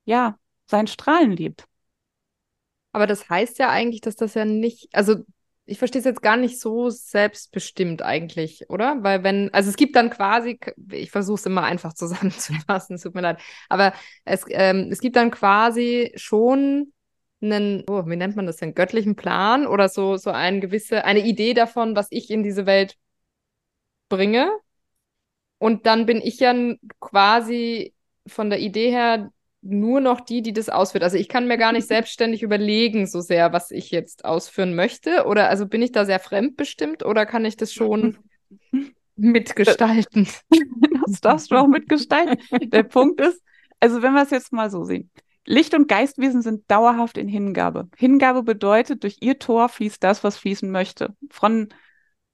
ja, 0.05 0.37
sein 0.67 0.87
Strahlen 0.87 1.31
lebt. 1.31 1.65
Aber 2.91 3.07
das 3.07 3.29
heißt 3.29 3.59
ja 3.59 3.69
eigentlich, 3.69 4.01
dass 4.01 4.15
das 4.15 4.33
ja 4.33 4.45
nicht, 4.45 4.89
also 4.93 5.23
ich 5.65 5.77
verstehe 5.77 5.99
es 5.99 6.05
jetzt 6.05 6.23
gar 6.23 6.37
nicht 6.37 6.59
so 6.59 6.89
selbstbestimmt 6.89 8.01
eigentlich, 8.01 8.69
oder? 8.69 9.03
Weil 9.03 9.23
wenn, 9.23 9.53
also 9.53 9.69
es 9.69 9.75
gibt 9.75 9.95
dann 9.95 10.09
quasi, 10.09 10.59
ich 10.91 11.11
versuche 11.11 11.39
es 11.39 11.45
immer 11.45 11.63
einfach 11.63 11.93
zusammenzufassen, 11.95 12.97
tut 12.97 13.15
mir 13.15 13.21
leid, 13.21 13.39
aber 13.69 13.93
es, 14.25 14.45
ähm, 14.49 14.89
es 14.91 14.99
gibt 14.99 15.15
dann 15.15 15.31
quasi 15.31 16.11
schon 16.15 16.91
einen, 17.41 17.83
oh, 17.87 18.05
wie 18.07 18.15
nennt 18.15 18.35
man 18.35 18.47
das 18.47 18.57
denn, 18.57 18.73
göttlichen 18.73 19.15
Plan 19.15 19.67
oder 19.67 19.87
so, 19.89 20.17
so 20.17 20.31
eine 20.31 20.59
gewisse, 20.59 21.05
eine 21.05 21.25
Idee 21.25 21.53
davon, 21.53 21.95
was 21.95 22.07
ich 22.09 22.29
in 22.31 22.43
diese 22.43 22.65
Welt 22.65 22.97
bringe. 24.09 24.51
Und 25.59 25.85
dann 25.85 26.05
bin 26.05 26.21
ich 26.21 26.39
ja 26.39 26.55
quasi 26.99 27.93
von 28.25 28.49
der 28.49 28.59
Idee 28.59 28.89
her 28.89 29.31
nur 29.61 29.99
noch 29.99 30.21
die, 30.21 30.41
die 30.41 30.53
das 30.53 30.69
ausführt. 30.69 31.03
Also 31.03 31.17
ich 31.17 31.27
kann 31.27 31.47
mir 31.47 31.57
gar 31.57 31.73
nicht 31.73 31.87
selbstständig 31.87 32.43
überlegen, 32.43 33.07
so 33.07 33.19
sehr, 33.19 33.51
was 33.51 33.71
ich 33.71 33.91
jetzt 33.91 34.23
ausführen 34.25 34.73
möchte. 34.73 35.25
Oder 35.25 35.49
also 35.49 35.67
bin 35.67 35.81
ich 35.81 35.91
da 35.91 36.05
sehr 36.05 36.19
fremdbestimmt 36.19 37.05
oder 37.05 37.25
kann 37.25 37.43
ich 37.45 37.57
das 37.57 37.73
schon 37.73 38.17
mitgestalten? 39.15 40.27
Das 41.05 41.19
darfst 41.21 41.51
du 41.51 41.55
auch 41.55 41.67
mitgestalten. 41.67 42.37
Der 42.69 42.83
Punkt 42.83 43.19
ist, 43.19 43.41
also 43.79 44.01
wenn 44.01 44.13
wir 44.13 44.23
es 44.23 44.31
jetzt 44.31 44.53
mal 44.53 44.69
so 44.69 44.83
sehen. 44.83 45.11
Licht- 45.45 45.73
und 45.73 45.87
Geistwesen 45.87 46.41
sind 46.41 46.69
dauerhaft 46.69 47.17
in 47.17 47.27
Hingabe. 47.27 47.89
Hingabe 47.97 48.43
bedeutet, 48.43 49.03
durch 49.03 49.17
ihr 49.21 49.39
Tor 49.39 49.67
fließt 49.67 50.03
das, 50.03 50.23
was 50.23 50.37
fließen 50.37 50.69
möchte. 50.69 51.15
Von 51.31 51.69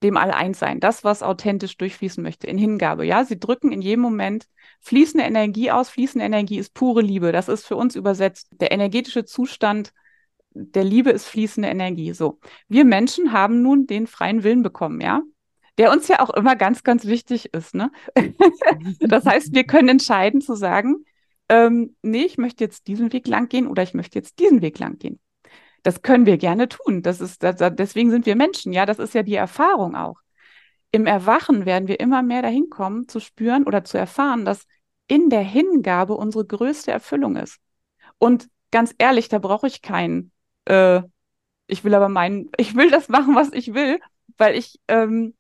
dem 0.04 0.18
All-Eins-Sein, 0.18 0.80
das, 0.80 1.04
was 1.04 1.24
authentisch 1.24 1.78
durchfließen 1.78 2.22
möchte, 2.22 2.48
in 2.48 2.58
Hingabe. 2.58 3.06
Ja, 3.06 3.24
sie 3.24 3.40
drücken 3.40 3.72
in 3.72 3.82
jedem 3.82 4.02
Moment 4.02 4.48
fließende 4.82 5.26
Energie 5.26 5.72
aus. 5.72 5.90
Fließende 5.90 6.26
Energie 6.26 6.58
ist 6.58 6.74
pure 6.74 7.02
Liebe. 7.02 7.32
Das 7.32 7.48
ist 7.48 7.66
für 7.66 7.76
uns 7.76 7.96
übersetzt 7.96 8.50
der 8.52 8.72
energetische 8.72 9.26
Zustand 9.26 9.94
der 10.56 10.84
Liebe 10.86 11.12
ist 11.12 11.28
fließende 11.28 11.70
Energie. 11.70 12.14
So. 12.14 12.40
Wir 12.68 12.86
Menschen 12.86 13.34
haben 13.34 13.62
nun 13.62 13.88
den 13.88 14.08
freien 14.08 14.44
Willen 14.44 14.64
bekommen, 14.64 15.02
ja? 15.02 15.22
Der 15.78 15.92
uns 15.92 16.08
ja 16.08 16.22
auch 16.22 16.30
immer 16.30 16.56
ganz, 16.56 16.84
ganz 16.84 17.06
wichtig 17.06 17.54
ist, 17.54 17.76
ne? 17.76 17.92
das 19.02 19.26
heißt, 19.26 19.54
wir 19.54 19.66
können 19.66 19.90
entscheiden 19.90 20.40
zu 20.40 20.56
sagen, 20.56 21.04
ähm, 21.50 21.96
nee, 22.02 22.24
ich 22.24 22.38
möchte 22.38 22.64
jetzt 22.64 22.88
diesen 22.88 23.12
Weg 23.12 23.28
lang 23.28 23.50
gehen 23.50 23.68
oder 23.68 23.84
ich 23.84 23.94
möchte 23.94 24.18
jetzt 24.18 24.40
diesen 24.40 24.62
Weg 24.62 24.80
lang 24.80 24.98
gehen. 24.98 25.20
Das 25.86 26.02
können 26.02 26.26
wir 26.26 26.40
gerne 26.40 26.68
tun. 26.68 27.04
Das 27.04 27.22
ist, 27.22 27.44
das, 27.44 27.58
deswegen 27.76 28.10
sind 28.10 28.26
wir 28.26 28.36
Menschen. 28.36 28.74
Ja, 28.74 28.88
das 28.88 28.98
ist 28.98 29.14
ja 29.14 29.22
die 29.22 29.36
Erfahrung 29.36 29.96
auch. 29.96 30.16
Im 30.92 31.06
Erwachen 31.06 31.68
werden 31.68 31.88
wir 31.88 32.00
immer 32.00 32.24
mehr 32.24 32.42
dahin 32.42 32.72
kommen, 32.72 33.08
zu 33.08 33.20
spüren 33.20 33.66
oder 33.66 33.84
zu 33.84 34.00
erfahren, 34.00 34.46
dass 34.46 34.66
in 35.08 35.30
der 35.30 35.44
Hingabe 35.44 36.16
unsere 36.16 36.44
größte 36.44 36.90
Erfüllung 36.90 37.36
ist. 37.36 37.60
Und 38.18 38.50
ganz 38.72 38.96
ehrlich, 38.98 39.30
da 39.30 39.38
brauche 39.38 39.68
ich 39.68 39.84
keinen, 39.84 40.32
äh, 40.66 41.04
ich 41.68 41.84
will 41.84 41.94
aber 41.94 42.10
meinen, 42.10 42.50
ich 42.58 42.76
will 42.76 42.90
das 42.90 43.08
machen, 43.08 43.36
was 43.36 43.54
ich 43.54 43.76
will, 43.76 44.00
weil 44.38 44.56
ich, 44.56 44.80
ähm, 44.88 45.36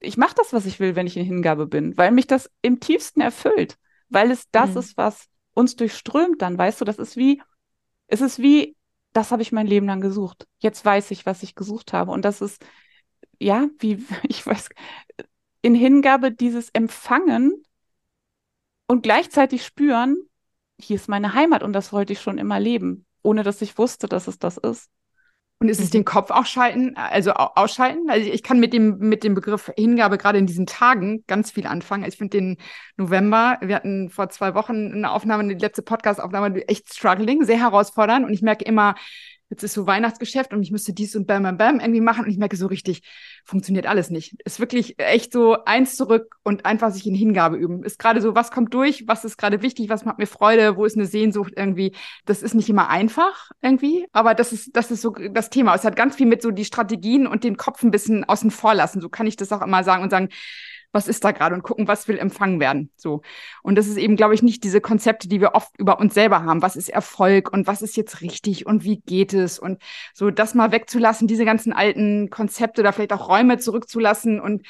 ich 0.00 0.16
mache 0.16 0.34
das, 0.34 0.52
was 0.52 0.66
ich 0.66 0.80
will, 0.80 0.96
wenn 0.96 1.06
ich 1.06 1.16
in 1.16 1.24
Hingabe 1.24 1.68
bin, 1.68 1.96
weil 1.96 2.10
mich 2.10 2.26
das 2.26 2.50
im 2.62 2.80
tiefsten 2.80 3.20
erfüllt, 3.20 3.78
weil 4.08 4.32
es 4.32 4.50
das 4.50 4.72
mhm. 4.72 4.78
ist, 4.78 4.96
was 4.96 5.28
uns 5.52 5.76
durchströmt 5.76 6.42
dann, 6.42 6.58
weißt 6.58 6.80
du, 6.80 6.84
das 6.84 6.98
ist 6.98 7.16
wie, 7.16 7.40
es 8.08 8.20
ist 8.20 8.40
wie, 8.40 8.74
das 9.14 9.30
habe 9.30 9.42
ich 9.42 9.52
mein 9.52 9.66
Leben 9.66 9.86
lang 9.86 10.00
gesucht. 10.02 10.46
Jetzt 10.58 10.84
weiß 10.84 11.10
ich, 11.12 11.24
was 11.24 11.42
ich 11.42 11.54
gesucht 11.54 11.92
habe. 11.94 12.10
Und 12.10 12.24
das 12.24 12.42
ist, 12.42 12.64
ja, 13.40 13.68
wie, 13.78 14.04
ich 14.24 14.46
weiß, 14.46 14.68
in 15.62 15.74
Hingabe 15.74 16.32
dieses 16.32 16.70
Empfangen 16.70 17.62
und 18.86 19.02
gleichzeitig 19.02 19.64
spüren, 19.64 20.16
hier 20.78 20.96
ist 20.96 21.08
meine 21.08 21.34
Heimat 21.34 21.62
und 21.62 21.72
das 21.72 21.92
wollte 21.92 22.12
ich 22.12 22.20
schon 22.20 22.38
immer 22.38 22.60
leben, 22.60 23.06
ohne 23.22 23.42
dass 23.44 23.62
ich 23.62 23.78
wusste, 23.78 24.08
dass 24.08 24.28
es 24.28 24.38
das 24.38 24.58
ist. 24.58 24.90
Und 25.60 25.68
ist 25.68 25.80
es 25.80 25.86
mhm. 25.86 25.92
den 25.92 26.04
Kopf 26.04 26.30
auch 26.30 26.46
schalten, 26.46 26.94
also 26.96 27.32
ausschalten? 27.32 28.10
Also 28.10 28.28
ich 28.28 28.42
kann 28.42 28.60
mit 28.60 28.72
dem, 28.72 28.98
mit 28.98 29.24
dem 29.24 29.34
Begriff 29.34 29.72
Hingabe 29.76 30.18
gerade 30.18 30.38
in 30.38 30.46
diesen 30.46 30.66
Tagen 30.66 31.24
ganz 31.26 31.52
viel 31.52 31.66
anfangen. 31.66 32.04
Ich 32.04 32.18
finde 32.18 32.38
den 32.38 32.56
November, 32.96 33.58
wir 33.62 33.76
hatten 33.76 34.10
vor 34.10 34.28
zwei 34.28 34.54
Wochen 34.54 34.92
eine 34.92 35.10
Aufnahme, 35.10 35.46
die 35.48 35.54
letzte 35.54 35.82
Podcast-Aufnahme, 35.82 36.68
echt 36.68 36.92
struggling, 36.92 37.44
sehr 37.44 37.60
herausfordernd. 37.60 38.26
Und 38.26 38.32
ich 38.34 38.42
merke 38.42 38.64
immer, 38.64 38.94
jetzt 39.50 39.62
ist 39.62 39.74
so 39.74 39.86
Weihnachtsgeschäft 39.86 40.52
und 40.52 40.62
ich 40.62 40.70
müsste 40.70 40.92
dies 40.92 41.14
und 41.16 41.26
bam, 41.26 41.42
bam, 41.42 41.56
bam 41.56 41.80
irgendwie 41.80 42.00
machen 42.00 42.24
und 42.24 42.30
ich 42.30 42.38
merke 42.38 42.56
so 42.56 42.66
richtig, 42.66 43.02
funktioniert 43.44 43.86
alles 43.86 44.10
nicht. 44.10 44.40
Ist 44.44 44.58
wirklich 44.58 44.98
echt 44.98 45.32
so 45.32 45.64
eins 45.64 45.96
zurück 45.96 46.36
und 46.42 46.64
einfach 46.64 46.90
sich 46.90 47.06
in 47.06 47.14
Hingabe 47.14 47.56
üben. 47.56 47.84
Ist 47.84 47.98
gerade 47.98 48.20
so, 48.20 48.34
was 48.34 48.50
kommt 48.50 48.72
durch, 48.74 49.06
was 49.06 49.24
ist 49.24 49.36
gerade 49.36 49.62
wichtig, 49.62 49.88
was 49.88 50.04
macht 50.04 50.18
mir 50.18 50.26
Freude, 50.26 50.76
wo 50.76 50.84
ist 50.84 50.96
eine 50.96 51.06
Sehnsucht 51.06 51.52
irgendwie. 51.56 51.92
Das 52.24 52.42
ist 52.42 52.54
nicht 52.54 52.68
immer 52.68 52.88
einfach 52.88 53.50
irgendwie, 53.62 54.06
aber 54.12 54.34
das 54.34 54.52
ist, 54.52 54.76
das 54.76 54.90
ist 54.90 55.02
so 55.02 55.10
das 55.10 55.50
Thema. 55.50 55.74
Es 55.74 55.84
hat 55.84 55.96
ganz 55.96 56.16
viel 56.16 56.26
mit 56.26 56.42
so 56.42 56.50
die 56.50 56.64
Strategien 56.64 57.26
und 57.26 57.44
den 57.44 57.56
Kopf 57.56 57.82
ein 57.82 57.90
bisschen 57.90 58.24
außen 58.24 58.50
vor 58.50 58.74
lassen. 58.74 59.00
So 59.00 59.08
kann 59.08 59.26
ich 59.26 59.36
das 59.36 59.52
auch 59.52 59.62
immer 59.62 59.84
sagen 59.84 60.02
und 60.02 60.10
sagen, 60.10 60.30
was 60.94 61.08
ist 61.08 61.24
da 61.24 61.32
gerade 61.32 61.54
und 61.54 61.62
gucken, 61.62 61.88
was 61.88 62.08
will 62.08 62.18
empfangen 62.18 62.60
werden. 62.60 62.90
So. 62.96 63.22
Und 63.62 63.76
das 63.76 63.86
ist 63.88 63.96
eben, 63.96 64.16
glaube 64.16 64.34
ich, 64.34 64.42
nicht 64.42 64.64
diese 64.64 64.80
Konzepte, 64.80 65.28
die 65.28 65.40
wir 65.40 65.54
oft 65.54 65.76
über 65.78 65.98
uns 65.98 66.14
selber 66.14 66.44
haben. 66.44 66.62
Was 66.62 66.76
ist 66.76 66.88
Erfolg 66.88 67.52
und 67.52 67.66
was 67.66 67.82
ist 67.82 67.96
jetzt 67.96 68.20
richtig 68.20 68.66
und 68.66 68.84
wie 68.84 69.00
geht 69.00 69.34
es? 69.34 69.58
Und 69.58 69.82
so 70.14 70.30
das 70.30 70.54
mal 70.54 70.72
wegzulassen, 70.72 71.28
diese 71.28 71.44
ganzen 71.44 71.72
alten 71.72 72.30
Konzepte 72.30 72.80
oder 72.80 72.92
vielleicht 72.92 73.12
auch 73.12 73.28
Räume 73.28 73.58
zurückzulassen 73.58 74.40
und 74.40 74.62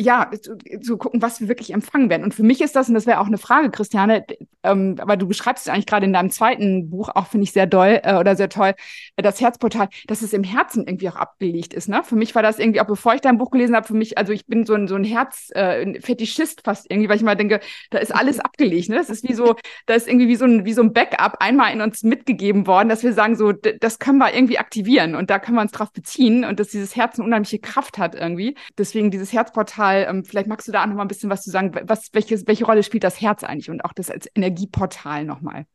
ja, 0.00 0.30
zu, 0.40 0.56
zu, 0.80 0.96
gucken, 0.96 1.20
was 1.20 1.40
wir 1.40 1.48
wirklich 1.48 1.72
empfangen 1.72 2.08
werden. 2.08 2.24
Und 2.24 2.34
für 2.34 2.42
mich 2.42 2.60
ist 2.62 2.74
das, 2.74 2.88
und 2.88 2.94
das 2.94 3.06
wäre 3.06 3.20
auch 3.20 3.26
eine 3.26 3.38
Frage, 3.38 3.70
Christiane, 3.70 4.24
ähm, 4.62 4.96
aber 4.98 5.16
du 5.16 5.28
beschreibst 5.28 5.66
es 5.66 5.72
eigentlich 5.72 5.86
gerade 5.86 6.06
in 6.06 6.14
deinem 6.14 6.30
zweiten 6.30 6.88
Buch, 6.88 7.10
auch 7.14 7.26
finde 7.26 7.44
ich 7.44 7.52
sehr 7.52 7.66
doll 7.66 8.00
äh, 8.02 8.14
oder 8.14 8.34
sehr 8.34 8.48
toll, 8.48 8.74
äh, 9.16 9.22
das 9.22 9.40
Herzportal, 9.40 9.88
dass 10.06 10.22
es 10.22 10.32
im 10.32 10.44
Herzen 10.44 10.86
irgendwie 10.86 11.10
auch 11.10 11.16
abgelegt 11.16 11.74
ist. 11.74 11.88
Ne? 11.88 12.02
Für 12.04 12.16
mich 12.16 12.34
war 12.34 12.42
das 12.42 12.58
irgendwie, 12.58 12.80
auch 12.80 12.86
bevor 12.86 13.14
ich 13.14 13.20
dein 13.20 13.36
Buch 13.36 13.50
gelesen 13.50 13.76
habe, 13.76 13.86
für 13.86 13.94
mich, 13.94 14.16
also 14.16 14.32
ich 14.32 14.46
bin 14.46 14.64
so 14.64 14.74
ein, 14.74 14.88
so 14.88 14.94
ein 14.94 15.04
Herz-Fetischist 15.04 16.60
äh, 16.60 16.62
fast 16.64 16.90
irgendwie, 16.90 17.10
weil 17.10 17.16
ich 17.16 17.22
mal 17.22 17.36
denke, 17.36 17.60
da 17.90 17.98
ist 17.98 18.14
alles 18.14 18.40
abgelegt. 18.40 18.88
Ne? 18.88 18.96
Das 18.96 19.10
ist 19.10 19.28
wie 19.28 19.34
so, 19.34 19.56
da 19.86 19.94
ist 19.94 20.08
irgendwie 20.08 20.28
wie 20.28 20.36
so 20.36 20.46
ein, 20.46 20.64
wie 20.64 20.72
so 20.72 20.82
ein 20.82 20.94
Backup 20.94 21.36
einmal 21.40 21.70
in 21.72 21.82
uns 21.82 22.02
mitgegeben 22.02 22.66
worden, 22.66 22.88
dass 22.88 23.02
wir 23.02 23.12
sagen, 23.12 23.36
so, 23.36 23.52
das 23.52 23.98
können 23.98 24.18
wir 24.18 24.34
irgendwie 24.34 24.58
aktivieren 24.58 25.14
und 25.14 25.28
da 25.28 25.38
können 25.38 25.58
wir 25.58 25.62
uns 25.62 25.72
drauf 25.72 25.92
beziehen 25.92 26.44
und 26.44 26.58
dass 26.58 26.68
dieses 26.68 26.96
Herz 26.96 27.18
eine 27.18 27.26
unheimliche 27.26 27.58
Kraft 27.58 27.98
hat 27.98 28.14
irgendwie. 28.14 28.56
Deswegen 28.78 29.10
dieses 29.10 29.32
Herzportal 29.32 29.81
Portal. 29.82 30.06
Ähm, 30.08 30.24
vielleicht 30.24 30.48
magst 30.48 30.68
du 30.68 30.72
da 30.72 30.82
auch 30.82 30.86
noch 30.86 30.94
mal 30.94 31.02
ein 31.02 31.08
bisschen 31.08 31.30
was 31.30 31.42
zu 31.42 31.50
sagen. 31.50 31.72
Was, 31.84 32.10
welches, 32.12 32.46
welche 32.46 32.64
Rolle 32.64 32.82
spielt 32.82 33.04
das 33.04 33.20
Herz 33.20 33.44
eigentlich 33.44 33.70
und 33.70 33.84
auch 33.84 33.92
das 33.92 34.10
als 34.10 34.28
Energieportal 34.34 35.24
nochmal? 35.24 35.66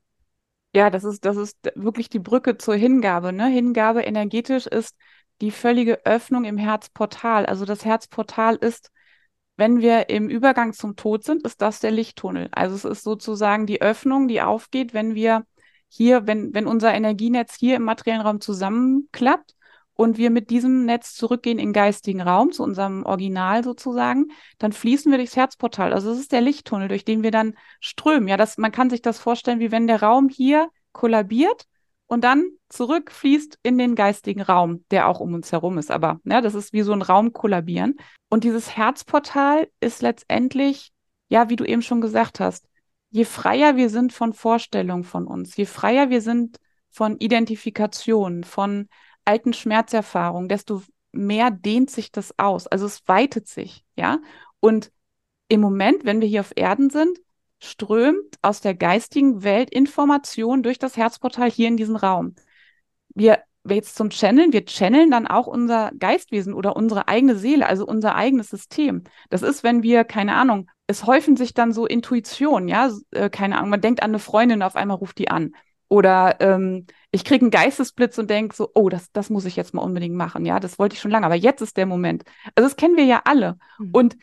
Ja, 0.73 0.89
das 0.89 1.03
ist, 1.03 1.25
das 1.25 1.37
ist 1.37 1.57
wirklich 1.75 2.09
die 2.09 2.19
Brücke 2.19 2.57
zur 2.57 2.75
Hingabe. 2.75 3.33
Ne? 3.33 3.47
Hingabe 3.47 4.01
energetisch 4.03 4.67
ist 4.67 4.95
die 5.41 5.51
völlige 5.51 6.05
Öffnung 6.05 6.45
im 6.45 6.57
Herzportal. 6.57 7.45
Also 7.45 7.65
das 7.65 7.85
Herzportal 7.85 8.55
ist, 8.55 8.91
wenn 9.55 9.81
wir 9.81 10.09
im 10.09 10.29
Übergang 10.29 10.73
zum 10.73 10.95
Tod 10.95 11.23
sind, 11.23 11.43
ist 11.43 11.61
das 11.61 11.79
der 11.79 11.91
Lichttunnel. 11.91 12.47
Also 12.51 12.75
es 12.75 12.85
ist 12.85 13.03
sozusagen 13.03 13.65
die 13.65 13.81
Öffnung, 13.81 14.27
die 14.27 14.41
aufgeht, 14.41 14.93
wenn 14.93 15.15
wir 15.15 15.45
hier, 15.89 16.27
wenn, 16.27 16.53
wenn 16.53 16.67
unser 16.67 16.93
Energienetz 16.93 17.55
hier 17.55 17.77
im 17.77 17.83
materiellen 17.83 18.21
Raum 18.21 18.41
zusammenklappt 18.41 19.56
und 19.97 20.17
wir 20.17 20.29
mit 20.29 20.51
diesem 20.51 20.85
Netz 20.85 21.15
zurückgehen 21.15 21.59
in 21.59 21.73
geistigen 21.73 22.21
Raum, 22.21 22.51
zu 22.51 22.63
unserem 22.63 23.03
Original 23.03 23.63
sozusagen, 23.63 24.27
dann 24.59 24.71
fließen 24.71 25.11
wir 25.11 25.17
durchs 25.17 25.35
Herzportal. 25.35 25.91
Also 25.91 26.11
es 26.11 26.19
ist 26.19 26.31
der 26.31 26.41
Lichttunnel, 26.41 26.87
durch 26.87 27.03
den 27.03 27.23
wir 27.23 27.31
dann 27.31 27.55
strömen. 27.81 28.29
Ja, 28.29 28.37
das, 28.37 28.57
man 28.57 28.71
kann 28.71 28.91
sich 28.91 29.01
das 29.01 29.19
vorstellen, 29.19 29.59
wie 29.59 29.71
wenn 29.71 29.87
der 29.87 30.01
Raum 30.01 30.29
hier 30.29 30.69
kollabiert 30.91 31.65
und 32.05 32.23
dann 32.23 32.45
zurückfließt 32.69 33.57
in 33.63 33.79
den 33.79 33.95
geistigen 33.95 34.41
Raum, 34.41 34.85
der 34.91 35.07
auch 35.07 35.19
um 35.19 35.33
uns 35.33 35.51
herum 35.51 35.79
ist. 35.79 35.89
Aber 35.89 36.21
ja, 36.25 36.41
das 36.41 36.53
ist 36.53 36.73
wie 36.73 36.83
so 36.83 36.93
ein 36.93 37.01
Raum 37.01 37.33
kollabieren. 37.33 37.95
Und 38.29 38.43
dieses 38.43 38.77
Herzportal 38.77 39.67
ist 39.79 40.03
letztendlich, 40.03 40.91
ja, 41.27 41.49
wie 41.49 41.55
du 41.55 41.65
eben 41.65 41.81
schon 41.81 42.01
gesagt 42.01 42.39
hast, 42.39 42.67
je 43.09 43.25
freier 43.25 43.77
wir 43.77 43.89
sind 43.89 44.13
von 44.13 44.33
Vorstellungen 44.33 45.03
von 45.03 45.25
uns, 45.25 45.57
je 45.57 45.65
freier 45.65 46.11
wir 46.11 46.21
sind 46.21 46.57
von 46.91 47.17
Identifikation, 47.17 48.43
von 48.43 48.89
alten 49.27 49.53
Schmerzerfahrungen, 49.53 50.49
desto 50.49 50.81
mehr 51.11 51.51
dehnt 51.51 51.89
sich 51.89 52.11
das 52.11 52.37
aus. 52.37 52.67
Also 52.67 52.85
es 52.85 53.07
weitet 53.07 53.47
sich, 53.47 53.85
ja. 53.95 54.19
Und 54.59 54.91
im 55.47 55.61
Moment, 55.61 56.05
wenn 56.05 56.21
wir 56.21 56.27
hier 56.27 56.41
auf 56.41 56.53
Erden 56.55 56.89
sind, 56.89 57.19
strömt 57.59 58.37
aus 58.41 58.61
der 58.61 58.75
geistigen 58.75 59.43
Welt 59.43 59.69
Information 59.69 60.63
durch 60.63 60.79
das 60.79 60.97
Herzportal 60.97 61.49
hier 61.49 61.67
in 61.67 61.77
diesen 61.77 61.95
Raum. 61.95 62.35
Wir 63.09 63.39
jetzt 63.75 63.95
zum 63.95 64.09
Channeln, 64.09 64.53
wir 64.53 64.65
channeln 64.65 65.11
dann 65.11 65.27
auch 65.27 65.47
unser 65.47 65.91
Geistwesen 65.97 66.53
oder 66.53 66.75
unsere 66.75 67.07
eigene 67.07 67.35
Seele, 67.35 67.67
also 67.67 67.85
unser 67.85 68.15
eigenes 68.15 68.49
System. 68.49 69.03
Das 69.29 69.41
ist, 69.41 69.63
wenn 69.63 69.83
wir, 69.83 70.03
keine 70.03 70.35
Ahnung, 70.35 70.69
es 70.87 71.05
häufen 71.05 71.35
sich 71.35 71.53
dann 71.53 71.73
so 71.73 71.85
Intuitionen, 71.85 72.69
ja, 72.69 72.89
äh, 73.11 73.29
keine 73.29 73.57
Ahnung, 73.57 73.69
man 73.71 73.81
denkt 73.81 74.01
an 74.01 74.11
eine 74.11 74.19
Freundin, 74.19 74.61
auf 74.61 74.75
einmal 74.75 74.97
ruft 74.97 75.17
die 75.17 75.29
an. 75.29 75.53
Oder 75.89 76.37
ähm, 76.39 76.85
ich 77.11 77.23
kriege 77.23 77.43
einen 77.43 77.51
Geistesblitz 77.51 78.17
und 78.17 78.29
denke 78.29 78.55
so, 78.55 78.69
oh, 78.73 78.89
das, 78.89 79.11
das 79.11 79.29
muss 79.29 79.45
ich 79.45 79.55
jetzt 79.55 79.73
mal 79.73 79.81
unbedingt 79.81 80.15
machen. 80.15 80.45
Ja, 80.45 80.59
das 80.59 80.79
wollte 80.79 80.95
ich 80.95 81.01
schon 81.01 81.11
lange, 81.11 81.25
aber 81.25 81.35
jetzt 81.35 81.61
ist 81.61 81.77
der 81.77 81.85
Moment. 81.85 82.23
Also 82.55 82.67
das 82.67 82.75
kennen 82.75 82.97
wir 82.97 83.05
ja 83.05 83.21
alle. 83.25 83.57
Mhm. 83.79 83.89
Und 83.91 84.17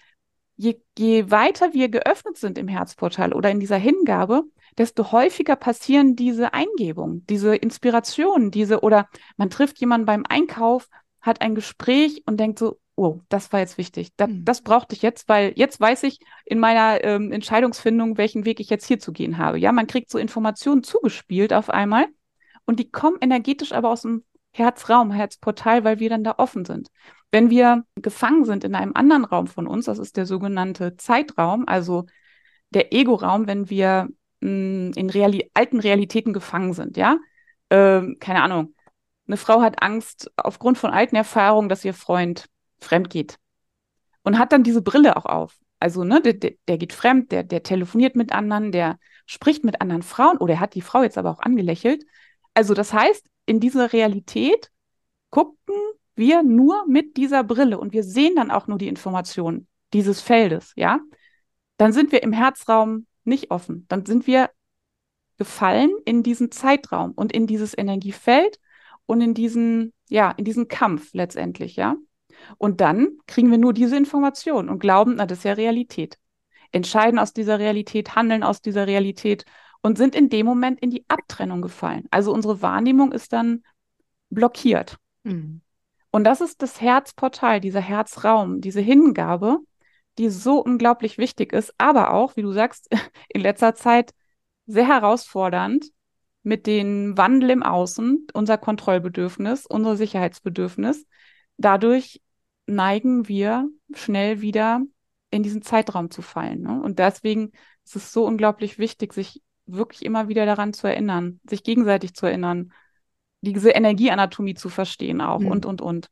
je, 0.57 0.81
je 0.99 1.31
weiter 1.31 1.73
wir 1.73 1.89
geöffnet 1.89 2.37
sind 2.37 2.59
im 2.59 2.69
Herzportal 2.69 3.33
oder 3.33 3.51
in 3.51 3.61
dieser 3.61 3.79
Hingabe, 3.79 4.45
desto 4.79 5.13
häufiger 5.13 5.57
passieren 5.57 6.17
diese 6.17 6.53
Eingebungen, 6.53 7.25
diese 7.27 7.55
Inspirationen, 7.57 8.51
diese, 8.51 8.81
oder 8.81 9.09
man 9.37 9.51
trifft 9.51 9.81
jemanden 9.81 10.07
beim 10.07 10.25
Einkauf, 10.29 10.89
hat 11.25 11.41
ein 11.41 11.55
Gespräch 11.55 12.23
und 12.27 12.39
denkt 12.39 12.59
so, 12.59 12.79
oh, 12.97 13.21
das 13.29 13.53
war 13.53 13.61
jetzt 13.61 13.79
wichtig. 13.79 14.11
Da, 14.17 14.27
mhm. 14.27 14.45
Das 14.45 14.63
brauchte 14.63 14.95
ich 14.95 15.03
jetzt, 15.03 15.29
weil 15.29 15.53
jetzt 15.57 15.81
weiß 15.81 16.05
ich 16.05 16.19
in 16.45 16.59
meiner 16.59 17.03
ähm, 17.03 17.33
Entscheidungsfindung, 17.33 18.19
welchen 18.19 18.45
Weg 18.45 18.61
ich 18.61 18.71
jetzt 18.71 18.87
hier 18.87 18.99
zu 18.99 19.13
gehen 19.13 19.39
habe. 19.39 19.59
Ja, 19.59 19.73
man 19.73 19.87
kriegt 19.87 20.11
so 20.11 20.19
Informationen 20.19 20.83
zugespielt 20.83 21.53
auf 21.53 21.71
einmal 21.71 22.07
und 22.67 22.79
die 22.79 22.91
kommen 22.91 23.17
energetisch 23.21 23.73
aber 23.73 23.91
aus 23.91 24.03
dem 24.03 24.25
Herzraum, 24.53 25.11
Herzportal, 25.11 25.83
weil 25.83 25.99
wir 25.99 26.11
dann 26.11 26.23
da 26.23 26.35
offen 26.39 26.65
sind. 26.65 26.89
Wenn 27.33 27.51
wir 27.51 27.85
gefangen 27.97 28.45
sind 28.45 28.63
in 28.63 28.77
einem 28.77 28.93
anderen 28.95 29.25
Raum 29.25 29.49
von 29.49 29.67
uns, 29.67 29.87
das 29.87 29.99
ist 29.99 30.17
der 30.17 30.27
sogenannte 30.27 30.97
Zeitraum, 30.97 31.65
also 31.67 32.05
der 32.71 32.93
Ego-Raum, 32.93 33.49
wenn 33.49 33.71
wir 33.71 34.09
mh, 34.41 34.49
hm, 34.49 34.93
in 34.95 35.11
Reali 35.11 35.51
alten 35.55 35.81
Realitäten 35.81 36.33
gefangen 36.33 36.75
sind, 36.75 36.97
ja, 36.97 37.19
ähm, 37.71 38.19
keine 38.21 38.43
Ahnung. 38.43 38.75
Eine 39.27 39.37
Frau 39.37 39.63
hat 39.63 39.83
Angst 39.83 40.31
aufgrund 40.37 40.79
von 40.79 40.91
alten 40.91 41.17
Erfahrungen, 41.17 41.69
dass 41.69 41.85
ihr 41.85 41.95
Freund 41.95 42.47
fremd 42.81 43.11
geht. 43.11 43.39
Und 44.23 44.39
hat 44.39 44.53
dann 44.53 44.63
diese 44.63 44.83
Brille 44.83 45.17
auch 45.17 45.27
auf. 45.27 45.59
Also, 45.81 46.05
ne, 46.05 46.21
der, 46.21 46.53
der 46.67 46.79
geht 46.79 46.93
fremd, 46.93 47.33
der, 47.33 47.43
der 47.43 47.63
telefoniert 47.63 48.17
mit 48.17 48.33
anderen, 48.33 48.73
der 48.73 48.99
spricht 49.27 49.65
mit 49.65 49.81
anderen 49.81 50.03
Frauen 50.03 50.39
oder 50.39 50.55
er 50.55 50.61
hat 50.61 50.75
die 50.75 50.83
Frau 50.83 51.03
jetzt 51.03 51.19
aber 51.19 51.31
auch 51.31 51.41
angelächelt. 51.41 52.05
Also, 52.55 52.75
das 52.75 52.93
heißt, 52.93 53.27
in 53.47 53.61
dieser 53.61 53.93
Realität 53.93 54.71
gucken 55.31 55.75
wir 56.17 56.43
nur 56.43 56.87
mit 56.87 57.17
dieser 57.17 57.45
Brille 57.45 57.79
und 57.79 57.93
wir 57.93 58.05
sehen 58.05 58.37
dann 58.37 58.51
auch 58.51 58.67
nur 58.67 58.79
die 58.79 58.89
Informationen 58.89 59.67
dieses 59.93 60.21
Feldes, 60.21 60.73
ja? 60.77 61.01
Dann 61.77 61.93
sind 61.93 62.13
wir 62.13 62.23
im 62.23 62.33
Herzraum 62.33 63.07
nicht 63.25 63.51
offen. 63.51 63.87
Dann 63.89 64.07
sind 64.07 64.27
wir 64.27 64.51
gefallen 65.39 65.91
in 66.05 66.23
diesen 66.23 66.53
Zeitraum 66.53 67.13
und 67.13 67.33
in 67.33 67.47
dieses 67.47 67.77
Energiefeld 67.77 68.59
und 69.07 69.21
in 69.21 69.35
diesen, 69.35 69.93
ja, 70.09 70.31
in 70.33 70.45
diesen 70.45 70.69
Kampf 70.69 71.11
letztendlich, 71.13 71.77
ja? 71.77 71.97
Und 72.59 72.81
dann 72.81 73.19
kriegen 73.27 73.51
wir 73.51 73.59
nur 73.59 73.73
diese 73.73 73.97
Information 73.97 74.69
und 74.69 74.79
glauben, 74.79 75.15
na, 75.17 75.27
das 75.27 75.39
ist 75.39 75.45
ja 75.45 75.53
Realität. 75.53 76.19
Entscheiden 76.73 77.19
aus 77.19 77.33
dieser 77.33 77.59
Realität, 77.59 78.17
handeln 78.17 78.43
aus 78.43 78.61
dieser 78.61 78.87
Realität 78.87 79.45
und 79.83 79.97
sind 79.99 80.15
in 80.15 80.29
dem 80.29 80.47
Moment 80.47 80.81
in 80.81 80.91
die 80.91 81.05
Abtrennung 81.09 81.63
gefallen. 81.63 82.07
Also 82.11 82.33
unsere 82.33 82.63
Wahrnehmung 82.63 83.13
ist 83.13 83.33
dann 83.33 83.63
blockiert. 84.31 84.99
Mhm. 85.23 85.61
Und 86.11 86.25
das 86.25 86.41
ist 86.41 86.63
das 86.63 86.81
Herzportal, 86.81 87.61
dieser 87.61 87.81
Herzraum, 87.81 88.61
diese 88.61 88.81
Hingabe, 88.81 89.59
die 90.19 90.31
so 90.31 90.63
unglaublich 90.63 91.19
wichtig 91.19 91.53
ist, 91.53 91.75
aber 91.77 92.13
auch, 92.13 92.37
wie 92.37 92.43
du 92.43 92.53
sagst, 92.53 92.89
in 93.29 93.41
letzter 93.41 93.75
Zeit 93.75 94.13
sehr 94.67 94.87
herausfordernd 94.87 95.87
mit 96.45 96.67
dem 96.67 97.17
Wandel 97.17 97.51
im 97.51 97.63
Außen, 97.63 98.29
unser 98.35 98.59
Kontrollbedürfnis, 98.59 99.67
unser 99.67 99.97
Sicherheitsbedürfnis. 99.97 101.07
Dadurch 101.57 102.21
neigen 102.67 103.29
wir 103.29 103.69
schnell 103.95 104.41
wieder 104.41 104.83
in 105.31 105.43
diesen 105.43 105.63
Zeitraum 105.63 106.11
zu 106.11 106.23
fallen. 106.23 106.61
Ne? 106.61 106.81
Und 106.83 106.99
deswegen 106.99 107.51
ist 107.85 107.97
es 107.97 108.13
so 108.13 108.27
unglaublich 108.27 108.79
wichtig, 108.79 109.15
sich 109.15 109.43
wirklich 109.67 110.05
immer 110.05 110.29
wieder 110.29 110.45
daran 110.45 110.75
zu 110.75 110.87
erinnern, 110.87 111.41
sich 111.49 111.63
gegenseitig 111.63 112.15
zu 112.15 112.27
erinnern, 112.27 112.73
diese 113.41 113.71
Energieanatomie 113.71 114.55
zu 114.55 114.69
verstehen 114.69 115.21
auch 115.21 115.41
mhm. 115.41 115.49
und, 115.49 115.67
und, 115.67 115.81
und. 115.81 116.09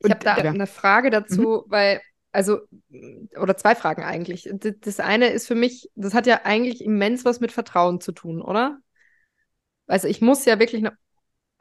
Ich 0.00 0.10
habe 0.10 0.24
da 0.24 0.38
ja. 0.38 0.50
eine 0.50 0.66
Frage 0.66 1.10
dazu, 1.10 1.64
mhm. 1.66 1.70
weil, 1.70 2.00
also, 2.32 2.60
oder 3.40 3.56
zwei 3.56 3.74
Fragen 3.74 4.02
eigentlich. 4.02 4.50
Das 4.80 4.98
eine 5.00 5.28
ist 5.28 5.46
für 5.46 5.54
mich, 5.54 5.90
das 5.94 6.14
hat 6.14 6.26
ja 6.26 6.40
eigentlich 6.44 6.82
immens 6.82 7.24
was 7.24 7.40
mit 7.40 7.52
Vertrauen 7.52 8.00
zu 8.00 8.12
tun, 8.12 8.40
oder? 8.40 8.78
Also 9.86 10.08
ich 10.08 10.20
muss 10.20 10.44
ja 10.44 10.58
wirklich 10.58 10.84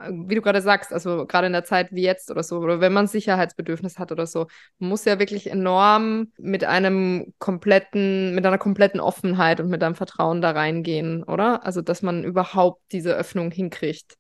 wie 0.09 0.36
du 0.36 0.41
gerade 0.41 0.61
sagst, 0.61 0.91
also 0.91 1.26
gerade 1.28 1.47
in 1.47 1.53
der 1.53 1.63
Zeit 1.63 1.91
wie 1.91 2.01
jetzt 2.03 2.32
oder 2.32 2.43
so, 2.43 2.57
oder 2.59 2.82
wenn 2.82 2.93
man 2.93 3.07
Sicherheitsbedürfnis 3.07 3.99
hat 3.99 4.11
oder 4.11 4.26
so, 4.28 4.47
muss 4.80 5.05
ja 5.05 5.19
wirklich 5.19 5.49
enorm 5.49 6.32
mit 6.38 6.63
einem 6.65 7.34
kompletten, 7.39 8.36
mit 8.36 8.45
einer 8.45 8.57
kompletten 8.57 8.99
Offenheit 8.99 9.59
und 9.59 9.69
mit 9.69 9.84
einem 9.84 9.95
Vertrauen 9.95 10.41
da 10.41 10.51
reingehen, 10.51 11.24
oder? 11.24 11.65
Also, 11.65 11.82
dass 11.82 12.01
man 12.01 12.24
überhaupt 12.24 12.82
diese 12.91 13.13
Öffnung 13.15 13.51
hinkriegt. 13.51 14.17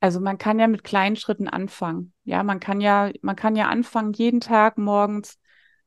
Also 0.00 0.20
man 0.20 0.38
kann 0.38 0.60
ja 0.60 0.68
mit 0.68 0.84
kleinen 0.84 1.16
Schritten 1.16 1.48
anfangen. 1.48 2.12
Ja, 2.24 2.42
man 2.44 2.60
kann 2.60 2.80
ja, 2.80 3.10
man 3.22 3.34
kann 3.36 3.56
ja 3.56 3.68
anfangen, 3.68 4.12
jeden 4.12 4.40
Tag 4.40 4.78
morgens 4.78 5.38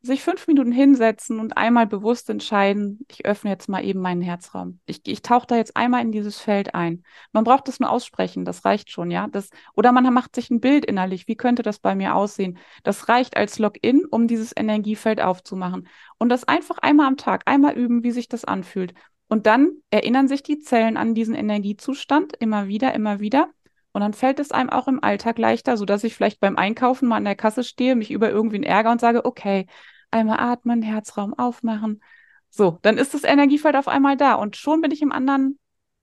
sich 0.04 0.24
fünf 0.24 0.48
Minuten 0.48 0.72
hinsetzen 0.72 1.40
und 1.40 1.58
einmal 1.58 1.86
bewusst 1.86 2.30
entscheiden, 2.30 3.06
ich 3.08 3.26
öffne 3.26 3.52
jetzt 3.52 3.70
mal 3.70 3.86
eben 3.86 4.00
meinen 4.00 4.24
Herzraum. 4.24 4.80
Ich, 4.86 5.02
ich 5.06 5.22
tauche 5.22 5.46
da 5.46 5.56
jetzt 5.56 5.78
einmal 5.78 6.02
in 6.02 6.12
dieses 6.12 6.40
Feld 6.40 6.74
ein. 6.74 7.04
Man 7.32 7.44
braucht 7.44 7.68
das 7.68 7.80
nur 7.80 7.92
aussprechen, 7.92 8.44
das 8.44 8.66
reicht 8.66 8.90
schon, 8.90 9.12
ja. 9.12 9.28
Das, 9.28 9.50
oder 9.76 9.92
man 9.92 10.12
macht 10.12 10.36
sich 10.36 10.50
ein 10.50 10.60
Bild 10.60 10.86
innerlich, 10.86 11.28
wie 11.28 11.36
könnte 11.36 11.62
das 11.62 11.78
bei 11.78 11.94
mir 11.94 12.16
aussehen? 12.16 12.58
Das 12.84 13.10
reicht 13.10 13.38
als 13.38 13.60
Login, 13.60 14.04
um 14.10 14.28
dieses 14.28 14.56
Energiefeld 14.56 15.22
aufzumachen. 15.22 15.88
Und 16.18 16.30
das 16.30 16.48
einfach 16.48 16.80
einmal 16.80 17.08
am 17.08 17.18
Tag, 17.18 17.44
einmal 17.46 17.78
üben, 17.78 18.04
wie 18.04 18.12
sich 18.12 18.28
das 18.28 18.44
anfühlt. 18.44 18.96
Und 19.28 19.46
dann 19.46 19.72
erinnern 19.92 20.28
sich 20.28 20.42
die 20.42 20.60
Zellen 20.60 20.98
an 20.98 21.14
diesen 21.14 21.36
Energiezustand 21.36 22.34
immer 22.40 22.68
wieder, 22.68 22.94
immer 22.96 23.20
wieder. 23.20 23.50
Und 23.94 24.02
dann 24.02 24.14
fällt 24.14 24.40
es 24.40 24.52
einem 24.52 24.70
auch 24.70 24.88
im 24.88 25.04
Alltag 25.04 25.38
leichter, 25.38 25.78
sodass 25.78 26.04
ich 26.04 26.16
vielleicht 26.16 26.40
beim 26.40 26.58
Einkaufen 26.58 27.08
mal 27.08 27.18
an 27.18 27.26
der 27.26 27.36
Kasse 27.36 27.64
stehe, 27.64 27.96
mich 27.96 28.12
über 28.12 28.30
irgendwen 28.30 28.64
ärgere 28.64 28.92
und 28.92 29.02
sage, 29.02 29.26
okay, 29.26 29.68
einmal 30.12 30.40
atmen, 30.40 30.82
Herzraum 30.82 31.34
aufmachen. 31.34 32.02
So, 32.50 32.80
dann 32.82 32.98
ist 32.98 33.14
das 33.14 33.24
Energiefeld 33.24 33.76
auf 33.76 33.88
einmal 33.88 34.18
da 34.18 34.36
und 34.36 34.58
schon 34.58 34.82
bin 34.82 34.92
ich 34.92 35.02
im 35.02 35.12
anderen 35.12 35.58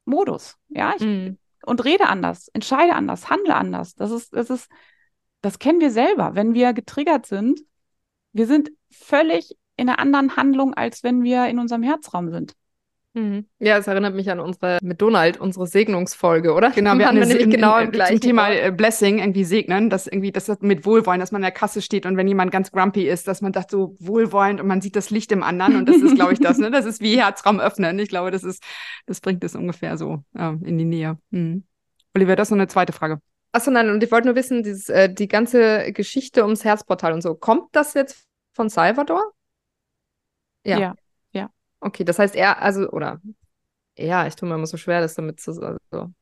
Modus. 0.05 0.57
Ja, 0.69 0.95
ich, 0.97 1.03
mm. 1.03 1.37
und 1.67 1.85
rede 1.85 2.09
anders, 2.09 2.49
entscheide 2.49 2.95
anders, 2.95 3.29
handle 3.29 3.55
anders. 3.55 3.95
Das 3.95 4.11
ist, 4.11 4.35
das 4.35 4.51
ist, 4.51 4.71
das 5.43 5.59
kennen 5.59 5.81
wir 5.81 5.91
selber. 5.91 6.35
Wenn 6.35 6.55
wir 6.55 6.73
getriggert 6.73 7.27
sind, 7.27 7.61
wir 8.33 8.47
sind 8.47 8.71
völlig 8.91 9.57
in 9.77 9.89
einer 9.89 9.99
anderen 9.99 10.37
Handlung, 10.37 10.75
als 10.75 11.03
wenn 11.05 11.23
wir 11.23 11.47
in 11.47 11.59
unserem 11.59 11.83
Herzraum 11.83 12.31
sind. 12.31 12.55
Mhm. 13.15 13.47
Ja, 13.59 13.79
es 13.79 13.87
erinnert 13.87 14.15
mich 14.15 14.31
an 14.31 14.39
unsere 14.39 14.79
mit 14.83 15.01
Donald, 15.01 15.41
unsere 15.41 15.67
Segnungsfolge, 15.67 16.53
oder? 16.53 16.71
Genau, 16.71 16.95
wir 16.99 17.07
hatten 17.07 17.19
nämlich 17.19 17.51
genau 17.51 17.79
im 17.79 17.91
gleichen 17.91 18.21
zum 18.21 18.21
Thema 18.21 18.51
äh, 18.51 18.71
Blessing 18.71 19.19
irgendwie 19.19 19.45
segnen, 19.45 19.91
dass 19.91 20.07
irgendwie 20.07 20.31
das 20.31 20.49
mit 20.61 20.85
Wohlwollen, 20.85 21.21
dass 21.21 21.33
man 21.33 21.41
in 21.41 21.45
der 21.45 21.53
Kasse 21.53 21.83
steht 21.83 22.07
und 22.07 22.17
wenn 22.17 22.29
jemand 22.29 22.53
ganz 22.53 22.71
grumpy 22.71 23.09
ist, 23.09 23.27
dass 23.27 23.41
man 23.41 23.53
sagt 23.53 23.71
so 23.71 23.97
wohlwollend 23.99 24.61
und 24.61 24.67
man 24.67 24.81
sieht 24.81 24.95
das 24.95 25.11
Licht 25.11 25.33
im 25.33 25.43
anderen 25.43 25.77
und 25.77 25.89
das 25.89 25.97
ist, 25.97 26.15
glaube 26.15 26.33
ich, 26.33 26.41
das. 26.41 26.59
Ne, 26.59 26.71
das 26.71 26.85
ist 26.85 27.01
wie 27.01 27.21
Herzraum 27.21 27.61
öffnen. 27.61 27.99
Ich 27.99 28.09
glaube, 28.09 28.31
das 28.31 28.45
ist, 28.45 28.63
das 29.07 29.21
bringt 29.21 29.43
es 29.43 29.55
ungefähr 29.55 29.97
so 29.97 30.23
äh, 30.37 30.53
in 30.65 30.79
die 30.79 30.85
Nähe. 30.85 31.19
Mhm. 31.31 31.65
Oliver, 32.15 32.37
das 32.37 32.49
ist 32.49 32.51
noch 32.53 32.59
eine 32.59 32.69
zweite 32.69 32.93
Frage. 32.93 33.21
Achso, 33.53 33.71
nein, 33.71 33.89
und 33.91 34.03
ich 34.03 34.11
wollte 34.13 34.29
nur 34.29 34.37
wissen, 34.37 34.63
dieses, 34.63 34.89
äh, 34.89 35.13
die 35.13 35.29
ganze 35.29 35.93
Geschichte 35.93 36.43
ums 36.43 36.65
Herzportal 36.65 37.13
und 37.13 37.23
so, 37.23 37.35
kommt 37.35 37.69
das 37.73 37.95
jetzt 37.95 38.27
von 38.53 38.69
Salvador? 38.69 39.33
Ja. 40.65 40.79
ja. 40.79 40.95
Okay, 41.81 42.05
das 42.05 42.19
heißt 42.19 42.35
er, 42.35 42.61
also, 42.61 42.89
oder 42.91 43.21
ja, 43.99 44.27
ich 44.27 44.37
tue 44.37 44.49
mir 44.49 44.55
immer 44.55 44.67
so 44.67 44.77
schwer, 44.77 45.01
das 45.01 45.15
damit 45.15 45.41
zu 45.41 45.53
sagen. 45.53 45.79
Also, 45.91 46.13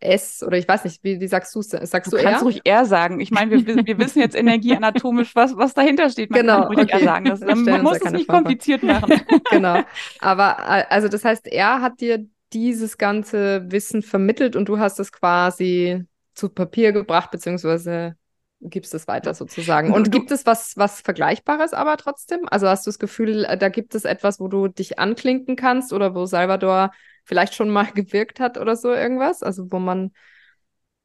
S 0.00 0.42
oder 0.42 0.58
ich 0.58 0.68
weiß 0.68 0.84
nicht, 0.84 1.02
wie, 1.02 1.20
wie 1.20 1.26
sagst 1.26 1.54
du 1.54 1.60
es? 1.60 1.70
Sagst 1.70 2.12
du, 2.12 2.16
du 2.16 2.22
kannst 2.22 2.44
ruhig 2.44 2.60
R 2.64 2.84
sagen. 2.84 3.18
Ich 3.20 3.30
meine, 3.30 3.66
wir, 3.66 3.86
wir 3.86 3.98
wissen 3.98 4.20
jetzt 4.20 4.36
energieanatomisch, 4.36 5.34
was, 5.34 5.56
was 5.56 5.72
dahinter 5.72 6.10
steht. 6.10 6.30
Man 6.30 6.42
genau, 6.42 6.58
kann 6.60 6.66
ruhig 6.66 6.78
okay. 6.80 6.92
R 6.92 7.04
sagen. 7.04 7.24
Das, 7.24 7.40
man 7.40 7.82
muss 7.82 7.98
es 7.98 8.12
nicht 8.12 8.26
Frage. 8.26 8.38
kompliziert 8.38 8.82
machen. 8.82 9.22
genau. 9.50 9.82
Aber 10.20 10.58
also 10.90 11.08
das 11.08 11.24
heißt, 11.24 11.46
er 11.46 11.80
hat 11.80 12.00
dir 12.00 12.26
dieses 12.52 12.98
ganze 12.98 13.70
Wissen 13.70 14.02
vermittelt 14.02 14.54
und 14.54 14.68
du 14.68 14.78
hast 14.78 15.00
es 15.00 15.12
quasi 15.12 16.04
zu 16.34 16.50
Papier 16.50 16.92
gebracht, 16.92 17.30
beziehungsweise 17.30 18.16
gibst 18.60 18.94
es 18.94 19.08
weiter 19.08 19.34
sozusagen. 19.34 19.92
Und 19.92 20.12
gibt 20.12 20.30
es 20.30 20.46
was, 20.46 20.76
was 20.76 21.00
Vergleichbares 21.00 21.72
aber 21.72 21.96
trotzdem? 21.96 22.40
Also 22.50 22.68
hast 22.68 22.86
du 22.86 22.90
das 22.90 22.98
Gefühl, 22.98 23.44
äh, 23.44 23.56
da 23.56 23.68
gibt 23.68 23.94
es 23.94 24.04
etwas, 24.04 24.40
wo 24.40 24.48
du 24.48 24.68
dich 24.68 24.98
anklinken 24.98 25.56
kannst 25.56 25.92
oder 25.92 26.14
wo 26.14 26.26
Salvador 26.26 26.92
vielleicht 27.24 27.54
schon 27.54 27.70
mal 27.70 27.86
gewirkt 27.94 28.40
hat 28.40 28.58
oder 28.58 28.76
so 28.76 28.92
irgendwas? 28.92 29.42
Also 29.42 29.70
wo 29.70 29.78
man 29.78 30.12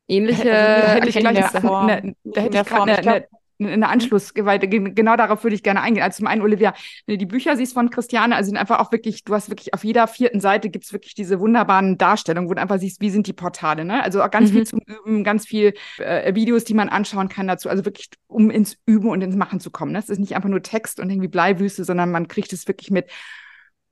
ähnliche 0.07 0.53
also, 0.53 0.87
hätte 0.87 1.09
ich 1.09 1.15
gleich 1.15 1.45
Form, 1.61 1.87
eine, 1.87 2.15
da 2.23 3.21
gerade 3.57 3.71
eine, 3.71 3.71
eine 3.71 3.89
Anschluss, 3.89 4.31
weil 4.35 4.59
genau 4.59 5.15
darauf 5.15 5.43
würde 5.43 5.55
ich 5.55 5.63
gerne 5.63 5.81
eingehen. 5.81 6.03
Also 6.03 6.17
zum 6.17 6.27
einen, 6.27 6.41
Olivia, 6.41 6.73
wenn 7.05 7.13
du 7.13 7.17
die 7.17 7.25
Bücher 7.25 7.55
siehst 7.55 7.73
von 7.73 7.89
Christiane, 7.89 8.35
also 8.35 8.47
sind 8.47 8.57
einfach 8.57 8.79
auch 8.79 8.91
wirklich, 8.91 9.23
du 9.23 9.33
hast 9.33 9.49
wirklich 9.49 9.73
auf 9.73 9.83
jeder 9.83 10.07
vierten 10.07 10.39
Seite 10.39 10.69
gibt 10.69 10.85
es 10.85 10.93
wirklich 10.93 11.15
diese 11.15 11.39
wunderbaren 11.39 11.97
Darstellungen, 11.97 12.49
wo 12.49 12.53
du 12.53 12.61
einfach 12.61 12.79
siehst, 12.79 13.01
wie 13.01 13.09
sind 13.09 13.27
die 13.27 13.33
Portale, 13.33 13.85
ne? 13.85 14.03
Also 14.03 14.21
auch 14.21 14.31
ganz 14.31 14.49
mhm. 14.49 14.55
viel 14.55 14.67
zum 14.67 14.79
Üben, 14.85 15.23
ganz 15.23 15.45
viel 15.45 15.73
äh, 15.97 16.33
Videos, 16.35 16.63
die 16.63 16.73
man 16.73 16.89
anschauen 16.89 17.29
kann 17.29 17.47
dazu, 17.47 17.69
also 17.69 17.85
wirklich, 17.85 18.09
um 18.27 18.49
ins 18.49 18.77
Üben 18.85 19.09
und 19.09 19.21
ins 19.21 19.35
Machen 19.35 19.59
zu 19.59 19.71
kommen. 19.71 19.91
Ne? 19.91 19.99
Das 19.99 20.09
ist 20.09 20.19
nicht 20.19 20.35
einfach 20.35 20.49
nur 20.49 20.61
Text 20.61 20.99
und 20.99 21.09
irgendwie 21.09 21.27
Bleiwüste, 21.27 21.83
sondern 21.83 22.11
man 22.11 22.27
kriegt 22.27 22.53
es 22.53 22.67
wirklich 22.67 22.91
mit. 22.91 23.09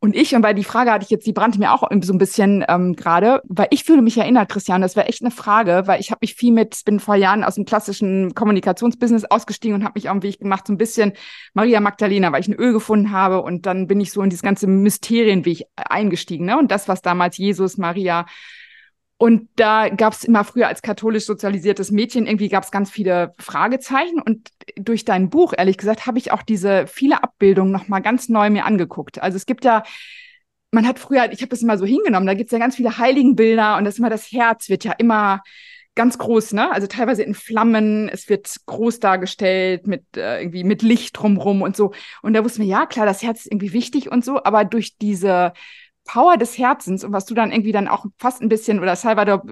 Und 0.03 0.17
ich, 0.17 0.35
und 0.35 0.43
weil 0.43 0.53
die 0.53 0.65
Frage 0.65 0.91
hatte 0.91 1.05
ich 1.05 1.11
jetzt, 1.11 1.25
die 1.25 1.31
brannte 1.31 1.59
mir 1.59 1.71
auch 1.71 1.89
so 2.01 2.11
ein 2.11 2.17
bisschen 2.17 2.65
ähm, 2.67 2.93
gerade, 2.93 3.41
weil 3.45 3.67
ich 3.69 3.85
fühle 3.85 4.01
mich 4.01 4.17
erinnert, 4.17 4.49
Christian, 4.49 4.81
das 4.81 4.97
wäre 4.97 5.07
echt 5.07 5.21
eine 5.21 5.31
Frage, 5.31 5.83
weil 5.85 6.01
ich 6.01 6.11
habe 6.11 6.19
mich 6.19 6.35
viel 6.35 6.51
mit, 6.51 6.81
bin 6.83 6.99
vor 6.99 7.15
Jahren 7.15 7.45
aus 7.45 7.55
dem 7.55 7.63
klassischen 7.63 8.35
Kommunikationsbusiness 8.35 9.23
ausgestiegen 9.23 9.75
und 9.75 9.85
habe 9.85 9.93
mich 9.95 10.09
auf 10.09 10.17
den 10.17 10.23
Weg 10.23 10.39
gemacht, 10.39 10.67
so 10.67 10.73
ein 10.73 10.77
bisschen 10.77 11.13
Maria 11.53 11.79
Magdalena, 11.79 12.33
weil 12.33 12.41
ich 12.41 12.49
ein 12.49 12.53
Öl 12.53 12.73
gefunden 12.73 13.11
habe 13.11 13.41
und 13.41 13.65
dann 13.65 13.87
bin 13.87 14.01
ich 14.01 14.11
so 14.11 14.21
in 14.21 14.29
dieses 14.29 14.43
ganze 14.43 14.67
Mysterienweg 14.67 15.67
eingestiegen. 15.77 16.47
Ne? 16.47 16.59
Und 16.59 16.69
das, 16.69 16.89
was 16.89 17.01
damals 17.01 17.37
Jesus, 17.37 17.77
Maria, 17.77 18.25
und 19.23 19.47
da 19.55 19.87
gab 19.87 20.11
es 20.11 20.25
immer 20.25 20.43
früher 20.43 20.67
als 20.67 20.81
katholisch 20.81 21.25
sozialisiertes 21.25 21.91
Mädchen, 21.91 22.27
irgendwie 22.27 22.49
gab 22.49 22.65
es 22.65 22.71
ganz 22.71 22.91
viele 22.91 23.31
Fragezeichen. 23.39 24.21
Und 24.21 24.49
durch 24.75 25.05
dein 25.05 25.29
Buch, 25.29 25.53
ehrlich 25.57 25.77
gesagt, 25.77 26.05
habe 26.05 26.17
ich 26.17 26.33
auch 26.33 26.41
diese 26.41 26.87
viele 26.87 27.23
Abbildungen 27.23 27.71
nochmal 27.71 28.01
ganz 28.01 28.27
neu 28.27 28.49
mir 28.49 28.65
angeguckt. 28.65 29.23
Also 29.23 29.37
es 29.37 29.45
gibt 29.45 29.63
ja, 29.63 29.83
man 30.71 30.85
hat 30.85 30.99
früher, 30.99 31.31
ich 31.31 31.39
habe 31.39 31.47
das 31.47 31.61
immer 31.61 31.77
so 31.77 31.85
hingenommen, 31.85 32.27
da 32.27 32.33
gibt 32.33 32.49
es 32.49 32.51
ja 32.51 32.59
ganz 32.59 32.75
viele 32.75 32.97
Heiligenbilder 32.97 33.77
und 33.77 33.85
das 33.85 33.97
immer 33.97 34.09
das 34.09 34.29
Herz 34.29 34.67
wird 34.67 34.83
ja 34.83 34.91
immer 34.91 35.41
ganz 35.95 36.17
groß, 36.17 36.51
ne? 36.51 36.69
Also 36.73 36.87
teilweise 36.87 37.23
in 37.23 37.33
Flammen, 37.33 38.09
es 38.09 38.27
wird 38.27 38.53
groß 38.65 38.99
dargestellt 38.99 39.87
mit 39.87 40.03
äh, 40.17 40.41
irgendwie 40.41 40.65
mit 40.65 40.81
Licht 40.81 41.17
drumrum 41.17 41.61
und 41.61 41.77
so. 41.77 41.93
Und 42.23 42.33
da 42.33 42.43
wussten 42.43 42.63
wir, 42.63 42.67
ja 42.67 42.85
klar, 42.87 43.05
das 43.05 43.23
Herz 43.23 43.45
ist 43.45 43.53
irgendwie 43.53 43.71
wichtig 43.71 44.11
und 44.11 44.25
so, 44.25 44.43
aber 44.43 44.65
durch 44.65 44.97
diese 44.97 45.53
Power 46.05 46.37
des 46.37 46.57
Herzens 46.57 47.03
und 47.03 47.13
was 47.13 47.25
du 47.25 47.33
dann 47.33 47.51
irgendwie 47.51 47.71
dann 47.71 47.87
auch 47.87 48.05
fast 48.17 48.41
ein 48.41 48.49
bisschen, 48.49 48.79
oder 48.79 48.95
Salvador 48.95 49.43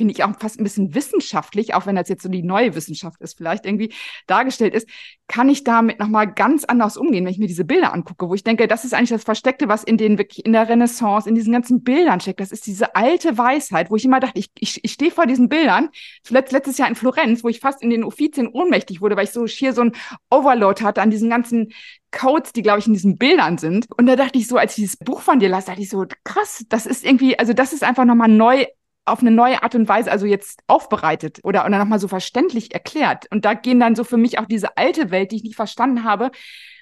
finde 0.00 0.14
ich 0.14 0.24
auch 0.24 0.32
fast 0.38 0.58
ein 0.58 0.64
bisschen 0.64 0.94
wissenschaftlich, 0.94 1.74
auch 1.74 1.84
wenn 1.84 1.94
das 1.94 2.08
jetzt 2.08 2.22
so 2.22 2.30
die 2.30 2.42
neue 2.42 2.74
Wissenschaft 2.74 3.20
ist, 3.20 3.36
vielleicht 3.36 3.66
irgendwie 3.66 3.92
dargestellt 4.26 4.72
ist, 4.72 4.88
kann 5.28 5.50
ich 5.50 5.62
damit 5.62 6.00
nochmal 6.00 6.32
ganz 6.32 6.64
anders 6.64 6.96
umgehen, 6.96 7.26
wenn 7.26 7.32
ich 7.32 7.38
mir 7.38 7.48
diese 7.48 7.66
Bilder 7.66 7.92
angucke, 7.92 8.30
wo 8.30 8.34
ich 8.34 8.42
denke, 8.42 8.66
das 8.66 8.86
ist 8.86 8.94
eigentlich 8.94 9.10
das 9.10 9.24
Versteckte, 9.24 9.68
was 9.68 9.84
in 9.84 9.98
den 9.98 10.16
wirklich 10.16 10.46
in 10.46 10.54
der 10.54 10.70
Renaissance, 10.70 11.28
in 11.28 11.34
diesen 11.34 11.52
ganzen 11.52 11.82
Bildern 11.82 12.18
steckt. 12.18 12.40
Das 12.40 12.50
ist 12.50 12.66
diese 12.66 12.96
alte 12.96 13.36
Weisheit, 13.36 13.90
wo 13.90 13.96
ich 13.96 14.06
immer 14.06 14.20
dachte, 14.20 14.38
ich, 14.38 14.48
ich, 14.58 14.82
ich 14.82 14.92
stehe 14.92 15.10
vor 15.10 15.26
diesen 15.26 15.50
Bildern, 15.50 15.90
zuletzt 16.22 16.50
letztes 16.50 16.78
Jahr 16.78 16.88
in 16.88 16.94
Florenz, 16.94 17.44
wo 17.44 17.50
ich 17.50 17.60
fast 17.60 17.82
in 17.82 17.90
den 17.90 18.02
Uffizien 18.02 18.48
ohnmächtig 18.48 19.02
wurde, 19.02 19.16
weil 19.16 19.24
ich 19.24 19.32
so 19.32 19.46
schier 19.46 19.74
so 19.74 19.82
ein 19.82 19.92
Overload 20.30 20.82
hatte 20.82 21.02
an 21.02 21.10
diesen 21.10 21.28
ganzen 21.28 21.74
Codes, 22.10 22.54
die, 22.54 22.62
glaube 22.62 22.78
ich, 22.78 22.86
in 22.86 22.94
diesen 22.94 23.18
Bildern 23.18 23.58
sind. 23.58 23.86
Und 23.98 24.06
da 24.06 24.16
dachte 24.16 24.38
ich 24.38 24.46
so, 24.46 24.56
als 24.56 24.72
ich 24.72 24.84
dieses 24.84 24.96
Buch 24.96 25.20
von 25.20 25.40
dir 25.40 25.50
las, 25.50 25.66
dachte 25.66 25.82
ich 25.82 25.90
so, 25.90 26.06
krass, 26.24 26.64
das 26.70 26.86
ist 26.86 27.04
irgendwie, 27.04 27.38
also 27.38 27.52
das 27.52 27.74
ist 27.74 27.84
einfach 27.84 28.06
nochmal 28.06 28.28
neu 28.28 28.64
auf 29.04 29.20
eine 29.20 29.30
neue 29.30 29.62
Art 29.62 29.74
und 29.74 29.88
Weise 29.88 30.10
also 30.10 30.26
jetzt 30.26 30.60
aufbereitet 30.66 31.40
oder, 31.42 31.64
oder 31.66 31.78
nochmal 31.78 31.98
so 31.98 32.08
verständlich 32.08 32.72
erklärt. 32.72 33.26
Und 33.30 33.44
da 33.44 33.54
gehen 33.54 33.80
dann 33.80 33.96
so 33.96 34.04
für 34.04 34.16
mich 34.16 34.38
auch 34.38 34.46
diese 34.46 34.76
alte 34.76 35.10
Welt, 35.10 35.32
die 35.32 35.36
ich 35.36 35.44
nicht 35.44 35.56
verstanden 35.56 36.04
habe, 36.04 36.30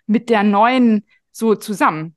mit 0.07 0.29
der 0.29 0.43
neuen 0.43 1.07
so 1.31 1.55
zusammen. 1.55 2.16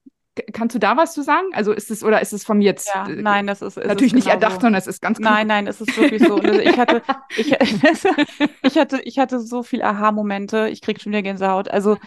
Kannst 0.53 0.75
du 0.75 0.79
da 0.79 0.95
was 0.95 1.13
zu 1.13 1.23
sagen? 1.23 1.47
Also 1.53 1.73
ist 1.73 1.91
es 1.91 2.03
oder 2.03 2.21
ist 2.21 2.31
es 2.31 2.45
von 2.45 2.57
mir 2.57 2.65
jetzt? 2.65 2.89
Ja, 2.93 3.07
äh, 3.07 3.21
nein, 3.21 3.47
das 3.47 3.61
ist, 3.61 3.77
ist 3.77 3.85
natürlich 3.85 4.13
nicht 4.13 4.23
genau 4.23 4.35
erdacht, 4.35 4.55
so. 4.55 4.61
sondern 4.61 4.79
es 4.79 4.87
ist 4.87 5.01
ganz 5.01 5.19
klar. 5.19 5.33
Nein, 5.33 5.47
nein, 5.47 5.67
es 5.67 5.81
ist 5.81 5.95
wirklich 5.97 6.23
so. 6.23 6.37
Also 6.37 6.59
ich 6.59 6.77
hatte, 6.77 7.01
ich, 7.35 7.51
ich 8.63 8.77
hatte, 8.77 9.01
ich 9.03 9.19
hatte 9.19 9.39
so 9.39 9.61
viel 9.61 9.81
Aha-Momente. 9.81 10.69
Ich 10.69 10.81
krieg 10.81 11.01
schon 11.01 11.11
wieder 11.11 11.21
Gänsehaut. 11.21 11.69
Also 11.69 11.97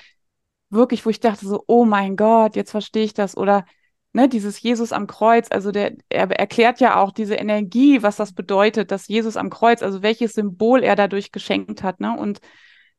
wirklich, 0.70 1.04
wo 1.04 1.10
ich 1.10 1.20
dachte 1.20 1.46
so, 1.46 1.62
oh 1.66 1.84
mein 1.84 2.16
Gott, 2.16 2.56
jetzt 2.56 2.70
verstehe 2.70 3.04
ich 3.04 3.14
das 3.14 3.36
oder 3.36 3.66
ne, 4.14 4.28
dieses 4.28 4.62
Jesus 4.62 4.92
am 4.92 5.06
Kreuz. 5.06 5.48
Also 5.50 5.72
der, 5.72 5.92
er 6.08 6.30
erklärt 6.30 6.80
ja 6.80 6.96
auch 7.00 7.12
diese 7.12 7.34
Energie, 7.34 8.02
was 8.02 8.16
das 8.16 8.32
bedeutet, 8.32 8.90
dass 8.90 9.08
Jesus 9.08 9.36
am 9.36 9.50
Kreuz, 9.50 9.82
also 9.82 10.02
welches 10.02 10.32
Symbol 10.32 10.82
er 10.82 10.96
dadurch 10.96 11.32
geschenkt 11.32 11.82
hat, 11.82 12.00
ne? 12.00 12.16
Und 12.16 12.40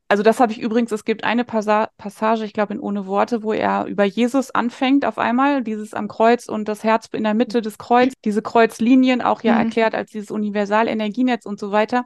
also 0.08 0.22
das 0.22 0.40
habe 0.40 0.52
ich 0.52 0.60
übrigens, 0.60 0.92
es 0.92 1.04
gibt 1.04 1.24
eine 1.24 1.44
Passa 1.44 1.90
Passage, 1.98 2.46
ich 2.46 2.54
glaube 2.54 2.74
in 2.76 2.80
Ohne 2.80 3.08
Worte, 3.08 3.42
wo 3.42 3.54
er 3.54 3.86
über 3.86 4.04
Jesus 4.04 4.52
anfängt 4.52 5.04
auf 5.04 5.18
einmal, 5.18 5.64
dieses 5.64 5.96
am 5.96 6.08
Kreuz 6.08 6.48
und 6.48 6.68
das 6.68 6.84
Herz 6.84 7.08
in 7.12 7.24
der 7.24 7.34
Mitte 7.34 7.62
des 7.62 7.80
Kreuz, 7.80 8.14
diese 8.24 8.44
Kreuzlinien 8.44 9.24
auch 9.24 9.42
ja 9.42 9.54
mhm. 9.54 9.62
erklärt 9.62 9.96
als 9.96 10.12
dieses 10.12 10.30
Universalenergienetz 10.30 11.48
und 11.48 11.60
so 11.60 11.72
weiter. 11.72 12.06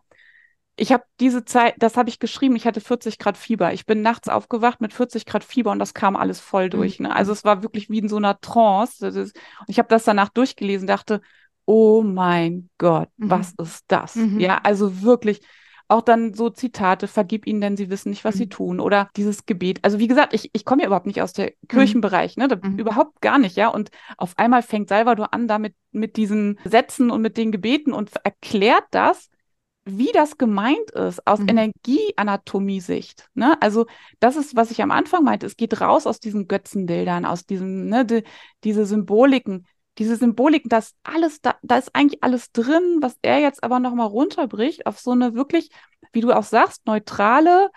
Ich 0.79 0.91
habe 0.91 1.03
diese 1.19 1.45
Zeit, 1.45 1.75
das 1.77 1.97
habe 1.97 2.09
ich 2.09 2.19
geschrieben, 2.19 2.55
ich 2.55 2.65
hatte 2.65 2.81
40 2.81 3.19
Grad 3.19 3.37
Fieber. 3.37 3.73
Ich 3.73 3.85
bin 3.85 4.01
nachts 4.01 4.29
aufgewacht 4.29 4.81
mit 4.81 4.93
40 4.93 5.25
Grad 5.25 5.43
Fieber 5.43 5.71
und 5.71 5.79
das 5.79 5.93
kam 5.93 6.15
alles 6.15 6.39
voll 6.39 6.65
mhm. 6.65 6.71
durch. 6.71 6.99
Ne? 6.99 7.13
Also 7.13 7.31
es 7.31 7.43
war 7.43 7.63
wirklich 7.63 7.89
wie 7.89 7.99
in 7.99 8.09
so 8.09 8.17
einer 8.17 8.39
Trance. 8.39 9.05
Ist, 9.05 9.37
ich 9.67 9.77
habe 9.79 9.89
das 9.89 10.05
danach 10.05 10.29
durchgelesen, 10.29 10.87
dachte, 10.87 11.21
oh 11.65 12.01
mein 12.01 12.69
Gott, 12.77 13.09
mhm. 13.17 13.29
was 13.29 13.53
ist 13.61 13.83
das? 13.89 14.15
Mhm. 14.15 14.39
Ja, 14.39 14.59
also 14.63 15.01
wirklich, 15.01 15.41
auch 15.89 16.01
dann 16.03 16.33
so 16.35 16.49
Zitate, 16.51 17.07
vergib 17.07 17.47
ihnen, 17.47 17.61
denn 17.61 17.75
sie 17.75 17.89
wissen 17.89 18.11
nicht, 18.11 18.23
was 18.23 18.35
mhm. 18.35 18.39
sie 18.39 18.49
tun. 18.49 18.79
Oder 18.79 19.09
dieses 19.17 19.45
Gebet. 19.45 19.79
Also 19.81 19.97
wie 19.97 20.07
gesagt, 20.07 20.33
ich, 20.33 20.49
ich 20.53 20.63
komme 20.63 20.83
ja 20.83 20.87
überhaupt 20.87 21.07
nicht 21.07 21.21
aus 21.21 21.33
der 21.33 21.47
mhm. 21.47 21.67
Kirchenbereich, 21.67 22.37
ne? 22.37 22.47
Da, 22.47 22.57
mhm. 22.61 22.77
Überhaupt 22.77 23.21
gar 23.21 23.39
nicht, 23.39 23.57
ja. 23.57 23.69
Und 23.69 23.89
auf 24.15 24.37
einmal 24.37 24.61
fängt 24.61 24.87
Salvador 24.87 25.33
an, 25.33 25.47
damit 25.47 25.73
mit 25.91 26.15
diesen 26.15 26.59
Sätzen 26.63 27.09
und 27.09 27.21
mit 27.21 27.37
den 27.37 27.51
Gebeten 27.51 27.91
und 27.91 28.11
erklärt 28.23 28.85
das, 28.91 29.29
wie 29.85 30.11
das 30.13 30.37
gemeint 30.37 30.91
ist 30.91 31.25
aus 31.25 31.39
mhm. 31.39 31.49
Energieanatomie-Sicht. 31.49 33.29
Ne? 33.33 33.59
Also 33.61 33.85
das 34.19 34.35
ist, 34.35 34.55
was 34.55 34.71
ich 34.71 34.81
am 34.81 34.91
Anfang 34.91 35.23
meinte. 35.23 35.45
Es 35.45 35.57
geht 35.57 35.81
raus 35.81 36.05
aus 36.05 36.19
diesen 36.19 36.47
Götzenbildern, 36.47 37.25
aus 37.25 37.45
diesen, 37.45 37.87
ne, 37.87 38.05
die, 38.05 38.23
diese 38.63 38.85
Symboliken 38.85 39.65
diese 39.99 40.15
Symbolik, 40.15 40.63
das 40.67 40.95
alles, 41.03 41.41
da, 41.41 41.55
da 41.61 41.77
ist 41.77 41.93
eigentlich 41.93 42.23
alles 42.23 42.53
drin, 42.53 42.99
was 43.01 43.17
er 43.21 43.39
jetzt 43.39 43.63
aber 43.63 43.79
nochmal 43.81 44.07
runterbricht 44.07 44.85
auf 44.85 44.97
so 44.97 45.11
eine 45.11 45.35
wirklich, 45.35 45.69
wie 46.13 46.21
du 46.21 46.31
auch 46.31 46.43
sagst, 46.43 46.85
neutrale, 46.85 47.69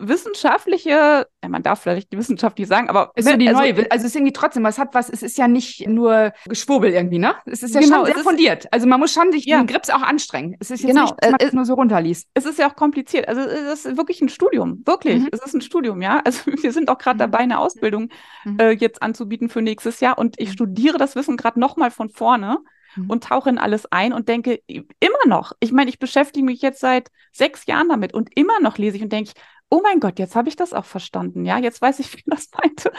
wissenschaftliche, 0.00 0.90
ja, 0.90 1.48
man 1.48 1.62
darf 1.62 1.82
vielleicht 1.82 2.12
die 2.12 2.18
Wissenschaft 2.18 2.58
nicht 2.58 2.68
sagen, 2.68 2.88
aber 2.88 3.12
ist 3.14 3.28
so 3.28 3.36
die 3.36 3.48
also, 3.48 3.60
neue, 3.60 3.90
also 3.90 4.04
es 4.04 4.04
ist 4.04 4.16
irgendwie 4.16 4.32
trotzdem, 4.32 4.64
was 4.64 4.78
hat 4.78 4.94
was, 4.94 5.08
es 5.08 5.22
ist 5.22 5.38
ja 5.38 5.46
nicht 5.46 5.86
nur 5.86 6.32
Geschwurbel 6.46 6.90
irgendwie, 6.90 7.18
ne? 7.18 7.34
Es 7.44 7.62
ist 7.62 7.74
ja 7.74 7.80
genau, 7.80 8.06
schon 8.06 8.14
sehr 8.14 8.24
fundiert. 8.24 8.72
Also 8.72 8.86
man 8.86 8.98
muss 8.98 9.12
schon 9.12 9.30
sich 9.32 9.44
ja. 9.44 9.58
den 9.58 9.66
Grips 9.66 9.90
auch 9.90 10.02
anstrengen. 10.02 10.56
Es 10.58 10.70
ist 10.70 10.82
jetzt 10.82 10.90
genau. 10.90 11.02
nicht, 11.04 11.14
dass 11.22 11.30
man 11.30 11.40
es 11.40 11.52
nur 11.52 11.64
so 11.64 11.74
runterliest. 11.74 12.28
Es 12.34 12.46
ist 12.46 12.58
ja 12.58 12.70
auch 12.70 12.76
kompliziert. 12.76 13.28
Also 13.28 13.40
es 13.40 13.84
ist 13.84 13.96
wirklich 13.96 14.20
ein 14.20 14.28
Studium, 14.28 14.82
wirklich. 14.86 15.22
Mhm. 15.22 15.28
Es 15.32 15.44
ist 15.44 15.54
ein 15.54 15.60
Studium, 15.60 16.02
ja. 16.02 16.20
Also 16.24 16.46
wir 16.62 16.72
sind 16.72 16.88
auch 16.88 16.98
gerade 16.98 17.16
mhm. 17.16 17.30
dabei, 17.30 17.38
eine 17.38 17.58
Ausbildung 17.58 18.08
mhm. 18.44 18.58
äh, 18.58 18.70
jetzt 18.70 19.02
anzubieten 19.02 19.48
für 19.48 19.62
nächstes 19.62 20.00
Jahr 20.00 20.18
und 20.18 20.40
ich 20.40 20.48
mhm. 20.48 20.52
studiere 20.52 20.98
das 20.98 21.16
Wissen 21.16 21.36
gerade 21.36 21.60
nochmal 21.60 21.90
von 21.90 22.08
vorne 22.08 22.58
mhm. 22.96 23.10
und 23.10 23.24
tauche 23.24 23.50
in 23.50 23.58
alles 23.58 23.90
ein 23.90 24.12
und 24.12 24.28
denke 24.28 24.60
immer 24.66 25.26
noch, 25.26 25.52
ich 25.60 25.72
meine, 25.72 25.90
ich 25.90 25.98
beschäftige 25.98 26.44
mich 26.44 26.62
jetzt 26.62 26.80
seit 26.80 27.08
sechs 27.32 27.66
Jahren 27.66 27.88
damit 27.88 28.14
und 28.14 28.30
immer 28.36 28.60
noch 28.60 28.78
lese 28.78 28.96
ich 28.96 29.02
und 29.02 29.12
denke 29.12 29.32
oh 29.70 29.80
mein 29.82 30.00
Gott, 30.00 30.18
jetzt 30.18 30.36
habe 30.36 30.48
ich 30.48 30.56
das 30.56 30.72
auch 30.74 30.84
verstanden, 30.84 31.44
ja, 31.44 31.58
jetzt 31.58 31.80
weiß 31.80 32.00
ich, 32.00 32.12
wie 32.14 32.22
das 32.26 32.48
meinte. 32.60 32.92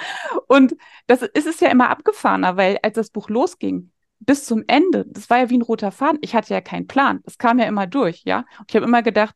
Und 0.47 0.75
das 1.07 1.21
ist 1.21 1.47
es 1.47 1.59
ja 1.59 1.69
immer 1.69 1.89
abgefahrener, 1.89 2.57
weil 2.57 2.79
als 2.81 2.95
das 2.95 3.09
Buch 3.11 3.29
losging, 3.29 3.91
bis 4.19 4.45
zum 4.45 4.63
Ende, 4.67 5.05
das 5.07 5.29
war 5.29 5.39
ja 5.39 5.49
wie 5.49 5.57
ein 5.57 5.63
roter 5.63 5.91
Faden. 5.91 6.19
Ich 6.21 6.35
hatte 6.35 6.53
ja 6.53 6.61
keinen 6.61 6.87
Plan. 6.87 7.21
Das 7.23 7.37
kam 7.37 7.59
ja 7.59 7.65
immer 7.65 7.87
durch, 7.87 8.21
ja. 8.23 8.45
Ich 8.67 8.75
habe 8.75 8.85
immer 8.85 9.01
gedacht, 9.01 9.35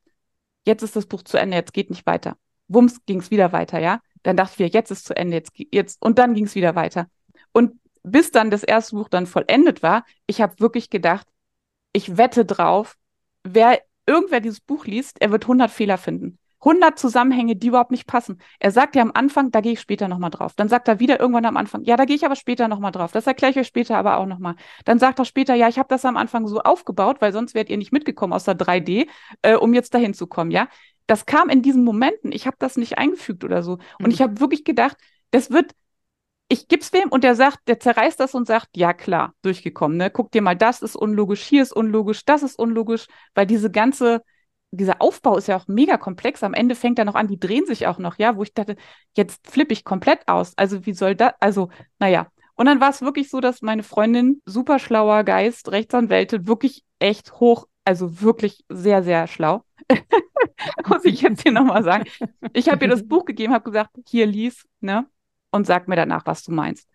jetzt 0.66 0.84
ist 0.84 0.96
das 0.96 1.08
Buch 1.08 1.24
zu 1.24 1.38
Ende, 1.38 1.58
jetzt 1.58 1.74
geht 1.74 1.90
nicht 1.90 2.06
weiter. 2.06 2.38
Wumms 2.68 3.04
ging 3.06 3.20
es 3.20 3.32
wieder 3.32 3.52
weiter, 3.52 3.80
ja. 3.80 4.00
Dann 4.24 4.38
dachte 4.38 4.54
ich 4.54 4.60
mir, 4.60 4.68
jetzt 4.68 4.92
ist 4.92 5.06
zu 5.06 5.16
Ende, 5.16 5.38
jetzt, 5.38 5.52
jetzt, 5.72 6.02
und 6.02 6.20
dann 6.20 6.34
ging 6.36 6.46
es 6.46 6.56
wieder 6.56 6.76
weiter. 6.76 7.08
Und 7.52 7.80
bis 8.04 8.32
dann 8.32 8.52
das 8.52 8.64
erste 8.64 8.96
Buch 8.96 9.10
dann 9.10 9.26
vollendet 9.26 9.82
war, 9.82 10.06
ich 10.28 10.42
habe 10.42 10.60
wirklich 10.60 10.90
gedacht, 10.90 11.28
ich 11.92 12.18
wette 12.18 12.46
drauf, 12.46 12.96
wer 13.44 13.82
irgendwer 14.06 14.40
dieses 14.40 14.60
Buch 14.60 14.86
liest, 14.86 15.22
er 15.22 15.32
wird 15.32 15.46
100 15.46 15.72
Fehler 15.72 15.98
finden. 15.98 16.38
100 16.66 16.98
Zusammenhänge, 16.98 17.56
die 17.56 17.68
überhaupt 17.68 17.92
nicht 17.92 18.08
passen. 18.08 18.40
Er 18.60 18.72
sagt 18.72 18.96
ja 18.96 19.04
am 19.04 19.12
Anfang, 19.14 19.52
da 19.52 19.62
gehe 19.62 19.74
ich 19.74 19.80
später 19.80 20.08
nochmal 20.08 20.32
drauf. 20.32 20.54
Dann 20.56 20.68
sagt 20.68 20.88
er 20.88 21.00
wieder 21.00 21.20
irgendwann 21.20 21.46
am 21.46 21.58
Anfang, 21.58 21.84
ja, 21.84 21.96
da 21.96 22.06
gehe 22.06 22.16
ich 22.16 22.26
aber 22.26 22.36
später 22.36 22.68
nochmal 22.68 22.92
drauf. 22.92 23.12
Das 23.12 23.28
erkläre 23.28 23.52
ich 23.52 23.60
euch 23.60 23.68
später 23.68 23.98
aber 23.98 24.18
auch 24.18 24.26
nochmal. 24.26 24.56
Dann 24.84 24.98
sagt 24.98 25.20
er 25.20 25.26
später, 25.26 25.54
ja, 25.54 25.70
ich 25.70 25.78
habe 25.78 25.88
das 25.90 26.04
am 26.06 26.18
Anfang 26.18 26.48
so 26.48 26.60
aufgebaut, 26.62 27.18
weil 27.22 27.32
sonst 27.32 27.54
wärt 27.54 27.70
ihr 27.70 27.78
nicht 27.78 27.94
mitgekommen 27.94 28.34
aus 28.34 28.46
der 28.46 28.56
3D, 28.56 29.08
äh, 29.44 29.56
um 29.56 29.74
jetzt 29.74 29.94
dahin 29.94 30.14
zu 30.14 30.28
kommen, 30.28 30.52
ja. 30.52 30.68
Das 31.08 31.28
kam 31.28 31.50
in 31.50 31.62
diesen 31.62 31.84
Momenten. 31.84 32.32
Ich 32.32 32.48
habe 32.48 32.58
das 32.58 32.78
nicht 32.78 32.98
eingefügt 32.98 33.44
oder 33.44 33.62
so. 33.62 33.74
Und 34.00 34.08
mhm. 34.08 34.12
ich 34.12 34.22
habe 34.22 34.40
wirklich 34.40 34.64
gedacht, 34.64 34.98
das 35.30 35.52
wird 35.52 35.74
ich 36.48 36.68
gib's 36.68 36.94
wem 36.94 37.10
und 37.10 37.24
der 37.24 37.36
sagt, 37.36 37.68
der 37.68 37.80
zerreißt 37.80 38.20
das 38.20 38.36
und 38.36 38.46
sagt, 38.46 38.70
ja 38.76 38.94
klar, 38.94 39.34
durchgekommen, 39.42 39.98
ne? 39.98 40.12
Guck 40.12 40.32
dir 40.32 40.42
mal, 40.44 40.56
das 40.56 40.82
ist 40.84 40.96
unlogisch, 40.96 41.42
hier 41.42 41.64
ist 41.64 41.76
unlogisch, 41.76 42.24
das 42.24 42.44
ist 42.44 42.60
unlogisch, 42.60 43.08
weil 43.34 43.48
diese 43.48 43.72
ganze 43.72 44.22
dieser 44.72 45.02
Aufbau 45.02 45.38
ist 45.38 45.48
ja 45.48 45.58
auch 45.58 45.68
mega 45.68 45.98
komplex. 45.98 46.44
Am 46.44 46.54
Ende 46.54 46.76
fängt 46.76 47.00
er 47.00 47.06
noch 47.06 47.16
an, 47.16 47.28
die 47.28 47.40
drehen 47.40 47.66
sich 47.66 47.88
auch 47.88 47.98
noch, 47.98 48.18
ja, 48.18 48.36
wo 48.36 48.44
ich 48.44 48.54
dachte, 48.54 48.76
jetzt 49.16 49.48
flippe 49.48 49.74
ich 49.74 49.84
komplett 49.84 50.28
aus. 50.28 50.54
Also 50.58 50.86
wie 50.86 50.94
soll 50.94 51.16
das, 51.16 51.34
also, 51.40 51.70
naja. 52.00 52.28
Und 52.56 52.68
dann 52.68 52.80
war 52.80 52.90
es 52.90 53.02
wirklich 53.02 53.30
so, 53.30 53.42
dass 53.42 53.62
meine 53.62 53.84
Freundin, 53.84 54.42
super 54.46 54.80
schlauer 54.80 55.24
Geist, 55.24 55.72
Rechtsanwälte, 55.72 56.48
wirklich 56.48 56.84
echt 57.00 57.34
hoch, 57.34 57.68
also 57.84 58.22
wirklich 58.22 58.64
sehr, 58.70 59.04
sehr 59.04 59.28
schlau. 59.28 59.64
Muss 60.88 61.06
ich 61.06 61.22
jetzt 61.22 61.44
hier 61.44 61.52
nochmal 61.52 61.84
sagen. 61.84 62.06
Ich 62.54 62.70
habe 62.70 62.86
ihr 62.86 62.90
das 62.90 63.08
Buch 63.08 63.26
gegeben, 63.26 63.54
habe 63.54 63.66
gesagt, 63.66 63.92
hier 64.08 64.26
lies, 64.26 64.66
ne? 64.80 65.06
Und 65.52 65.68
sag 65.68 65.88
mir 65.88 65.96
danach, 65.96 66.26
was 66.26 66.44
du 66.44 66.52
meinst. 66.52 66.88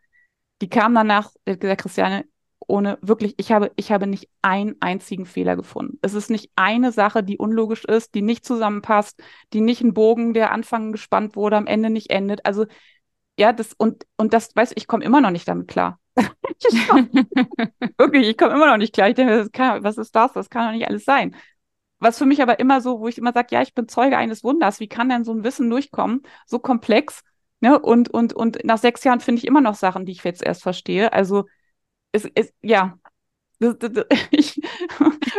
Die 0.61 0.68
kam 0.68 0.95
danach, 0.95 1.31
hat 1.49 1.61
gesagt, 1.61 1.83
Christiane, 1.83 2.25
ohne 2.71 2.99
wirklich, 3.03 3.35
ich 3.37 3.53
habe, 3.53 3.71
ich 3.77 3.93
habe 3.93 4.07
nicht 4.07 4.29
einen 4.43 4.77
einzigen 4.81 5.27
Fehler 5.27 5.57
gefunden. 5.57 5.99
Es 6.03 6.14
ist 6.14 6.31
nicht 6.31 6.51
eine 6.57 6.93
Sache, 6.93 7.23
die 7.23 7.37
unlogisch 7.37 7.85
ist, 7.85 8.14
die 8.14 8.23
nicht 8.23 8.45
zusammenpasst, 8.45 9.23
die 9.53 9.61
nicht 9.61 9.83
ein 9.83 9.93
Bogen, 9.93 10.33
der 10.33 10.53
Anfang 10.53 10.93
gespannt 10.93 11.37
wurde, 11.37 11.57
am 11.57 11.66
Ende 11.66 11.91
nicht 11.91 12.11
endet. 12.11 12.47
Also, 12.47 12.66
ja, 13.39 13.53
das, 13.53 13.75
und, 13.77 14.07
und 14.16 14.33
das, 14.33 14.55
weiß 14.55 14.73
ich 14.77 14.87
komme 14.87 15.05
immer 15.05 15.21
noch 15.21 15.31
nicht 15.31 15.49
damit 15.49 15.68
klar. 15.68 15.99
wirklich, 17.99 18.29
ich 18.29 18.39
komme 18.39 18.55
immer 18.55 18.68
noch 18.68 18.77
nicht 18.77 18.95
klar. 18.95 19.09
Ich 19.09 19.14
denke, 19.14 19.49
kann, 19.51 19.83
was 19.83 19.99
ist 19.99 20.14
das? 20.14 20.33
Das 20.33 20.49
kann 20.49 20.66
doch 20.66 20.73
nicht 20.73 20.89
alles 20.89 21.05
sein. 21.05 21.35
Was 21.99 22.18
für 22.18 22.27
mich 22.27 22.41
aber 22.41 22.59
immer 22.61 22.81
so, 22.81 23.01
wo 23.01 23.09
ich 23.09 23.18
immer 23.18 23.33
sage, 23.33 23.49
ja, 23.51 23.62
ich 23.62 23.75
bin 23.75 23.89
Zeuge 23.89 24.16
eines 24.16 24.43
Wunders. 24.43 24.81
Wie 24.81 24.89
kann 24.89 25.09
denn 25.09 25.25
so 25.25 25.33
ein 25.33 25.45
Wissen 25.45 25.68
durchkommen? 25.68 26.23
So 26.47 26.59
komplex. 26.59 27.23
Ne? 27.61 27.79
Und, 27.79 28.09
und, 28.09 28.33
und 28.33 28.64
nach 28.64 28.79
sechs 28.79 29.05
Jahren 29.05 29.21
finde 29.21 29.41
ich 29.41 29.47
immer 29.47 29.61
noch 29.61 29.75
Sachen, 29.75 30.07
die 30.07 30.12
ich 30.12 30.25
jetzt 30.25 30.43
erst 30.43 30.62
verstehe. 30.62 31.12
Also 31.12 31.45
es, 32.12 32.28
es, 32.34 32.52
ja, 32.62 32.98
ich, 34.30 34.56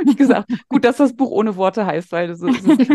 wie 0.05 0.15
gesagt, 0.15 0.51
gut, 0.69 0.85
dass 0.85 0.97
das 0.97 1.15
Buch 1.15 1.31
ohne 1.31 1.55
Worte 1.55 1.85
heißt, 1.87 2.11
weil 2.11 2.27
das 2.27 2.41
ist. 2.41 2.67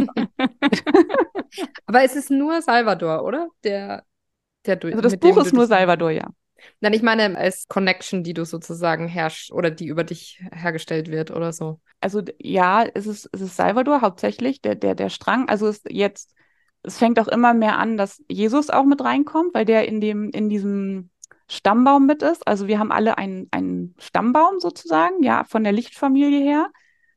Aber 1.86 2.02
es 2.04 2.14
ist 2.14 2.30
nur 2.30 2.62
Salvador, 2.62 3.24
oder? 3.24 3.48
Der, 3.64 4.04
der 4.66 4.76
durch. 4.76 4.94
Also 4.94 5.02
das 5.02 5.16
Buch 5.16 5.36
ist 5.38 5.52
nur 5.52 5.66
Salvador, 5.66 6.10
ja. 6.10 6.28
Nein, 6.80 6.92
ich 6.92 7.02
meine 7.02 7.36
als 7.36 7.66
Connection, 7.68 8.22
die 8.22 8.34
du 8.34 8.44
sozusagen 8.44 9.08
herrschst 9.08 9.52
oder 9.52 9.70
die 9.70 9.86
über 9.86 10.04
dich 10.04 10.42
hergestellt 10.52 11.10
wird 11.10 11.30
oder 11.30 11.52
so. 11.52 11.80
Also 12.00 12.22
ja, 12.38 12.84
es 12.84 13.06
ist, 13.06 13.28
es 13.32 13.40
ist 13.40 13.56
Salvador 13.56 14.02
hauptsächlich, 14.02 14.60
der, 14.62 14.74
der, 14.74 14.94
der 14.94 15.08
Strang. 15.08 15.48
Also 15.48 15.66
es 15.66 15.82
jetzt, 15.88 16.34
es 16.82 16.98
fängt 16.98 17.18
auch 17.18 17.28
immer 17.28 17.52
mehr 17.52 17.78
an, 17.78 17.96
dass 17.96 18.22
Jesus 18.28 18.70
auch 18.70 18.84
mit 18.84 19.02
reinkommt, 19.02 19.54
weil 19.54 19.64
der 19.64 19.88
in 19.88 20.00
dem, 20.00 20.30
in 20.30 20.48
diesem 20.48 21.10
Stammbaum 21.48 22.06
mit 22.06 22.22
ist. 22.22 22.46
Also 22.46 22.66
wir 22.66 22.78
haben 22.78 22.92
alle 22.92 23.18
einen, 23.18 23.48
einen 23.50 23.94
Stammbaum 23.98 24.60
sozusagen, 24.60 25.22
ja, 25.22 25.44
von 25.44 25.64
der 25.64 25.72
Lichtfamilie 25.72 26.40
her. 26.40 26.70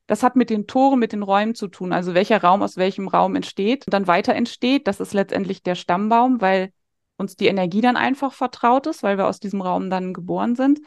Das 0.08 0.24
hat 0.24 0.36
mit 0.36 0.50
den 0.50 0.66
Toren, 0.66 1.00
mit 1.00 1.14
den 1.14 1.24
Räumen 1.24 1.56
zu 1.56 1.68
tun, 1.68 1.94
also 1.94 2.14
welcher 2.16 2.42
Raum 2.42 2.64
aus 2.64 2.78
welchem 2.78 3.08
Raum 3.08 3.36
entsteht 3.36 3.86
und 3.86 3.94
dann 3.94 4.08
weiter 4.08 4.34
entsteht. 4.34 4.88
Das 4.88 5.00
ist 5.00 5.14
letztendlich 5.14 5.62
der 5.62 5.76
Stammbaum, 5.76 6.42
weil 6.42 6.74
uns 7.18 7.36
die 7.36 7.48
Energie 7.48 7.82
dann 7.82 7.98
einfach 7.98 8.34
vertraut 8.34 8.88
ist, 8.88 9.04
weil 9.04 9.18
wir 9.18 9.28
aus 9.28 9.40
diesem 9.40 9.62
Raum 9.62 9.90
dann 9.90 10.14
geboren 10.14 10.56
sind. 10.56 10.80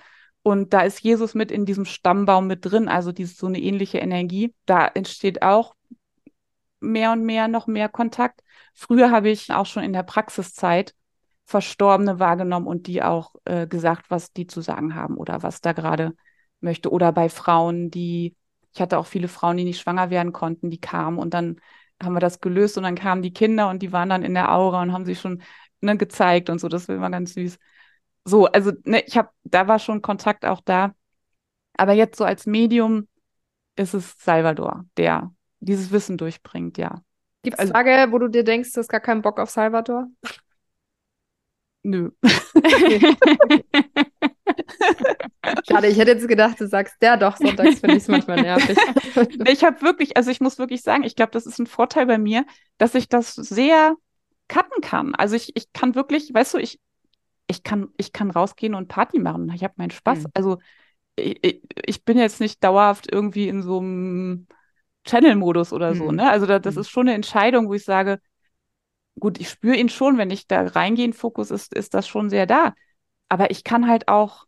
Und 0.43 0.73
da 0.73 0.81
ist 0.81 1.01
Jesus 1.01 1.35
mit 1.35 1.53
in 1.53 1.67
diesem 1.67 1.85
Stammbaum 1.85 2.49
mit 2.49 2.65
drin, 2.65 2.89
also 2.89 3.13
diese, 3.13 3.35
so 3.35 3.47
eine 3.47 3.61
ähnliche 3.61 3.99
Energie. 3.99 4.55
Da 4.67 4.87
entsteht 4.87 5.43
auch 5.43 5.75
mehr 6.81 7.13
und 7.13 7.23
mehr, 7.23 7.47
noch 7.49 7.69
mehr 7.69 7.89
Kontakt. 7.89 8.43
Früher 8.75 9.11
habe 9.11 9.31
ich 9.31 9.53
auch 9.53 9.67
schon 9.67 9.85
in 9.85 9.93
der 9.93 10.03
Praxiszeit 10.03 10.95
Verstorbene 11.53 12.19
wahrgenommen 12.19 12.67
und 12.67 12.87
die 12.87 13.03
auch 13.03 13.35
äh, 13.45 13.67
gesagt, 13.67 14.07
was 14.11 14.33
die 14.33 14.47
zu 14.47 14.63
sagen 14.63 14.95
haben 14.95 15.19
oder 15.19 15.43
was 15.43 15.61
da 15.61 15.73
gerade 15.73 16.15
möchte. 16.61 16.91
Oder 16.91 17.13
bei 17.13 17.29
Frauen, 17.29 17.91
die, 17.91 18.35
ich 18.73 18.81
hatte 18.81 18.99
auch 18.99 19.07
viele 19.07 19.29
Frauen, 19.29 19.59
die 19.59 19.65
nicht 19.65 19.81
schwanger 19.81 20.09
werden 20.09 20.33
konnten, 20.33 20.71
die 20.71 20.81
kamen 20.81 21.19
und 21.19 21.35
dann 21.35 21.61
haben 22.03 22.15
wir 22.15 22.21
das 22.21 22.41
gelöst 22.41 22.79
und 22.79 22.85
dann 22.85 22.95
kamen 22.95 23.21
die 23.21 23.35
Kinder 23.35 23.69
und 23.69 23.83
die 23.83 23.93
waren 23.93 24.09
dann 24.09 24.23
in 24.23 24.33
der 24.33 24.51
Aura 24.51 24.81
und 24.81 24.93
haben 24.95 25.05
sich 25.05 25.21
schon 25.21 25.43
ne, 25.83 25.99
gezeigt 25.99 26.49
und 26.49 26.59
so. 26.59 26.69
Das 26.69 26.89
war 26.89 26.97
immer 26.97 27.11
ganz 27.11 27.35
süß. 27.35 27.59
So, 28.25 28.47
also 28.47 28.73
ne, 28.85 29.03
ich 29.07 29.17
habe, 29.19 29.29
da 29.45 29.69
war 29.69 29.79
schon 29.79 30.01
Kontakt 30.01 30.47
auch 30.47 30.63
da. 30.63 30.95
Aber 31.75 31.93
jetzt 31.93 32.17
so 32.17 32.25
als 32.25 32.47
Medium 32.47 33.09
ist 33.77 33.93
es 33.93 34.15
Salvador, 34.19 34.87
der 34.97 35.35
dieses 35.61 35.93
Wissen 35.93 36.17
durchbringt, 36.17 36.79
ja. 36.79 37.03
Gibt 37.43 37.55
es 37.55 37.61
also, 37.61 37.73
Tage, 37.73 38.13
wo 38.13 38.19
du 38.19 38.29
dir 38.29 38.45
denkst, 38.45 38.73
du 38.73 38.81
hast 38.81 38.89
gar 38.89 39.01
keinen 39.01 39.23
Bock 39.23 39.39
auf 39.39 39.51
Salvador? 39.51 40.09
Nö. 41.83 42.11
Schade, 45.69 45.89
ich 45.89 45.99
hätte 45.99 46.13
jetzt 46.13 46.29
gedacht, 46.29 46.61
du 46.61 46.69
sagst, 46.69 46.97
ja 47.03 47.17
doch, 47.17 47.37
sonntags 47.37 47.81
finde 47.81 47.97
ich 47.97 48.03
es 48.03 48.09
manchmal 48.09 48.41
nervig. 48.41 48.79
ich 49.49 49.65
habe 49.65 49.83
wirklich, 49.83 50.17
also 50.17 50.31
ich 50.31 50.41
muss 50.41 50.59
wirklich 50.59 50.83
sagen, 50.83 51.03
ich 51.03 51.17
glaube, 51.17 51.33
das 51.33 51.47
ist 51.47 51.59
ein 51.59 51.67
Vorteil 51.67 52.07
bei 52.07 52.19
mir, 52.19 52.45
dass 52.79 52.95
ich 52.95 53.09
das 53.09 53.35
sehr 53.35 53.97
cutten 54.49 54.81
kann. 54.81 55.15
Also 55.15 55.35
ich, 55.35 55.57
ich 55.57 55.73
kann 55.73 55.95
wirklich, 55.95 56.33
weißt 56.33 56.55
du, 56.55 56.59
ich, 56.59 56.79
ich 57.49 57.63
kann, 57.63 57.89
ich 57.97 58.13
kann 58.13 58.31
rausgehen 58.31 58.75
und 58.75 58.89
Party 58.89 59.19
machen. 59.19 59.51
Ich 59.55 59.65
habe 59.65 59.75
meinen 59.77 59.91
Spaß. 59.91 60.21
Mhm. 60.21 60.31
Also 60.35 60.59
ich, 61.17 61.63
ich, 61.85 62.05
bin 62.05 62.19
jetzt 62.19 62.41
nicht 62.41 62.63
dauerhaft 62.63 63.11
irgendwie 63.11 63.49
in 63.49 63.63
so 63.63 63.79
einem 63.79 64.47
Channel-Modus 65.05 65.73
oder 65.73 65.95
so. 65.95 66.11
Mhm. 66.11 66.17
Ne? 66.17 66.31
Also 66.31 66.47
da, 66.47 66.59
das 66.59 66.77
mhm. 66.77 66.81
ist 66.81 66.91
schon 66.91 67.09
eine 67.09 67.17
Entscheidung, 67.17 67.69
wo 67.69 67.75
ich 67.75 67.85
sage, 67.85 68.21
gut, 69.19 69.41
ich 69.41 69.49
spüre 69.49 69.77
ihn 69.77 69.89
schon, 69.89 70.19
wenn 70.19 70.31
ich 70.31 70.47
da 70.47 70.63
reingehe 70.63 71.05
in 71.05 71.13
Fokus, 71.13 71.51
ist, 71.51 71.75
ist 71.75 71.95
das 71.95 72.09
schon 72.09 72.31
sehr 72.31 72.47
da. 72.47 72.75
Aber 73.29 73.51
ich 73.51 73.65
kann 73.65 73.89
halt 73.89 74.09
auch 74.09 74.47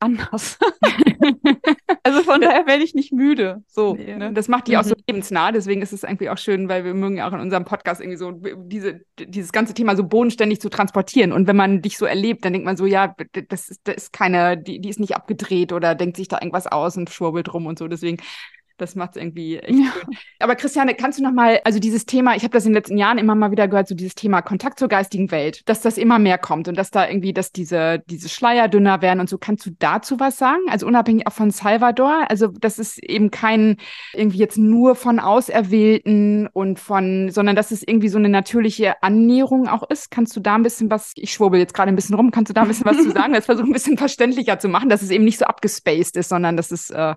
anders. 0.00 0.58
also 2.02 2.22
von 2.22 2.40
daher 2.40 2.66
werde 2.66 2.84
ich 2.84 2.94
nicht 2.94 3.12
müde. 3.12 3.62
So, 3.66 3.94
nee, 3.94 4.16
ne? 4.16 4.32
Das 4.32 4.48
macht 4.48 4.68
die 4.68 4.72
mhm. 4.72 4.78
auch 4.78 4.84
so 4.84 4.94
mhm. 4.94 5.02
lebensnah. 5.08 5.52
Deswegen 5.52 5.82
ist 5.82 5.92
es 5.92 6.04
irgendwie 6.04 6.30
auch 6.30 6.38
schön, 6.38 6.68
weil 6.68 6.84
wir 6.84 6.94
mögen 6.94 7.16
ja 7.16 7.28
auch 7.28 7.32
in 7.32 7.40
unserem 7.40 7.64
Podcast 7.64 8.00
irgendwie 8.00 8.16
so 8.16 8.32
diese, 8.32 9.00
dieses 9.18 9.52
ganze 9.52 9.74
Thema 9.74 9.96
so 9.96 10.04
bodenständig 10.04 10.60
zu 10.60 10.68
transportieren. 10.68 11.32
Und 11.32 11.46
wenn 11.46 11.56
man 11.56 11.82
dich 11.82 11.98
so 11.98 12.06
erlebt, 12.06 12.44
dann 12.44 12.52
denkt 12.52 12.66
man 12.66 12.76
so, 12.76 12.86
ja, 12.86 13.14
das 13.48 13.68
ist, 13.68 13.80
das 13.84 13.96
ist 13.96 14.12
keine, 14.12 14.56
die, 14.56 14.80
die 14.80 14.88
ist 14.88 15.00
nicht 15.00 15.16
abgedreht 15.16 15.72
oder 15.72 15.94
denkt 15.94 16.16
sich 16.16 16.28
da 16.28 16.38
irgendwas 16.40 16.66
aus 16.66 16.96
und 16.96 17.10
schwurbelt 17.10 17.52
rum 17.52 17.66
und 17.66 17.78
so. 17.78 17.88
Deswegen 17.88 18.18
das 18.78 18.94
macht 18.94 19.10
es 19.10 19.22
irgendwie 19.22 19.58
echt 19.58 19.78
ja. 19.78 19.92
schön. 19.92 20.16
Aber 20.38 20.54
Christiane, 20.54 20.94
kannst 20.94 21.18
du 21.18 21.22
noch 21.22 21.32
mal, 21.32 21.60
also 21.64 21.78
dieses 21.78 22.06
Thema, 22.06 22.34
ich 22.36 22.42
habe 22.42 22.52
das 22.52 22.64
in 22.64 22.70
den 22.70 22.76
letzten 22.76 22.96
Jahren 22.96 23.18
immer 23.18 23.34
mal 23.34 23.50
wieder 23.50 23.68
gehört, 23.68 23.88
so 23.88 23.94
dieses 23.94 24.14
Thema 24.14 24.42
Kontakt 24.42 24.78
zur 24.78 24.88
geistigen 24.88 25.30
Welt, 25.30 25.68
dass 25.68 25.80
das 25.80 25.98
immer 25.98 26.18
mehr 26.18 26.38
kommt 26.38 26.68
und 26.68 26.78
dass 26.78 26.90
da 26.90 27.06
irgendwie, 27.06 27.32
dass 27.32 27.52
diese, 27.52 28.02
diese 28.06 28.28
Schleier 28.28 28.68
dünner 28.68 29.02
werden 29.02 29.20
und 29.20 29.28
so. 29.28 29.38
Kannst 29.38 29.66
du 29.66 29.70
dazu 29.78 30.18
was 30.20 30.38
sagen? 30.38 30.62
Also 30.68 30.86
unabhängig 30.86 31.26
auch 31.26 31.32
von 31.32 31.50
Salvador? 31.50 32.30
Also 32.30 32.48
das 32.48 32.78
ist 32.78 33.02
eben 33.02 33.30
kein 33.30 33.76
irgendwie 34.14 34.38
jetzt 34.38 34.58
nur 34.58 34.94
von 34.94 35.18
Auserwählten 35.18 36.48
und 36.52 36.78
von, 36.78 37.30
sondern 37.30 37.56
dass 37.56 37.70
es 37.70 37.82
irgendwie 37.86 38.08
so 38.08 38.18
eine 38.18 38.28
natürliche 38.28 39.02
Annäherung 39.02 39.68
auch 39.68 39.88
ist. 39.90 40.10
Kannst 40.10 40.36
du 40.36 40.40
da 40.40 40.54
ein 40.54 40.62
bisschen 40.62 40.90
was, 40.90 41.12
ich 41.16 41.32
schwurbel 41.32 41.60
jetzt 41.60 41.74
gerade 41.74 41.90
ein 41.90 41.96
bisschen 41.96 42.14
rum, 42.14 42.30
kannst 42.30 42.50
du 42.50 42.54
da 42.54 42.62
ein 42.62 42.68
bisschen 42.68 42.86
was 42.86 42.98
zu 42.98 43.10
sagen? 43.12 43.32
Das 43.32 43.46
versuche 43.46 43.66
ein 43.66 43.72
bisschen 43.72 43.98
verständlicher 43.98 44.58
zu 44.58 44.68
machen, 44.68 44.88
dass 44.88 45.02
es 45.02 45.10
eben 45.10 45.24
nicht 45.24 45.38
so 45.38 45.44
abgespaced 45.44 46.16
ist, 46.16 46.28
sondern 46.28 46.56
dass 46.56 46.70
es 46.70 46.90
äh, 46.90 47.14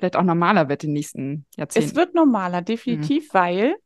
vielleicht 0.00 0.16
auch 0.16 0.24
normaler 0.24 0.68
wird 0.68 0.82
in 0.82 0.90
den 0.90 0.94
nächsten 0.94 1.46
Jahrzehnten. 1.56 1.88
Es 1.88 1.94
wird 1.94 2.14
normaler, 2.14 2.62
definitiv, 2.62 3.32
mhm. 3.32 3.38
weil 3.38 3.76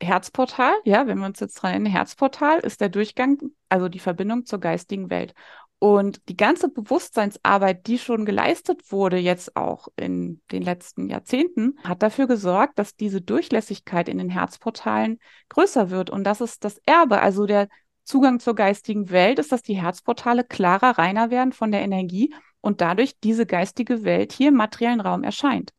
Herzportal, 0.00 0.74
ja, 0.84 1.06
wenn 1.06 1.18
wir 1.18 1.26
uns 1.26 1.40
jetzt 1.40 1.54
dran 1.54 1.72
erinnern, 1.72 1.92
Herzportal 1.92 2.60
ist 2.60 2.80
der 2.80 2.88
Durchgang, 2.88 3.38
also 3.68 3.88
die 3.88 3.98
Verbindung 3.98 4.44
zur 4.44 4.60
geistigen 4.60 5.10
Welt. 5.10 5.34
Und 5.80 6.28
die 6.28 6.36
ganze 6.36 6.68
Bewusstseinsarbeit, 6.68 7.86
die 7.86 7.98
schon 7.98 8.24
geleistet 8.24 8.90
wurde, 8.90 9.16
jetzt 9.16 9.56
auch 9.56 9.88
in 9.96 10.40
den 10.50 10.62
letzten 10.62 11.08
Jahrzehnten, 11.08 11.78
hat 11.84 12.02
dafür 12.02 12.26
gesorgt, 12.26 12.78
dass 12.80 12.96
diese 12.96 13.20
Durchlässigkeit 13.20 14.08
in 14.08 14.18
den 14.18 14.28
Herzportalen 14.28 15.20
größer 15.48 15.90
wird. 15.90 16.10
Und 16.10 16.24
das 16.24 16.40
ist 16.40 16.64
das 16.64 16.80
Erbe, 16.84 17.20
also 17.20 17.46
der 17.46 17.68
Zugang 18.02 18.40
zur 18.40 18.56
geistigen 18.56 19.10
Welt, 19.10 19.38
ist, 19.38 19.52
dass 19.52 19.62
die 19.62 19.80
Herzportale 19.80 20.42
klarer, 20.42 20.98
reiner 20.98 21.30
werden 21.30 21.52
von 21.52 21.70
der 21.70 21.82
Energie 21.82 22.34
und 22.68 22.82
dadurch 22.82 23.18
diese 23.24 23.46
geistige 23.46 24.04
Welt 24.04 24.30
hier 24.30 24.48
im 24.48 24.54
materiellen 24.54 25.00
Raum 25.00 25.24
erscheint 25.24 25.72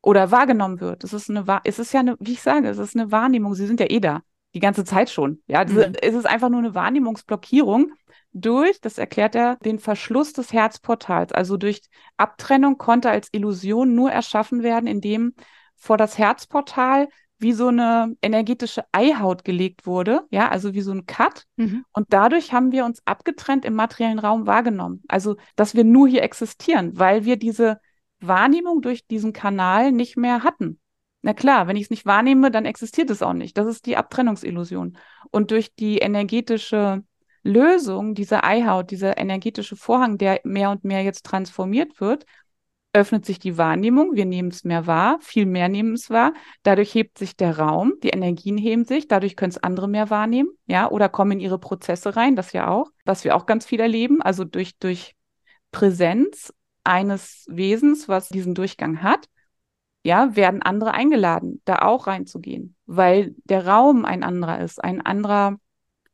oder 0.00 0.30
wahrgenommen 0.30 0.80
wird. 0.80 1.02
Es 1.02 1.12
ist 1.12 1.28
eine, 1.28 1.44
es 1.64 1.80
ist 1.80 1.92
ja 1.92 2.00
eine, 2.00 2.16
wie 2.20 2.32
ich 2.32 2.42
sage, 2.42 2.68
es 2.68 2.78
ist 2.78 2.96
eine 2.96 3.10
Wahrnehmung. 3.10 3.54
Sie 3.54 3.66
sind 3.66 3.80
ja 3.80 3.86
eh 3.90 3.98
da, 3.98 4.20
die 4.54 4.60
ganze 4.60 4.84
Zeit 4.84 5.10
schon. 5.10 5.42
Ja, 5.48 5.64
mhm. 5.64 5.94
es 6.00 6.14
ist 6.14 6.26
einfach 6.26 6.48
nur 6.48 6.60
eine 6.60 6.74
Wahrnehmungsblockierung 6.74 7.92
durch, 8.32 8.80
das 8.80 8.96
erklärt 8.96 9.34
er, 9.34 9.56
den 9.56 9.80
Verschluss 9.80 10.32
des 10.32 10.52
Herzportals. 10.52 11.32
Also 11.32 11.56
durch 11.56 11.82
Abtrennung 12.16 12.78
konnte 12.78 13.10
als 13.10 13.28
Illusion 13.32 13.96
nur 13.96 14.12
erschaffen 14.12 14.62
werden, 14.62 14.86
indem 14.86 15.34
vor 15.74 15.96
das 15.96 16.16
Herzportal 16.16 17.08
wie 17.42 17.52
so 17.52 17.68
eine 17.68 18.16
energetische 18.22 18.84
Eihaut 18.92 19.44
gelegt 19.44 19.86
wurde, 19.86 20.26
ja, 20.30 20.48
also 20.48 20.74
wie 20.74 20.80
so 20.80 20.92
ein 20.92 21.06
Cut. 21.06 21.44
Mhm. 21.56 21.84
Und 21.92 22.06
dadurch 22.10 22.52
haben 22.52 22.72
wir 22.72 22.84
uns 22.84 23.02
abgetrennt 23.04 23.64
im 23.64 23.74
materiellen 23.74 24.18
Raum 24.18 24.46
wahrgenommen. 24.46 25.02
Also, 25.08 25.36
dass 25.56 25.74
wir 25.74 25.84
nur 25.84 26.08
hier 26.08 26.22
existieren, 26.22 26.98
weil 26.98 27.24
wir 27.24 27.36
diese 27.36 27.80
Wahrnehmung 28.20 28.80
durch 28.80 29.06
diesen 29.06 29.32
Kanal 29.32 29.92
nicht 29.92 30.16
mehr 30.16 30.44
hatten. 30.44 30.78
Na 31.22 31.34
klar, 31.34 31.68
wenn 31.68 31.76
ich 31.76 31.84
es 31.84 31.90
nicht 31.90 32.06
wahrnehme, 32.06 32.50
dann 32.50 32.64
existiert 32.64 33.10
es 33.10 33.22
auch 33.22 33.32
nicht. 33.32 33.56
Das 33.56 33.66
ist 33.66 33.86
die 33.86 33.96
Abtrennungsillusion. 33.96 34.96
Und 35.30 35.50
durch 35.50 35.74
die 35.74 35.98
energetische 35.98 37.04
Lösung 37.44 38.14
dieser 38.14 38.44
Eihaut, 38.44 38.90
dieser 38.90 39.18
energetische 39.18 39.76
Vorhang, 39.76 40.18
der 40.18 40.40
mehr 40.44 40.70
und 40.70 40.84
mehr 40.84 41.02
jetzt 41.02 41.26
transformiert 41.26 42.00
wird, 42.00 42.24
öffnet 42.92 43.24
sich 43.24 43.38
die 43.38 43.56
Wahrnehmung, 43.56 44.14
wir 44.14 44.26
nehmen 44.26 44.50
es 44.50 44.64
mehr 44.64 44.86
wahr, 44.86 45.18
viel 45.20 45.46
mehr 45.46 45.68
nehmen 45.68 45.94
es 45.94 46.10
wahr. 46.10 46.34
Dadurch 46.62 46.94
hebt 46.94 47.18
sich 47.18 47.36
der 47.36 47.58
Raum, 47.58 47.94
die 48.02 48.10
Energien 48.10 48.58
heben 48.58 48.84
sich, 48.84 49.08
dadurch 49.08 49.36
können 49.36 49.50
es 49.50 49.62
andere 49.62 49.88
mehr 49.88 50.10
wahrnehmen, 50.10 50.50
ja, 50.66 50.90
oder 50.90 51.08
kommen 51.08 51.32
in 51.32 51.40
ihre 51.40 51.58
Prozesse 51.58 52.16
rein, 52.16 52.36
das 52.36 52.52
ja 52.52 52.68
auch, 52.68 52.90
was 53.04 53.24
wir 53.24 53.34
auch 53.34 53.46
ganz 53.46 53.64
viel 53.64 53.80
erleben, 53.80 54.20
also 54.20 54.44
durch, 54.44 54.76
durch 54.78 55.14
Präsenz 55.70 56.52
eines 56.84 57.46
Wesens, 57.48 58.08
was 58.08 58.28
diesen 58.28 58.54
Durchgang 58.54 59.02
hat, 59.02 59.26
ja, 60.04 60.36
werden 60.36 60.62
andere 60.62 60.92
eingeladen, 60.92 61.62
da 61.64 61.78
auch 61.78 62.06
reinzugehen, 62.06 62.76
weil 62.86 63.34
der 63.44 63.66
Raum 63.66 64.04
ein 64.04 64.22
anderer 64.22 64.60
ist, 64.60 64.82
ein 64.82 65.00
anderer 65.00 65.56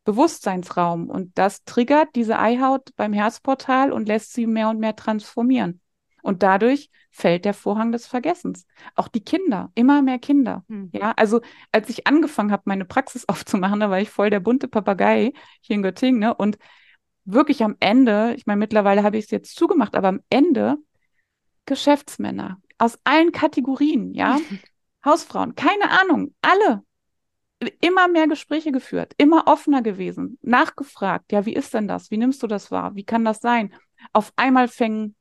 Bewusstseinsraum 0.04 1.10
und 1.10 1.36
das 1.36 1.64
triggert 1.64 2.08
diese 2.14 2.38
Eihaut 2.38 2.94
beim 2.96 3.12
Herzportal 3.12 3.92
und 3.92 4.06
lässt 4.06 4.32
sie 4.32 4.46
mehr 4.46 4.68
und 4.68 4.78
mehr 4.78 4.94
transformieren. 4.94 5.80
Und 6.28 6.42
dadurch 6.42 6.90
fällt 7.10 7.46
der 7.46 7.54
Vorhang 7.54 7.90
des 7.90 8.06
Vergessens. 8.06 8.66
Auch 8.94 9.08
die 9.08 9.24
Kinder, 9.24 9.72
immer 9.74 10.02
mehr 10.02 10.18
Kinder. 10.18 10.62
Mhm. 10.68 10.90
Ja, 10.92 11.12
also 11.16 11.40
als 11.72 11.88
ich 11.88 12.06
angefangen 12.06 12.52
habe, 12.52 12.64
meine 12.66 12.84
Praxis 12.84 13.26
aufzumachen, 13.30 13.80
da 13.80 13.88
war 13.88 13.98
ich 13.98 14.10
voll 14.10 14.28
der 14.28 14.40
bunte 14.40 14.68
Papagei 14.68 15.32
hier 15.62 15.76
in 15.76 15.82
Göttingen. 15.82 16.20
Ne? 16.20 16.34
Und 16.34 16.58
wirklich 17.24 17.64
am 17.64 17.76
Ende, 17.80 18.34
ich 18.36 18.44
meine, 18.44 18.58
mittlerweile 18.58 19.04
habe 19.04 19.16
ich 19.16 19.24
es 19.24 19.30
jetzt 19.30 19.56
zugemacht, 19.56 19.96
aber 19.96 20.08
am 20.08 20.20
Ende 20.28 20.76
Geschäftsmänner 21.64 22.60
aus 22.76 22.98
allen 23.04 23.32
Kategorien, 23.32 24.12
ja, 24.12 24.38
Hausfrauen, 25.06 25.54
keine 25.54 25.90
Ahnung, 25.90 26.34
alle 26.42 26.82
immer 27.80 28.06
mehr 28.08 28.28
Gespräche 28.28 28.70
geführt, 28.70 29.14
immer 29.16 29.46
offener 29.46 29.80
gewesen, 29.80 30.38
nachgefragt, 30.42 31.32
ja, 31.32 31.46
wie 31.46 31.54
ist 31.54 31.72
denn 31.72 31.88
das? 31.88 32.10
Wie 32.10 32.18
nimmst 32.18 32.42
du 32.42 32.46
das 32.46 32.70
wahr? 32.70 32.96
Wie 32.96 33.04
kann 33.04 33.24
das 33.24 33.40
sein? 33.40 33.72
Auf 34.12 34.30
einmal 34.36 34.68
fängen 34.68 35.14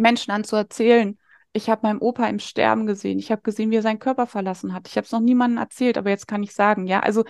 Menschen 0.00 0.30
an 0.30 0.44
zu 0.44 0.56
erzählen. 0.56 1.18
Ich 1.52 1.68
habe 1.68 1.82
meinen 1.82 1.98
Opa 1.98 2.26
im 2.26 2.38
Sterben 2.38 2.86
gesehen. 2.86 3.18
Ich 3.18 3.32
habe 3.32 3.42
gesehen, 3.42 3.70
wie 3.70 3.76
er 3.76 3.82
seinen 3.82 3.98
Körper 3.98 4.26
verlassen 4.26 4.72
hat. 4.72 4.88
Ich 4.88 4.96
habe 4.96 5.04
es 5.04 5.12
noch 5.12 5.20
niemandem 5.20 5.58
erzählt, 5.58 5.98
aber 5.98 6.10
jetzt 6.10 6.28
kann 6.28 6.42
ich 6.42 6.54
sagen, 6.54 6.86
ja, 6.86 7.00
also 7.00 7.24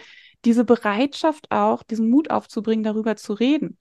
diese 0.45 0.65
Bereitschaft 0.65 1.51
auch, 1.51 1.83
diesen 1.83 2.11
Mut 2.11 2.31
aufzubringen, 2.31 2.85
darüber 2.85 3.17
zu 3.17 3.33
reden. 3.33 3.79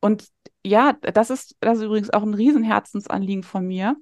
Und 0.00 0.28
ja, 0.64 0.92
das 0.92 1.30
ist, 1.30 1.56
das 1.60 1.78
ist 1.78 1.84
übrigens 1.84 2.10
auch 2.10 2.22
ein 2.22 2.34
Riesenherzensanliegen 2.34 3.42
von 3.42 3.66
mir, 3.66 3.96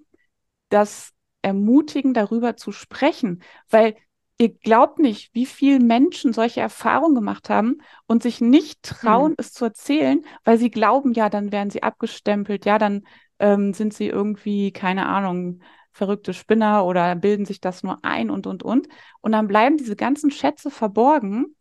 das 0.69 1.13
Ermutigen, 1.43 2.15
darüber 2.15 2.57
zu 2.57 2.73
sprechen, 2.73 3.43
weil 3.71 3.97
ihr 4.39 4.51
glaubt 4.51 4.99
nicht, 4.99 5.35
wie 5.35 5.47
viele 5.47 5.79
Menschen 5.79 6.33
solche 6.33 6.61
Erfahrungen 6.61 7.15
gemacht 7.15 7.49
haben 7.49 7.79
und 8.07 8.23
sich 8.23 8.41
nicht 8.41 8.83
trauen, 8.83 9.33
hm. 9.33 9.37
es 9.39 9.53
zu 9.53 9.67
erzählen, 9.67 10.25
weil 10.43 10.59
sie 10.59 10.71
glauben, 10.71 11.13
ja, 11.13 11.29
dann 11.31 11.53
werden 11.53 11.71
sie 11.71 11.83
abgestempelt, 11.83 12.65
ja, 12.65 12.79
dann 12.79 13.05
ähm, 13.39 13.73
sind 13.73 13.95
sie 13.95 14.09
irgendwie, 14.09 14.73
keine 14.73 15.07
Ahnung, 15.07 15.61
verrückte 15.91 16.35
Spinner 16.35 16.85
oder 16.85 17.15
bilden 17.15 17.45
sich 17.45 17.61
das 17.61 17.83
nur 17.83 17.99
ein 18.03 18.31
und, 18.31 18.47
und, 18.47 18.63
und. 18.63 18.89
Und 19.21 19.33
dann 19.33 19.47
bleiben 19.47 19.77
diese 19.77 19.97
ganzen 19.97 20.31
Schätze 20.31 20.71
verborgen 20.71 21.55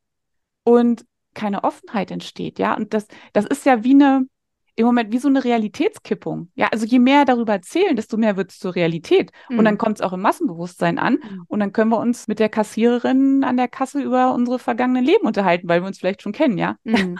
und 0.64 1.06
keine 1.34 1.64
Offenheit 1.64 2.12
entsteht, 2.12 2.60
ja. 2.60 2.76
Und 2.76 2.94
das, 2.94 3.08
das 3.32 3.46
ist 3.46 3.66
ja 3.66 3.84
wie 3.84 3.92
eine, 3.92 4.26
im 4.76 4.86
Moment 4.86 5.12
wie 5.12 5.20
so 5.20 5.28
eine 5.28 5.44
Realitätskippung. 5.44 6.52
Ja, 6.56 6.68
also 6.72 6.86
je 6.86 7.00
mehr 7.00 7.26
darüber 7.26 7.54
erzählen, 7.54 7.96
desto 7.96 8.18
mehr 8.18 8.38
wird 8.38 8.52
es 8.52 8.60
zur 8.60 8.76
Realität. 8.76 9.32
Mhm. 9.50 9.60
Und 9.60 9.66
dann 9.66 9.78
kommt 9.78 9.98
es 9.98 10.02
auch 10.02 10.14
im 10.14 10.22
Massenbewusstsein 10.22 10.98
an. 10.98 11.14
Mhm. 11.14 11.44
Und 11.48 11.60
dann 11.60 11.72
können 11.72 11.92
wir 11.92 12.00
uns 12.00 12.28
mit 12.28 12.40
der 12.40 12.50
Kassiererin 12.50 13.44
an 13.44 13.58
der 13.58 13.68
Kasse 13.68 14.02
über 14.02 14.34
unsere 14.34 14.58
vergangenen 14.58 15.06
Leben 15.06 15.28
unterhalten, 15.28 15.68
weil 15.70 15.82
wir 15.82 15.88
uns 15.88 16.00
vielleicht 16.00 16.22
schon 16.22 16.34
kennen, 16.34 16.58
ja. 16.58 16.78
Mhm. 16.84 17.20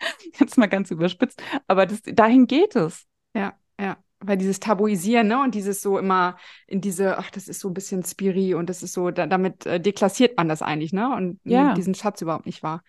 Jetzt 0.38 0.56
mal 0.56 0.66
ganz 0.66 0.90
überspitzt. 0.90 1.42
Aber 1.66 1.84
das, 1.84 2.00
dahin 2.02 2.46
geht 2.46 2.74
es. 2.76 3.06
Ja, 3.34 3.54
ja. 3.80 3.96
Weil 4.22 4.36
dieses 4.36 4.60
Tabuisieren, 4.60 5.28
ne, 5.28 5.42
und 5.42 5.54
dieses 5.54 5.80
so 5.80 5.98
immer 5.98 6.36
in 6.66 6.82
diese, 6.82 7.16
ach, 7.16 7.30
das 7.30 7.48
ist 7.48 7.60
so 7.60 7.68
ein 7.68 7.74
bisschen 7.74 8.04
Spiri 8.04 8.54
und 8.54 8.68
das 8.68 8.82
ist 8.82 8.92
so, 8.92 9.10
da, 9.10 9.26
damit 9.26 9.64
äh, 9.64 9.80
deklassiert 9.80 10.36
man 10.36 10.48
das 10.48 10.60
eigentlich, 10.60 10.92
ne? 10.92 11.14
Und 11.14 11.40
ja. 11.44 11.72
diesen 11.72 11.94
Schatz 11.94 12.20
überhaupt 12.20 12.44
nicht 12.44 12.62
wahr. 12.62 12.82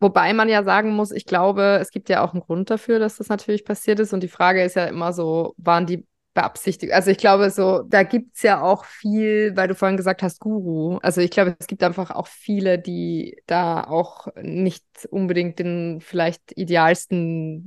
Wobei 0.00 0.32
man 0.32 0.48
ja 0.48 0.64
sagen 0.64 0.96
muss, 0.96 1.12
ich 1.12 1.26
glaube, 1.26 1.78
es 1.80 1.92
gibt 1.92 2.08
ja 2.08 2.24
auch 2.24 2.32
einen 2.32 2.42
Grund 2.42 2.70
dafür, 2.70 2.98
dass 2.98 3.18
das 3.18 3.28
natürlich 3.28 3.64
passiert 3.64 4.00
ist. 4.00 4.12
Und 4.12 4.24
die 4.24 4.28
Frage 4.28 4.64
ist 4.64 4.74
ja 4.74 4.86
immer 4.86 5.12
so, 5.12 5.54
waren 5.58 5.86
die 5.86 6.04
beabsichtigt? 6.34 6.92
Also 6.92 7.10
ich 7.10 7.18
glaube 7.18 7.50
so, 7.50 7.82
da 7.82 8.02
gibt 8.02 8.36
es 8.36 8.42
ja 8.42 8.62
auch 8.62 8.84
viel, 8.84 9.52
weil 9.56 9.68
du 9.68 9.74
vorhin 9.74 9.96
gesagt 9.96 10.22
hast, 10.22 10.40
Guru. 10.40 10.98
Also 11.02 11.20
ich 11.20 11.30
glaube, 11.30 11.56
es 11.58 11.66
gibt 11.66 11.82
einfach 11.82 12.10
auch 12.10 12.26
viele, 12.26 12.78
die 12.78 13.42
da 13.46 13.84
auch 13.84 14.28
nicht 14.40 14.84
unbedingt 15.10 15.58
den 15.58 16.00
vielleicht 16.00 16.56
idealsten 16.56 17.62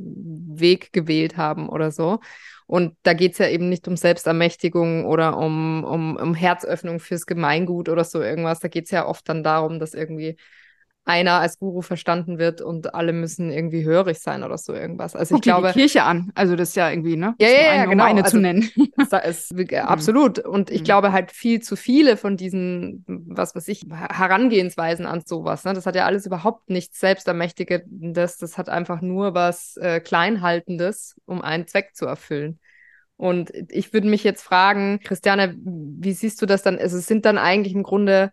Weg 0.58 0.94
gewählt 0.94 1.38
haben 1.38 1.70
oder 1.70 1.92
so. 1.92 2.20
Und 2.68 2.98
da 3.04 3.14
geht 3.14 3.34
es 3.34 3.38
ja 3.38 3.48
eben 3.48 3.70
nicht 3.70 3.88
um 3.88 3.96
Selbstermächtigung 3.96 5.06
oder 5.06 5.38
um, 5.38 5.84
um, 5.84 6.18
um 6.18 6.34
Herzöffnung 6.34 7.00
fürs 7.00 7.26
Gemeingut 7.28 7.90
oder 7.90 8.04
so 8.04 8.22
irgendwas. 8.22 8.60
Da 8.60 8.68
geht 8.68 8.86
es 8.86 8.92
ja 8.92 9.06
oft 9.06 9.30
dann 9.30 9.44
darum, 9.44 9.80
dass 9.80 9.94
irgendwie 9.94 10.38
einer 11.06 11.34
als 11.34 11.60
Guru 11.60 11.82
verstanden 11.82 12.40
wird 12.40 12.62
und 12.62 12.96
alle 12.96 13.14
müssen 13.14 13.52
irgendwie 13.52 13.86
hörig 13.86 14.20
sein 14.20 14.44
oder 14.44 14.58
so 14.58 14.74
irgendwas. 14.74 15.16
Also 15.16 15.36
Guck 15.36 15.40
ich 15.40 15.44
glaube 15.44 15.68
die 15.68 15.80
Kirche 15.80 16.04
an, 16.04 16.32
also 16.34 16.56
das 16.56 16.70
ist 16.70 16.76
ja 16.76 16.90
irgendwie 16.90 17.16
ne, 17.16 17.36
ja, 17.40 17.48
ja, 17.48 17.62
ja, 17.62 17.72
eine, 17.72 17.90
genau. 17.90 18.04
um 18.04 18.10
eine 18.10 18.24
also, 18.24 18.38
zu 18.38 18.42
nennen. 18.42 18.70
Ist, 19.26 19.54
mhm. 19.54 19.78
absolut. 19.78 20.40
Und 20.40 20.72
ich 20.72 20.82
mhm. 20.82 20.86
glaube 20.86 21.12
halt 21.12 21.32
viel 21.32 21.62
zu 21.62 21.76
viele 21.76 22.18
von 22.18 22.38
diesen, 22.38 23.06
was 23.08 23.56
weiß 23.56 23.68
ich, 23.68 23.86
Herangehensweisen 23.92 25.06
an 25.06 25.22
sowas. 25.26 25.64
Ne? 25.64 25.74
Das 25.74 25.86
hat 25.86 25.96
ja 25.96 26.06
alles 26.06 26.26
überhaupt 26.26 26.70
nichts 26.70 27.00
selbstermächtigendes. 27.00 28.38
Das 28.38 28.58
hat 28.58 28.68
einfach 28.68 29.02
nur 29.02 29.36
was 29.36 29.78
äh, 29.78 30.00
kleinhaltendes, 30.00 31.16
um 31.26 31.42
einen 31.42 31.68
Zweck 31.68 31.96
zu 31.96 32.08
erfüllen. 32.08 32.60
Und 33.18 33.52
ich 33.70 33.94
würde 33.94 34.10
mich 34.10 34.24
jetzt 34.24 34.42
fragen, 34.42 35.00
Christiane, 35.04 35.56
wie 35.64 36.14
siehst 36.14 36.42
du 36.42 36.46
das 36.46 36.64
dann? 36.64 36.78
Also 36.80 36.98
es 36.98 37.08
sind 37.08 37.26
dann 37.26 37.38
eigentlich 37.38 37.74
im 37.74 37.84
Grunde 37.84 38.32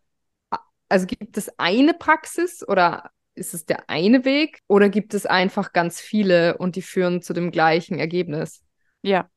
also 0.92 1.06
gibt 1.06 1.38
es 1.38 1.58
eine 1.58 1.94
Praxis 1.94 2.66
oder 2.68 3.10
ist 3.34 3.54
es 3.54 3.64
der 3.64 3.88
eine 3.88 4.26
Weg 4.26 4.60
oder 4.68 4.90
gibt 4.90 5.14
es 5.14 5.24
einfach 5.24 5.72
ganz 5.72 6.00
viele 6.00 6.58
und 6.58 6.76
die 6.76 6.82
führen 6.82 7.22
zu 7.22 7.32
dem 7.32 7.50
gleichen 7.50 7.98
Ergebnis? 7.98 8.62
Ja, 9.00 9.30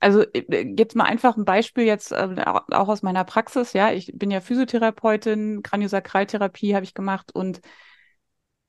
also 0.00 0.22
äh, 0.32 0.74
jetzt 0.78 0.96
mal 0.96 1.04
einfach 1.04 1.36
ein 1.36 1.44
Beispiel 1.44 1.84
jetzt 1.84 2.12
äh, 2.12 2.42
auch 2.46 2.88
aus 2.88 3.02
meiner 3.02 3.24
Praxis. 3.24 3.74
Ja, 3.74 3.92
ich 3.92 4.10
bin 4.14 4.30
ja 4.30 4.40
Physiotherapeutin, 4.40 5.62
Kraniosakraltherapie 5.62 6.74
habe 6.74 6.84
ich 6.84 6.94
gemacht 6.94 7.34
und 7.34 7.60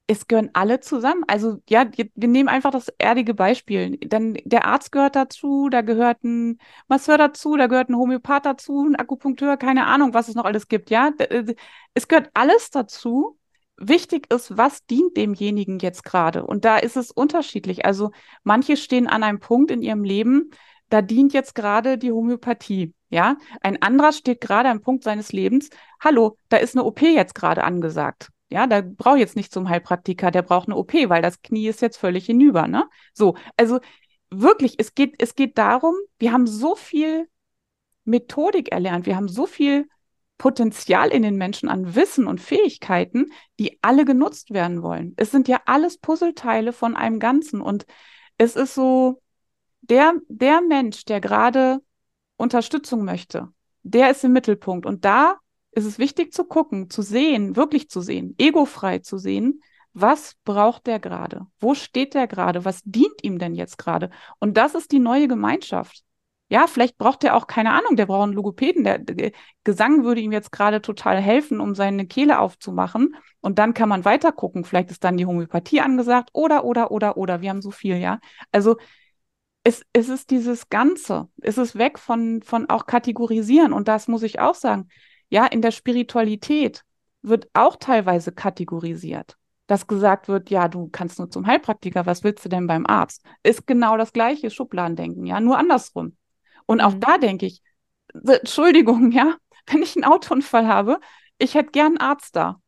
es 0.08 0.28
gehören 0.28 0.50
alle 0.54 0.80
zusammen. 0.80 1.24
Also 1.28 1.62
ja, 1.70 1.86
wir 1.96 2.28
nehmen 2.28 2.50
einfach 2.50 2.72
das 2.72 2.90
erdige 2.98 3.34
Beispiel. 3.34 3.98
Dann 4.00 4.38
der 4.44 4.66
Arzt 4.66 4.92
gehört 4.92 5.16
dazu, 5.16 5.70
da 5.70 5.82
gehört 5.82 6.24
ein 6.24 6.60
Masseur 6.88 7.18
dazu, 7.18 7.56
da 7.56 7.68
gehört 7.68 7.90
ein 7.90 7.96
Homöopath 7.96 8.46
dazu, 8.46 8.84
ein 8.86 8.96
Akupunkteur, 8.96 9.58
keine 9.58 9.86
Ahnung, 9.86 10.14
was 10.14 10.28
es 10.28 10.36
noch 10.36 10.46
alles 10.46 10.68
gibt. 10.68 10.90
Ja, 10.90 11.12
äh, 11.20 11.56
es 11.94 12.08
gehört 12.08 12.32
alles 12.34 12.70
dazu. 12.70 13.38
Wichtig 13.78 14.32
ist, 14.32 14.56
was 14.58 14.86
dient 14.86 15.18
demjenigen 15.18 15.80
jetzt 15.80 16.04
gerade? 16.04 16.46
Und 16.46 16.66
da 16.66 16.78
ist 16.78 16.98
es 16.98 17.12
unterschiedlich. 17.12 17.86
Also 17.86 18.12
manche 18.44 18.78
stehen 18.78 19.08
an 19.08 19.24
einem 19.24 19.40
Punkt 19.40 19.72
in 19.72 19.82
ihrem 19.82 20.04
Leben, 20.04 20.52
da 20.90 21.02
dient 21.02 21.34
jetzt 21.34 21.56
gerade 21.56 21.98
die 21.98 22.12
Homöopathie. 22.12 22.94
Ja, 23.10 23.38
ein 23.62 23.82
anderer 23.82 24.12
steht 24.12 24.42
gerade 24.42 24.70
am 24.70 24.82
Punkt 24.82 25.04
seines 25.04 25.32
Lebens. 25.32 25.70
Hallo, 26.00 26.38
da 26.50 26.58
ist 26.58 26.76
eine 26.76 26.84
OP 26.84 27.02
jetzt 27.02 27.36
gerade 27.36 27.64
angesagt. 27.64 28.33
Ja, 28.54 28.68
da 28.68 28.82
braucht 28.82 29.18
jetzt 29.18 29.36
nicht 29.36 29.52
zum 29.52 29.68
Heilpraktiker, 29.68 30.30
der 30.30 30.44
braucht 30.44 30.68
eine 30.68 30.78
OP, 30.78 30.94
weil 31.10 31.24
das 31.24 31.42
Knie 31.42 31.68
ist 31.68 31.82
jetzt 31.82 31.98
völlig 31.98 32.28
hinüber, 32.28 32.68
ne? 32.68 32.88
So, 33.12 33.36
also 33.58 33.80
wirklich, 34.30 34.76
es 34.78 34.94
geht, 34.94 35.16
es 35.18 35.34
geht 35.34 35.58
darum, 35.58 35.96
wir 36.20 36.32
haben 36.32 36.46
so 36.46 36.76
viel 36.76 37.28
Methodik 38.06 38.72
erlernt, 38.72 39.08
wir 39.08 39.16
haben 39.16 39.28
so 39.28 39.48
viel 39.48 39.90
Potenzial 40.38 41.10
in 41.10 41.24
den 41.24 41.36
Menschen 41.36 41.68
an 41.68 41.96
Wissen 41.96 42.28
und 42.28 42.40
Fähigkeiten, 42.42 43.32
die 43.60 43.80
alle 43.82 44.06
genutzt 44.06 44.54
werden 44.54 44.84
wollen. 44.84 45.16
Es 45.18 45.32
sind 45.32 45.48
ja 45.48 45.62
alles 45.66 45.98
Puzzleteile 45.98 46.74
von 46.74 46.96
einem 46.96 47.18
Ganzen 47.20 47.60
und 47.60 47.88
es 48.38 48.56
ist 48.56 48.76
so, 48.76 49.20
der, 49.82 50.14
der 50.28 50.62
Mensch, 50.62 51.06
der 51.06 51.22
gerade 51.22 51.80
Unterstützung 52.38 53.04
möchte, 53.04 53.48
der 53.82 54.12
ist 54.12 54.24
im 54.24 54.34
Mittelpunkt 54.34 54.86
und 54.86 55.06
da 55.06 55.40
ist 55.76 55.86
es 55.86 56.00
wichtig 56.00 56.34
zu 56.34 56.46
gucken, 56.46 56.90
zu 56.90 57.02
sehen, 57.02 57.56
wirklich 57.56 57.90
zu 57.90 58.02
sehen, 58.02 58.36
egofrei 58.38 59.00
zu 59.00 59.18
sehen, 59.18 59.62
was 59.94 60.36
braucht 60.44 60.88
der 60.88 61.00
gerade? 61.00 61.48
Wo 61.60 61.76
steht 61.76 62.16
der 62.16 62.28
gerade? 62.28 62.66
Was 62.66 62.82
dient 62.84 63.24
ihm 63.24 63.38
denn 63.38 63.54
jetzt 63.54 63.78
gerade? 63.78 64.10
Und 64.40 64.58
das 64.58 64.74
ist 64.76 64.92
die 64.92 65.00
neue 65.00 65.28
Gemeinschaft. 65.28 66.04
Ja, 66.50 66.68
vielleicht 66.68 66.98
braucht 66.98 67.24
er 67.24 67.36
auch 67.36 67.48
keine 67.48 67.72
Ahnung, 67.72 67.96
der 67.96 68.06
braucht 68.06 68.24
einen 68.24 68.34
Logopäden. 68.34 68.84
Der, 68.84 69.00
der 69.00 69.32
Gesang 69.64 70.04
würde 70.04 70.22
ihm 70.22 70.32
jetzt 70.32 70.52
gerade 70.52 70.82
total 70.82 71.20
helfen, 71.20 71.60
um 71.60 71.74
seine 71.74 72.06
Kehle 72.06 72.40
aufzumachen. 72.40 73.16
Und 73.40 73.60
dann 73.60 73.74
kann 73.74 73.90
man 73.90 74.06
weiter 74.06 74.32
gucken. 74.32 74.64
Vielleicht 74.64 74.92
ist 74.92 75.04
dann 75.04 75.18
die 75.18 75.26
Homöopathie 75.26 75.82
angesagt 75.82 76.30
oder, 76.34 76.64
oder, 76.66 76.92
oder, 76.92 77.18
oder. 77.18 77.42
Wir 77.42 77.50
haben 77.50 77.62
so 77.62 77.72
viel, 77.72 77.98
ja. 77.98 78.20
Also 78.52 78.78
es, 79.64 79.84
es 79.94 80.10
ist 80.10 80.32
dieses 80.32 80.70
Ganze. 80.70 81.30
Es 81.42 81.58
ist 81.58 81.76
weg 81.76 81.98
von, 81.98 82.42
von 82.44 82.70
auch 82.70 82.86
kategorisieren. 82.86 83.74
Und 83.74 83.88
das 83.88 84.08
muss 84.08 84.24
ich 84.24 84.40
auch 84.40 84.56
sagen. 84.56 84.90
Ja, 85.30 85.46
in 85.46 85.62
der 85.62 85.72
Spiritualität 85.72 86.84
wird 87.22 87.48
auch 87.54 87.78
teilweise 87.78 88.32
kategorisiert. 88.32 89.38
Dass 89.68 89.88
gesagt 89.88 90.28
wird, 90.28 90.50
ja, 90.50 90.68
du 90.68 90.90
kannst 90.90 91.20
nur 91.20 91.32
zum 91.32 91.48
Heilpraktiker, 91.48 92.06
was 92.06 92.24
willst 92.24 92.44
du 92.44 92.50
denn 92.50 92.68
beim 92.68 92.86
Arzt? 92.86 93.24
Ist 93.44 93.66
genau 93.66 93.98
das 93.98 94.12
gleiche 94.12 94.50
Schubladendenken, 94.50 95.26
ja, 95.26 95.40
nur 95.40 95.58
andersrum. 95.58 96.18
Und 96.66 96.82
auch 96.82 96.96
mhm. 96.96 97.00
da 97.00 97.18
denke 97.18 97.46
ich, 97.46 97.62
Entschuldigung, 98.14 99.12
ja, 99.12 99.36
wenn 99.68 99.82
ich 99.82 99.96
einen 99.96 100.06
Autounfall 100.06 100.68
habe, 100.68 101.00
ich 101.38 101.56
hätte 101.56 101.72
gern 101.72 101.98
einen 101.98 101.98
Arzt 101.98 102.36
da, 102.36 102.60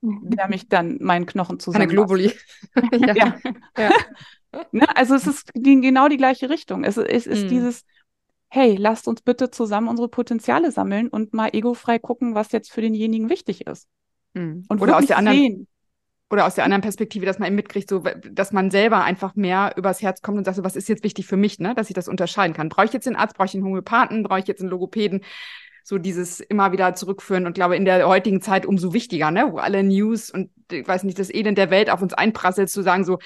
der 0.00 0.48
mich 0.48 0.68
dann 0.68 0.98
meinen 1.00 1.26
Knochen 1.26 1.58
zusammen. 1.58 1.82
Eine 1.82 1.92
Globuli. 1.92 2.32
ja. 2.92 3.14
ja. 3.14 3.34
ja. 3.76 3.90
ne? 4.72 4.96
Also 4.96 5.14
es 5.14 5.26
ist 5.26 5.50
die, 5.54 5.80
genau 5.80 6.08
die 6.08 6.16
gleiche 6.16 6.48
Richtung. 6.48 6.84
Es, 6.84 6.96
es 6.96 7.26
ist 7.26 7.44
mhm. 7.44 7.48
dieses, 7.48 7.84
hey, 8.48 8.76
lasst 8.76 9.08
uns 9.08 9.22
bitte 9.22 9.50
zusammen 9.50 9.88
unsere 9.88 10.08
Potenziale 10.08 10.70
sammeln 10.70 11.08
und 11.08 11.34
mal 11.34 11.50
egofrei 11.52 11.98
gucken, 11.98 12.34
was 12.34 12.52
jetzt 12.52 12.70
für 12.70 12.80
denjenigen 12.80 13.28
wichtig 13.28 13.66
ist. 13.66 13.88
Mhm. 14.34 14.64
Und 14.68 14.80
oder 14.80 14.96
aus 14.96 15.06
der 15.06 15.18
anderen 15.18 15.38
sehen. 15.38 15.68
oder 16.30 16.46
aus 16.46 16.54
der 16.54 16.64
anderen 16.64 16.82
Perspektive, 16.82 17.26
dass 17.26 17.38
man 17.38 17.48
eben 17.48 17.56
mitkriegt, 17.56 17.88
so 17.88 18.02
dass 18.30 18.52
man 18.52 18.70
selber 18.70 19.04
einfach 19.04 19.34
mehr 19.34 19.74
übers 19.76 20.02
Herz 20.02 20.22
kommt 20.22 20.38
und 20.38 20.44
sagt, 20.44 20.56
so, 20.56 20.64
was 20.64 20.76
ist 20.76 20.88
jetzt 20.88 21.04
wichtig 21.04 21.26
für 21.26 21.36
mich, 21.36 21.58
ne? 21.58 21.74
dass 21.74 21.90
ich 21.90 21.94
das 21.94 22.08
unterscheiden 22.08 22.54
kann. 22.54 22.68
Brauche 22.68 22.86
ich 22.86 22.92
jetzt 22.92 23.06
einen 23.06 23.16
Arzt, 23.16 23.36
brauche 23.36 23.46
ich 23.46 23.54
einen 23.54 23.64
Homöopathen, 23.64 24.22
brauche 24.22 24.40
ich 24.40 24.46
jetzt 24.46 24.60
einen 24.60 24.70
Logopäden? 24.70 25.22
So 25.88 25.98
dieses 25.98 26.40
immer 26.40 26.72
wieder 26.72 26.96
zurückführen 26.96 27.46
und 27.46 27.54
glaube 27.54 27.76
in 27.76 27.84
der 27.84 28.08
heutigen 28.08 28.42
Zeit 28.42 28.66
umso 28.66 28.92
wichtiger, 28.92 29.30
ne, 29.30 29.52
wo 29.52 29.58
alle 29.58 29.84
News 29.84 30.30
und 30.30 30.50
ich 30.72 30.86
weiß 30.86 31.04
nicht, 31.04 31.16
das 31.16 31.32
Elend 31.32 31.58
der 31.58 31.70
Welt 31.70 31.90
auf 31.90 32.02
uns 32.02 32.12
einprasselt, 32.12 32.70
zu 32.70 32.82
sagen 32.82 33.04
so, 33.04 33.20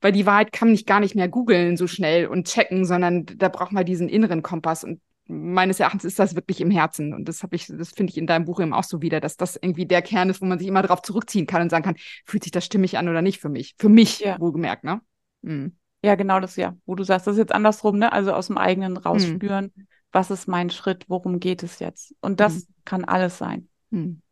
weil 0.00 0.12
die 0.12 0.24
Wahrheit 0.24 0.50
kann 0.50 0.72
ich 0.72 0.86
gar 0.86 0.98
nicht 0.98 1.14
mehr 1.14 1.28
googeln 1.28 1.76
so 1.76 1.86
schnell 1.86 2.26
und 2.26 2.46
checken, 2.46 2.86
sondern 2.86 3.26
da 3.26 3.50
braucht 3.50 3.72
man 3.72 3.84
diesen 3.84 4.08
inneren 4.08 4.42
Kompass 4.42 4.82
und 4.82 5.02
meines 5.26 5.78
Erachtens 5.78 6.06
ist 6.06 6.18
das 6.18 6.34
wirklich 6.34 6.62
im 6.62 6.70
Herzen 6.70 7.12
und 7.12 7.28
das 7.28 7.42
habe 7.42 7.54
ich, 7.54 7.66
das 7.66 7.90
finde 7.90 8.12
ich 8.12 8.16
in 8.16 8.26
deinem 8.26 8.46
Buch 8.46 8.60
eben 8.60 8.72
auch 8.72 8.84
so 8.84 9.02
wieder, 9.02 9.20
dass 9.20 9.36
das 9.36 9.58
irgendwie 9.60 9.84
der 9.84 10.00
Kern 10.00 10.30
ist, 10.30 10.40
wo 10.40 10.46
man 10.46 10.58
sich 10.58 10.68
immer 10.68 10.80
darauf 10.80 11.02
zurückziehen 11.02 11.46
kann 11.46 11.60
und 11.60 11.68
sagen 11.68 11.84
kann, 11.84 11.96
fühlt 12.24 12.44
sich 12.44 12.52
das 12.52 12.64
stimmig 12.64 12.96
an 12.96 13.10
oder 13.10 13.20
nicht 13.20 13.40
für 13.40 13.50
mich, 13.50 13.74
für 13.76 13.90
mich 13.90 14.20
ja. 14.20 14.40
wohlgemerkt, 14.40 14.84
ne? 14.84 15.02
Mhm. 15.42 15.76
Ja, 16.02 16.14
genau 16.14 16.40
das 16.40 16.56
ja, 16.56 16.76
wo 16.86 16.94
du 16.94 17.04
sagst, 17.04 17.26
das 17.26 17.34
ist 17.34 17.40
jetzt 17.40 17.54
andersrum, 17.54 17.98
ne? 17.98 18.10
Also 18.10 18.32
aus 18.32 18.46
dem 18.46 18.56
eigenen 18.56 18.92
mhm. 18.92 18.98
rausspüren. 18.98 19.72
Mhm 19.74 19.86
was 20.16 20.30
ist 20.30 20.48
mein 20.48 20.70
Schritt, 20.70 21.04
worum 21.08 21.40
geht 21.40 21.62
es 21.62 21.78
jetzt? 21.78 22.14
Und 22.22 22.40
das 22.40 22.54
mhm. 22.54 22.74
kann 22.86 23.04
alles 23.04 23.36
sein. 23.36 23.68
Mhm. 23.90 24.22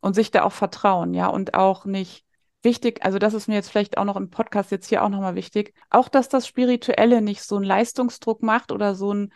Und 0.00 0.14
sich 0.14 0.30
da 0.30 0.44
auch 0.44 0.52
vertrauen, 0.52 1.12
ja, 1.12 1.26
und 1.26 1.52
auch 1.52 1.84
nicht 1.84 2.24
wichtig, 2.62 3.04
also 3.04 3.18
das 3.18 3.34
ist 3.34 3.46
mir 3.46 3.54
jetzt 3.54 3.68
vielleicht 3.68 3.98
auch 3.98 4.06
noch 4.06 4.16
im 4.16 4.30
Podcast 4.30 4.70
jetzt 4.70 4.88
hier 4.88 5.04
auch 5.04 5.10
nochmal 5.10 5.34
wichtig, 5.34 5.74
auch 5.90 6.08
dass 6.08 6.30
das 6.30 6.46
Spirituelle 6.46 7.20
nicht 7.20 7.42
so 7.42 7.56
einen 7.56 7.66
Leistungsdruck 7.66 8.42
macht 8.42 8.72
oder 8.72 8.94
so 8.94 9.12
ein, 9.12 9.32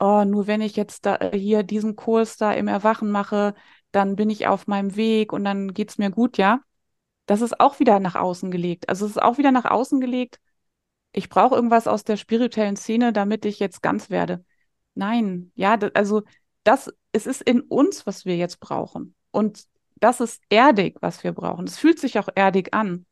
oh, 0.00 0.24
nur 0.24 0.48
wenn 0.48 0.60
ich 0.60 0.74
jetzt 0.74 1.06
da 1.06 1.14
äh, 1.16 1.38
hier 1.38 1.62
diesen 1.62 1.94
Kurs 1.94 2.36
da 2.36 2.52
im 2.52 2.66
Erwachen 2.66 3.08
mache, 3.08 3.54
dann 3.92 4.16
bin 4.16 4.30
ich 4.30 4.48
auf 4.48 4.66
meinem 4.66 4.96
Weg 4.96 5.32
und 5.32 5.44
dann 5.44 5.72
geht 5.72 5.90
es 5.90 5.98
mir 5.98 6.10
gut, 6.10 6.36
ja. 6.36 6.60
Das 7.26 7.42
ist 7.42 7.60
auch 7.60 7.78
wieder 7.78 8.00
nach 8.00 8.16
außen 8.16 8.50
gelegt. 8.50 8.88
Also 8.88 9.06
es 9.06 9.12
ist 9.12 9.22
auch 9.22 9.38
wieder 9.38 9.52
nach 9.52 9.66
außen 9.66 10.00
gelegt, 10.00 10.40
ich 11.12 11.28
brauche 11.28 11.54
irgendwas 11.54 11.86
aus 11.86 12.02
der 12.02 12.16
spirituellen 12.16 12.76
Szene, 12.76 13.12
damit 13.12 13.44
ich 13.44 13.60
jetzt 13.60 13.82
ganz 13.82 14.10
werde. 14.10 14.44
Nein, 14.98 15.52
ja, 15.54 15.78
also 15.94 16.22
das, 16.64 16.92
es 17.12 17.26
ist 17.26 17.40
in 17.42 17.60
uns, 17.60 18.04
was 18.04 18.24
wir 18.24 18.36
jetzt 18.36 18.58
brauchen. 18.58 19.14
Und 19.30 19.64
das 19.96 20.20
ist 20.20 20.42
erdig, 20.50 20.96
was 21.00 21.22
wir 21.22 21.32
brauchen. 21.32 21.66
Es 21.66 21.78
fühlt 21.78 22.00
sich 22.00 22.18
auch 22.18 22.28
erdig 22.34 22.74
an. 22.74 23.06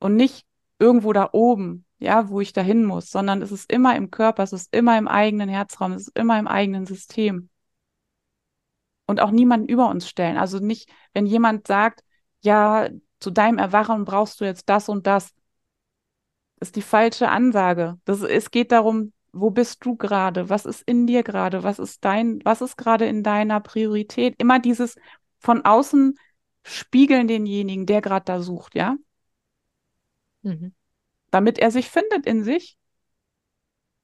Und 0.00 0.16
nicht 0.16 0.46
irgendwo 0.80 1.12
da 1.12 1.30
oben, 1.32 1.86
ja, 1.98 2.28
wo 2.28 2.40
ich 2.40 2.52
dahin 2.52 2.84
muss, 2.84 3.10
sondern 3.10 3.40
es 3.40 3.52
ist 3.52 3.70
immer 3.72 3.94
im 3.96 4.10
Körper, 4.10 4.42
es 4.42 4.52
ist 4.52 4.74
immer 4.74 4.98
im 4.98 5.06
eigenen 5.06 5.48
Herzraum, 5.48 5.92
es 5.92 6.08
ist 6.08 6.18
immer 6.18 6.38
im 6.40 6.48
eigenen 6.48 6.86
System. 6.86 7.50
Und 9.06 9.20
auch 9.20 9.30
niemanden 9.30 9.68
über 9.68 9.88
uns 9.88 10.08
stellen. 10.08 10.36
Also 10.36 10.58
nicht, 10.58 10.90
wenn 11.14 11.26
jemand 11.26 11.68
sagt, 11.68 12.02
ja, 12.40 12.88
zu 13.20 13.30
deinem 13.30 13.58
Erwachen 13.58 14.04
brauchst 14.04 14.40
du 14.40 14.44
jetzt 14.44 14.68
das 14.68 14.88
und 14.88 15.06
das, 15.06 15.32
ist 16.60 16.76
die 16.76 16.82
falsche 16.82 17.28
Ansage. 17.28 17.98
Das, 18.04 18.22
es 18.22 18.50
geht 18.50 18.72
darum, 18.72 19.12
wo 19.32 19.50
bist 19.50 19.84
du 19.84 19.96
gerade? 19.96 20.48
Was 20.48 20.64
ist 20.66 20.82
in 20.82 21.06
dir 21.06 21.22
gerade? 21.22 21.62
Was 21.62 21.78
ist 21.78 22.04
dein, 22.04 22.40
was 22.44 22.60
ist 22.60 22.76
gerade 22.76 23.06
in 23.06 23.22
deiner 23.22 23.60
Priorität? 23.60 24.34
Immer 24.38 24.58
dieses 24.58 24.96
von 25.38 25.64
außen 25.64 26.18
spiegeln 26.62 27.28
denjenigen, 27.28 27.86
der 27.86 28.00
gerade 28.00 28.24
da 28.24 28.40
sucht, 28.40 28.74
ja? 28.74 28.96
Mhm. 30.42 30.74
Damit 31.30 31.58
er 31.58 31.70
sich 31.70 31.90
findet 31.90 32.26
in 32.26 32.44
sich. 32.44 32.78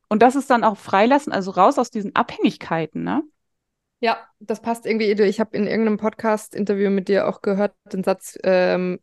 Und 0.09 0.23
das 0.23 0.37
ist 0.37 0.51
dann 0.51 0.65
auch 0.65 0.77
freilassen, 0.77 1.33
also 1.33 1.53
raus 1.53 1.79
aus 1.79 1.91
diesen 1.91 2.15
Abhängigkeiten, 2.15 3.03
ne? 3.03 3.23
Ja, 4.01 4.19
das 4.41 4.61
passt 4.61 4.85
irgendwie. 4.85 5.11
Ich 5.23 5.41
habe 5.41 5.57
in 5.57 5.67
irgendeinem 5.67 5.97
Podcast-Interview 5.97 6.91
mit 6.91 7.09
dir 7.09 7.29
auch 7.29 7.41
gehört, 7.41 7.75
den 7.93 8.03
Satz, 8.03 8.37
ähm, 8.43 8.99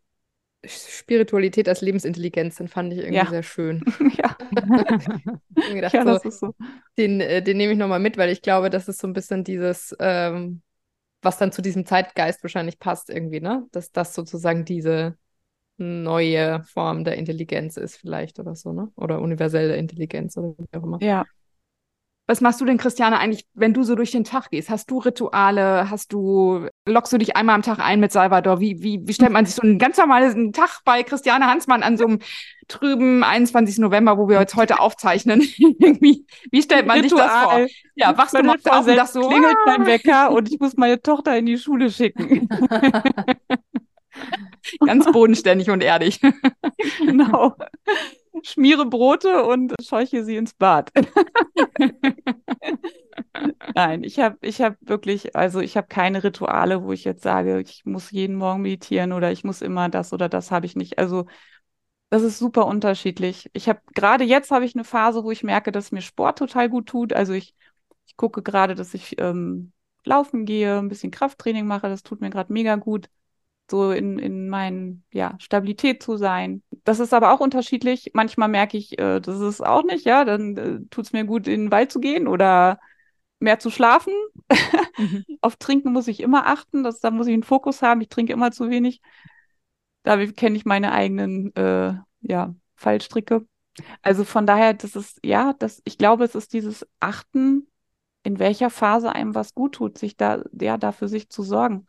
Spiritualität 0.65 1.69
als 1.69 1.81
Lebensintelligenz, 1.81 2.57
den 2.57 2.67
fand 2.67 2.91
ich 2.91 2.99
irgendwie 2.99 3.15
ja. 3.17 3.25
sehr 3.25 3.43
schön. 3.43 3.83
ja. 4.17 4.35
gedacht, 5.73 5.93
ja, 5.93 6.03
das 6.03 6.23
so, 6.23 6.29
ist 6.29 6.39
so. 6.39 6.55
Den, 6.97 7.21
äh, 7.21 7.41
den 7.41 7.57
nehme 7.57 7.73
ich 7.73 7.79
nochmal 7.79 7.99
mit, 7.99 8.17
weil 8.17 8.29
ich 8.29 8.41
glaube, 8.41 8.69
das 8.69 8.87
ist 8.87 8.99
so 8.99 9.07
ein 9.07 9.13
bisschen 9.13 9.43
dieses, 9.43 9.95
ähm, 9.99 10.61
was 11.21 11.37
dann 11.37 11.51
zu 11.51 11.61
diesem 11.61 11.85
Zeitgeist 11.85 12.43
wahrscheinlich 12.43 12.79
passt 12.79 13.09
irgendwie, 13.09 13.39
ne? 13.39 13.67
Dass 13.71 13.91
das 13.91 14.13
sozusagen 14.13 14.65
diese 14.65 15.17
neue 15.77 16.61
Form 16.63 17.05
der 17.05 17.15
Intelligenz 17.15 17.77
ist 17.77 17.95
vielleicht 17.95 18.39
oder 18.39 18.55
so, 18.55 18.73
ne? 18.73 18.91
Oder 18.95 19.21
universelle 19.21 19.77
Intelligenz 19.77 20.35
oder 20.37 20.55
wie 20.57 20.77
auch 20.77 20.83
immer. 20.83 20.99
Ja, 21.01 21.25
was 22.29 22.41
machst 22.41 22.61
du 22.61 22.65
denn, 22.65 22.77
Christiane, 22.77 23.17
eigentlich, 23.17 23.47
wenn 23.55 23.73
du 23.73 23.81
so 23.81 23.95
durch 23.95 24.11
den 24.11 24.23
Tag 24.23 24.51
gehst? 24.51 24.69
Hast 24.69 24.91
du 24.91 24.99
Rituale? 24.99 25.89
Hast 25.89 26.13
du, 26.13 26.67
lockst 26.85 27.11
du 27.11 27.17
dich 27.17 27.35
einmal 27.35 27.55
am 27.55 27.63
Tag 27.63 27.79
ein 27.79 27.99
mit 27.99 28.11
Salvador? 28.11 28.59
Wie, 28.59 28.83
wie, 28.83 29.01
wie 29.03 29.13
stellt 29.15 29.31
man 29.31 29.47
sich 29.47 29.55
so 29.55 29.63
einen 29.63 29.79
ganz 29.79 29.97
normalen 29.97 30.53
Tag 30.53 30.81
bei 30.85 31.01
Christiane 31.01 31.47
Hansmann 31.47 31.81
an 31.81 31.97
so 31.97 32.05
einem 32.05 32.19
trüben 32.67 33.23
21. 33.23 33.79
November, 33.79 34.19
wo 34.19 34.29
wir 34.29 34.39
jetzt 34.39 34.55
heute 34.55 34.79
aufzeichnen? 34.79 35.41
wie, 35.41 36.23
wie 36.51 36.61
stellt 36.61 36.85
man 36.85 36.99
Ritual. 36.99 37.23
sich 37.23 37.27
das 37.31 37.43
vor? 37.43 37.65
Ja, 37.95 38.15
wachst 38.15 38.37
du 38.37 38.43
morgens 38.43 38.67
auf 38.67 38.85
und 38.85 38.95
sagst 38.95 39.13
so, 39.13 39.27
klingelt 39.27 39.57
mein 39.65 39.87
Wecker 39.87 40.29
und 40.29 40.51
ich 40.51 40.59
muss 40.59 40.77
meine 40.77 41.01
Tochter 41.01 41.35
in 41.35 41.47
die 41.47 41.57
Schule 41.57 41.89
schicken. 41.89 42.47
Ganz 44.85 45.11
bodenständig 45.11 45.71
und 45.71 45.81
erdig. 45.81 46.21
genau 46.99 47.55
schmiere 48.43 48.85
Brote 48.85 49.43
und 49.45 49.73
scheuche 49.81 50.23
sie 50.23 50.37
ins 50.37 50.53
Bad. 50.53 50.91
Nein, 53.75 54.03
ich 54.03 54.19
habe 54.19 54.37
ich 54.41 54.61
hab 54.61 54.75
wirklich, 54.81 55.35
also 55.35 55.59
ich 55.59 55.77
habe 55.77 55.87
keine 55.87 56.23
Rituale, 56.23 56.83
wo 56.83 56.91
ich 56.91 57.03
jetzt 57.03 57.23
sage, 57.23 57.59
ich 57.61 57.85
muss 57.85 58.11
jeden 58.11 58.35
Morgen 58.35 58.61
meditieren 58.61 59.13
oder 59.13 59.31
ich 59.31 59.43
muss 59.43 59.61
immer 59.61 59.89
das 59.89 60.13
oder 60.13 60.29
das 60.29 60.51
habe 60.51 60.65
ich 60.65 60.75
nicht. 60.75 60.97
Also 60.97 61.25
das 62.09 62.23
ist 62.23 62.39
super 62.39 62.65
unterschiedlich. 62.67 63.49
Ich 63.53 63.69
habe 63.69 63.81
gerade 63.95 64.23
jetzt 64.25 64.51
habe 64.51 64.65
ich 64.65 64.75
eine 64.75 64.83
Phase, 64.85 65.23
wo 65.23 65.31
ich 65.31 65.43
merke, 65.43 65.71
dass 65.71 65.91
mir 65.91 66.01
Sport 66.01 66.39
total 66.39 66.69
gut 66.69 66.87
tut. 66.87 67.13
Also 67.13 67.33
ich, 67.33 67.55
ich 68.07 68.17
gucke 68.17 68.41
gerade, 68.43 68.75
dass 68.75 68.93
ich 68.93 69.19
ähm, 69.19 69.73
laufen 70.05 70.45
gehe, 70.45 70.77
ein 70.79 70.89
bisschen 70.89 71.11
Krafttraining 71.11 71.67
mache. 71.67 71.87
Das 71.89 72.03
tut 72.03 72.21
mir 72.21 72.29
gerade 72.31 72.51
mega 72.53 72.75
gut 72.77 73.09
so 73.71 73.91
in, 73.91 74.19
in 74.19 74.49
meinen, 74.49 75.05
ja, 75.13 75.35
Stabilität 75.39 76.03
zu 76.03 76.17
sein. 76.17 76.63
Das 76.89 76.99
ist 76.99 77.13
aber 77.13 77.31
auch 77.31 77.39
unterschiedlich. 77.39 78.09
Manchmal 78.15 78.49
merke 78.49 78.75
ich, 78.75 78.97
äh, 78.97 79.19
das 79.19 79.39
ist 79.41 79.63
auch 79.63 79.83
nicht, 79.83 80.07
ja, 80.07 80.25
dann 80.25 80.57
äh, 80.57 80.79
tut 80.89 81.05
es 81.05 81.13
mir 81.13 81.23
gut, 81.23 81.47
in 81.47 81.65
den 81.65 81.71
Wald 81.71 81.91
zu 81.91 81.99
gehen 81.99 82.27
oder 82.27 82.79
mehr 83.39 83.59
zu 83.59 83.69
schlafen. 83.69 84.11
Mhm. 84.97 85.23
Auf 85.41 85.57
Trinken 85.57 85.93
muss 85.93 86.07
ich 86.07 86.19
immer 86.19 86.47
achten, 86.47 86.81
das, 86.81 86.99
da 86.99 87.11
muss 87.11 87.27
ich 87.27 87.33
einen 87.33 87.43
Fokus 87.43 87.83
haben. 87.83 88.01
Ich 88.01 88.09
trinke 88.09 88.33
immer 88.33 88.51
zu 88.51 88.71
wenig. 88.71 89.01
Da 90.01 90.25
kenne 90.25 90.57
ich 90.57 90.65
meine 90.65 90.91
eigenen, 90.91 91.55
äh, 91.55 91.93
ja, 92.21 92.55
Fallstricke. 92.75 93.45
Also 94.01 94.23
von 94.23 94.47
daher, 94.47 94.73
das 94.73 94.95
ist, 94.95 95.19
ja, 95.23 95.53
das, 95.59 95.83
ich 95.85 95.99
glaube, 95.99 96.23
es 96.23 96.33
ist 96.33 96.53
dieses 96.53 96.87
Achten, 96.99 97.67
in 98.23 98.39
welcher 98.39 98.71
Phase 98.71 99.13
einem 99.13 99.35
was 99.35 99.53
gut 99.53 99.75
tut, 99.75 99.99
sich 99.99 100.17
da, 100.17 100.41
ja, 100.59 100.79
da 100.79 100.91
für 100.91 101.07
sich 101.07 101.29
zu 101.29 101.43
sorgen. 101.43 101.85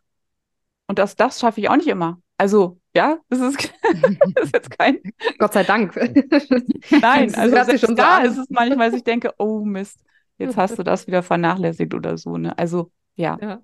Und 0.85 0.99
das, 0.99 1.15
das 1.15 1.39
schaffe 1.39 1.59
ich 1.59 1.69
auch 1.69 1.75
nicht 1.77 1.87
immer. 1.87 2.21
Also, 2.37 2.80
ja, 2.93 3.19
das 3.29 3.39
ist, 3.39 3.73
das 4.35 4.45
ist 4.45 4.53
jetzt 4.53 4.77
kein. 4.77 4.99
Gott 5.37 5.53
sei 5.53 5.63
Dank. 5.63 5.95
Nein, 7.01 7.33
also 7.35 7.55
selbst 7.63 7.85
schon 7.85 7.95
da 7.95 8.19
ist 8.19 8.37
es 8.37 8.49
manchmal, 8.49 8.89
dass 8.89 8.97
ich 8.97 9.03
denke, 9.03 9.33
oh 9.37 9.63
Mist, 9.63 9.99
jetzt 10.37 10.57
hast 10.57 10.77
du 10.77 10.83
das 10.83 11.07
wieder 11.07 11.23
vernachlässigt 11.23 11.93
oder 11.93 12.17
so. 12.17 12.37
Ne? 12.37 12.57
Also, 12.57 12.91
ja, 13.15 13.37
ja, 13.41 13.61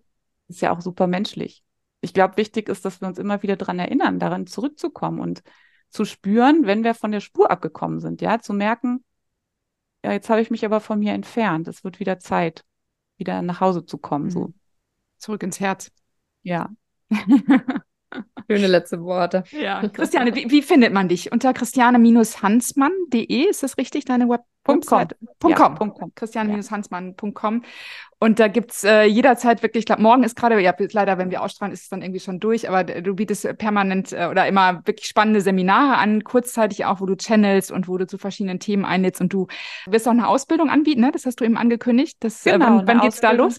ist 0.48 0.62
ja 0.62 0.72
auch 0.72 0.82
super 0.82 1.08
menschlich. 1.08 1.64
Ich 2.02 2.14
glaube, 2.14 2.38
wichtig 2.38 2.70
ist, 2.70 2.86
dass 2.86 3.02
wir 3.02 3.08
uns 3.08 3.18
immer 3.18 3.44
wieder 3.44 3.58
daran 3.58 3.80
erinnern, 3.80 4.20
daran 4.20 4.48
zurückzukommen 4.48 5.20
und 5.20 5.42
zu 5.90 6.06
spüren, 6.06 6.66
wenn 6.66 6.84
wir 6.84 6.94
von 6.94 7.12
der 7.12 7.22
Spur 7.22 7.50
abgekommen 7.50 8.00
sind, 8.00 8.22
ja, 8.22 8.40
zu 8.40 8.54
merken, 8.54 9.04
ja, 10.06 10.14
jetzt 10.14 10.30
habe 10.30 10.42
ich 10.42 10.52
mich 10.52 10.64
aber 10.64 10.80
von 10.80 11.00
mir 11.00 11.14
entfernt. 11.14 11.68
Es 11.68 11.84
wird 11.84 12.00
wieder 12.00 12.20
Zeit, 12.20 12.64
wieder 13.18 13.42
nach 13.42 13.60
Hause 13.60 13.86
zu 13.86 13.98
kommen, 13.98 14.26
mhm. 14.26 14.32
so. 14.32 14.54
Zurück 15.18 15.42
ins 15.42 15.60
Herz. 15.60 15.92
Ja, 16.44 16.70
Schöne 18.50 18.68
letzte 18.68 19.02
Worte. 19.02 19.44
Ja. 19.52 19.88
Christiane, 19.94 20.34
wie, 20.36 20.50
wie 20.50 20.62
findet 20.62 20.94
man 20.94 21.08
dich? 21.10 21.32
Unter 21.32 21.54
christiane-hansmann.de, 21.54 23.50
ist 23.50 23.64
das 23.64 23.78
richtig, 23.78 24.06
deine 24.06 24.30
Web 24.30 24.42
Website? 24.68 25.16
.com. 25.40 25.52
Ja, 25.52 25.70
.com. 25.70 26.12
Christiane-hansmann.com. 26.16 27.64
Und 28.20 28.40
da 28.40 28.48
gibt 28.48 28.72
es 28.72 28.84
äh, 28.84 29.04
jederzeit 29.04 29.62
wirklich, 29.62 29.82
ich 29.82 29.86
glaube, 29.86 30.02
morgen 30.02 30.24
ist 30.24 30.36
gerade, 30.36 30.60
ja, 30.60 30.74
leider, 30.92 31.18
wenn 31.18 31.30
wir 31.30 31.44
ausstrahlen, 31.44 31.74
ist 31.74 31.84
es 31.84 31.90
dann 31.90 32.02
irgendwie 32.02 32.20
schon 32.20 32.40
durch, 32.40 32.68
aber 32.68 32.84
du 32.84 33.14
bietest 33.14 33.58
permanent 33.58 34.12
äh, 34.12 34.28
oder 34.30 34.48
immer 34.48 34.82
wirklich 34.86 35.08
spannende 35.08 35.42
Seminare 35.42 35.98
an, 35.98 36.24
kurzzeitig 36.24 36.86
auch, 36.86 37.00
wo 37.00 37.06
du 37.06 37.16
channelst 37.16 37.72
und 37.72 37.88
wo 37.88 37.98
du 37.98 38.08
zu 38.08 38.18
verschiedenen 38.18 38.60
Themen 38.60 38.86
einlädst 38.86 39.22
und 39.22 39.32
du 39.32 39.48
wirst 39.86 40.08
auch 40.08 40.12
eine 40.12 40.28
Ausbildung 40.28 40.70
anbieten, 40.70 41.02
ne? 41.02 41.12
Das 41.12 41.26
hast 41.26 41.40
du 41.40 41.46
eben 41.46 41.58
angekündigt. 41.58 42.18
Das, 42.20 42.44
genau, 42.44 42.56
äh, 42.56 42.60
wann 42.60 42.88
wann 42.88 43.02
geht's 43.02 43.22
da 43.22 43.32
los? 43.32 43.58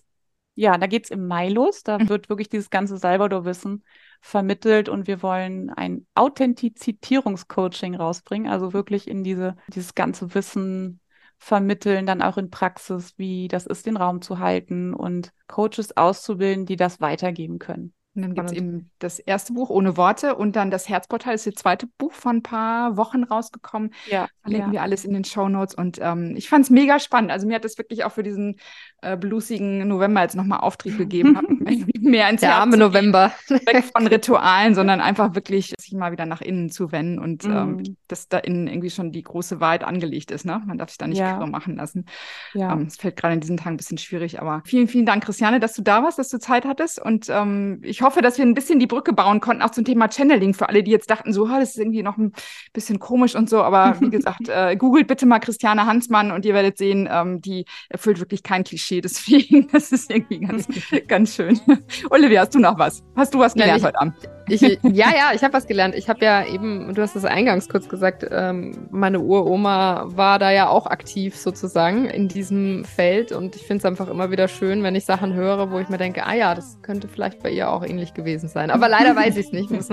Ja, 0.59 0.77
da 0.77 0.89
geht 0.89 1.05
es 1.05 1.11
im 1.13 1.29
Mai 1.29 1.51
los. 1.51 1.85
Da 1.85 2.01
mhm. 2.01 2.09
wird 2.09 2.29
wirklich 2.29 2.49
dieses 2.49 2.69
ganze 2.69 2.97
Salvador-Wissen 2.99 3.85
vermittelt 4.21 4.89
und 4.89 5.07
wir 5.07 5.23
wollen 5.23 5.71
ein 5.71 6.05
Authentizitierungscoaching 6.17 7.95
rausbringen, 7.95 8.51
also 8.51 8.73
wirklich 8.73 9.07
in 9.07 9.23
diese, 9.23 9.55
dieses 9.69 9.95
ganze 9.95 10.35
Wissen 10.35 10.99
vermitteln, 11.39 12.07
dann 12.07 12.23
auch 12.23 12.39
in 12.39 12.51
Praxis, 12.51 13.15
wie 13.17 13.47
das 13.47 13.67
ist, 13.67 13.87
den 13.87 13.97
Raum 13.97 14.21
zu 14.21 14.41
halten 14.41 14.95
und 14.95 15.33
Coaches 15.47 15.97
auszubilden, 15.97 16.67
die 16.67 16.75
das 16.75 17.01
weitergeben 17.01 17.61
können. 17.61 17.95
Und 18.19 18.23
dann 18.23 18.35
gibt 18.35 18.51
es 18.51 18.57
eben 18.57 18.91
das 18.99 19.19
erste 19.19 19.53
Buch 19.53 19.71
ohne 19.71 19.97
Worte 19.97 20.35
und 20.35 20.57
dann 20.57 20.71
das 20.71 20.89
Herzportal 20.89 21.35
ist 21.35 21.47
das 21.47 21.55
zweite 21.55 21.87
Buch 21.99 22.13
von 22.13 22.37
ein 22.37 22.43
paar 22.43 22.97
Wochen 22.97 23.25
rausgekommen. 23.25 23.93
Ja. 24.11 24.29
Verlinken 24.43 24.73
ja. 24.73 24.73
wir 24.73 24.83
alles 24.83 25.05
in 25.05 25.15
den 25.15 25.25
Show 25.25 25.49
Notes. 25.49 25.75
Und 25.75 25.99
ähm, 26.01 26.35
ich 26.37 26.49
fand 26.49 26.65
es 26.65 26.71
mega 26.71 26.99
spannend. 26.99 27.31
Also 27.31 27.47
mir 27.47 27.55
hat 27.55 27.65
es 27.65 27.79
wirklich 27.79 28.05
auch 28.05 28.13
für 28.13 28.23
diesen 28.23 28.57
äh, 29.03 29.17
bluesigen 29.17 29.87
November 29.87 30.23
jetzt 30.23 30.35
nochmal 30.35 30.61
Auftrieb 30.61 30.99
gegeben. 30.99 31.39
mehr 32.01 32.29
ins 32.31 32.41
Der 32.41 32.51
Herz 32.51 32.61
arme 32.61 32.77
November. 32.77 33.33
Weg 33.49 33.85
von 33.85 34.07
Ritualen, 34.09 34.75
sondern 34.75 35.01
einfach 35.01 35.35
wirklich 35.35 35.75
sich 35.79 35.93
mal 35.93 36.13
wieder 36.13 36.27
nach 36.27 36.41
innen 36.41 36.71
zu 36.71 36.93
wenden 36.93 37.19
und 37.19 37.45
mhm. 37.45 37.53
ähm, 37.53 37.97
dass 38.09 38.29
da 38.29 38.39
innen 38.39 38.67
irgendwie 38.67 38.91
schon 38.91 39.13
die 39.13 39.23
große 39.23 39.61
Wahrheit 39.61 39.85
angelegt 39.85 40.31
ist. 40.31 40.45
Ne? 40.45 40.63
Man 40.67 40.79
darf 40.79 40.91
sich 40.91 40.99
da 40.99 41.07
nicht 41.07 41.19
ja. 41.19 41.45
machen 41.47 41.77
lassen. 41.77 42.07
Ja. 42.55 42.73
Ähm, 42.73 42.83
es 42.83 42.97
fällt 42.97 43.17
gerade 43.17 43.35
in 43.35 43.41
diesen 43.41 43.57
Tagen 43.57 43.75
ein 43.75 43.77
bisschen 43.77 43.99
schwierig, 43.99 44.41
aber 44.41 44.63
vielen, 44.65 44.89
vielen 44.89 45.07
Dank, 45.07 45.25
Christiane, 45.25 45.61
dass 45.61 45.75
du 45.75 45.83
da 45.83 46.03
warst, 46.03 46.19
dass 46.19 46.29
du 46.29 46.39
Zeit 46.39 46.65
hattest. 46.65 47.01
Und 47.01 47.29
ähm, 47.29 47.81
ich 47.83 48.03
hoffe, 48.03 48.08
hoffe, 48.09 48.23
dass 48.23 48.39
wir 48.39 48.47
ein 48.47 48.55
bisschen 48.55 48.79
die 48.79 48.87
Brücke 48.87 49.13
bauen 49.13 49.41
konnten, 49.41 49.63
auch 49.63 49.71
zum 49.71 49.85
Thema 49.85 50.09
Channeling, 50.11 50.55
für 50.55 50.69
alle, 50.69 50.83
die 50.83 50.91
jetzt 50.91 51.11
dachten, 51.11 51.35
so, 51.35 51.47
das 51.47 51.71
ist 51.71 51.79
irgendwie 51.79 52.03
noch 52.03 52.17
ein 52.17 52.33
bisschen 52.73 52.99
komisch 52.99 53.35
und 53.35 53.51
so. 53.51 53.63
Aber 53.63 54.01
wie 54.01 54.09
gesagt, 54.09 54.41
äh, 54.49 54.77
googelt 54.77 55.07
bitte 55.07 55.27
mal 55.27 55.41
Christiane 55.41 55.85
Hansmann 55.85 56.33
und 56.33 56.47
ihr 56.47 56.55
werdet 56.55 56.79
sehen, 56.79 57.07
ähm, 57.11 57.43
die 57.43 57.67
erfüllt 57.91 58.19
wirklich 58.19 58.43
kein 58.43 58.65
Klischee. 58.65 59.01
Deswegen, 59.09 59.69
das 59.71 59.93
ist 59.93 60.11
irgendwie 60.11 60.41
ganz, 60.41 60.67
ganz 61.07 61.35
schön. 61.35 61.61
Olivia, 62.09 62.41
hast 62.41 62.55
du 62.55 62.61
noch 62.61 62.79
was? 62.79 63.05
Hast 63.15 63.35
du 63.35 63.39
was 63.39 63.53
gelernt 63.53 63.73
ja, 63.73 63.77
ich, 63.77 63.85
heute 63.85 64.01
Abend? 64.01 64.38
Ich, 64.49 64.61
ja, 64.61 64.79
ja, 64.83 65.31
ich 65.35 65.43
habe 65.43 65.53
was 65.53 65.67
gelernt. 65.67 65.95
Ich 65.95 66.09
habe 66.09 66.25
ja 66.25 66.45
eben, 66.45 66.95
du 66.95 67.03
hast 67.03 67.17
es 67.17 67.25
eingangs 67.25 67.69
kurz 67.69 67.89
gesagt, 67.89 68.27
ähm, 68.31 68.89
meine 68.91 69.21
Uroma 69.21 70.05
war 70.09 70.39
da 70.39 70.51
ja 70.51 70.69
auch 70.69 70.87
aktiv 70.87 71.37
sozusagen 71.37 72.07
in 72.07 72.29
diesem 72.29 72.85
Feld 72.85 73.33
und 73.33 73.57
ich 73.57 73.63
finde 73.63 73.79
es 73.79 73.85
einfach 73.85 74.09
immer 74.09 74.31
wieder 74.31 74.49
schön, 74.49 74.83
wenn 74.83 74.95
ich 74.95 75.05
Sachen 75.05 75.35
höre, 75.35 75.71
wo 75.71 75.79
ich 75.79 75.89
mir 75.89 75.99
denke, 75.99 76.27
ah 76.27 76.35
ja, 76.35 76.55
das 76.55 76.79
könnte 76.83 77.09
vielleicht 77.09 77.43
bei 77.43 77.51
ihr 77.51 77.71
auch 77.71 77.85
ähnlich 77.85 78.15
gewesen 78.15 78.49
sein. 78.49 78.71
Aber 78.71 78.89
leider 78.89 79.15
weiß 79.17 79.37
ich 79.37 79.47
es 79.47 79.53
nicht. 79.53 79.71
Muss, 79.71 79.89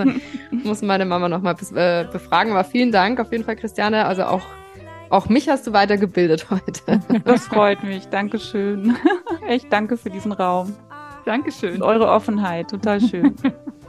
muss 0.51 0.81
meine 0.81 1.05
Mama 1.05 1.29
nochmal 1.29 1.55
äh, 1.75 2.05
befragen. 2.05 2.51
Aber 2.51 2.63
vielen 2.63 2.91
Dank 2.91 3.19
auf 3.19 3.31
jeden 3.31 3.43
Fall, 3.43 3.55
Christiane. 3.55 4.05
Also 4.05 4.23
auch 4.23 4.43
auch 5.09 5.29
mich 5.29 5.47
hast 5.47 5.67
du 5.67 5.73
weitergebildet 5.73 6.47
heute. 6.49 6.99
Das 7.23 7.47
freut 7.47 7.83
mich. 7.83 8.07
Dankeschön. 8.07 8.95
Echt 9.47 9.71
danke 9.71 9.97
für 9.97 10.09
diesen 10.09 10.31
Raum. 10.31 10.75
Dankeschön. 11.25 11.75
Und 11.75 11.83
eure 11.83 12.09
Offenheit. 12.09 12.69
Total 12.69 12.99
schön. 13.01 13.35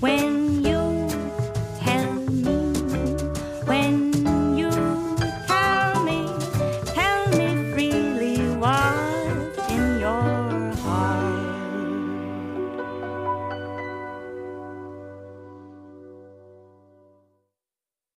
when 0.00 0.64
you 0.64 0.75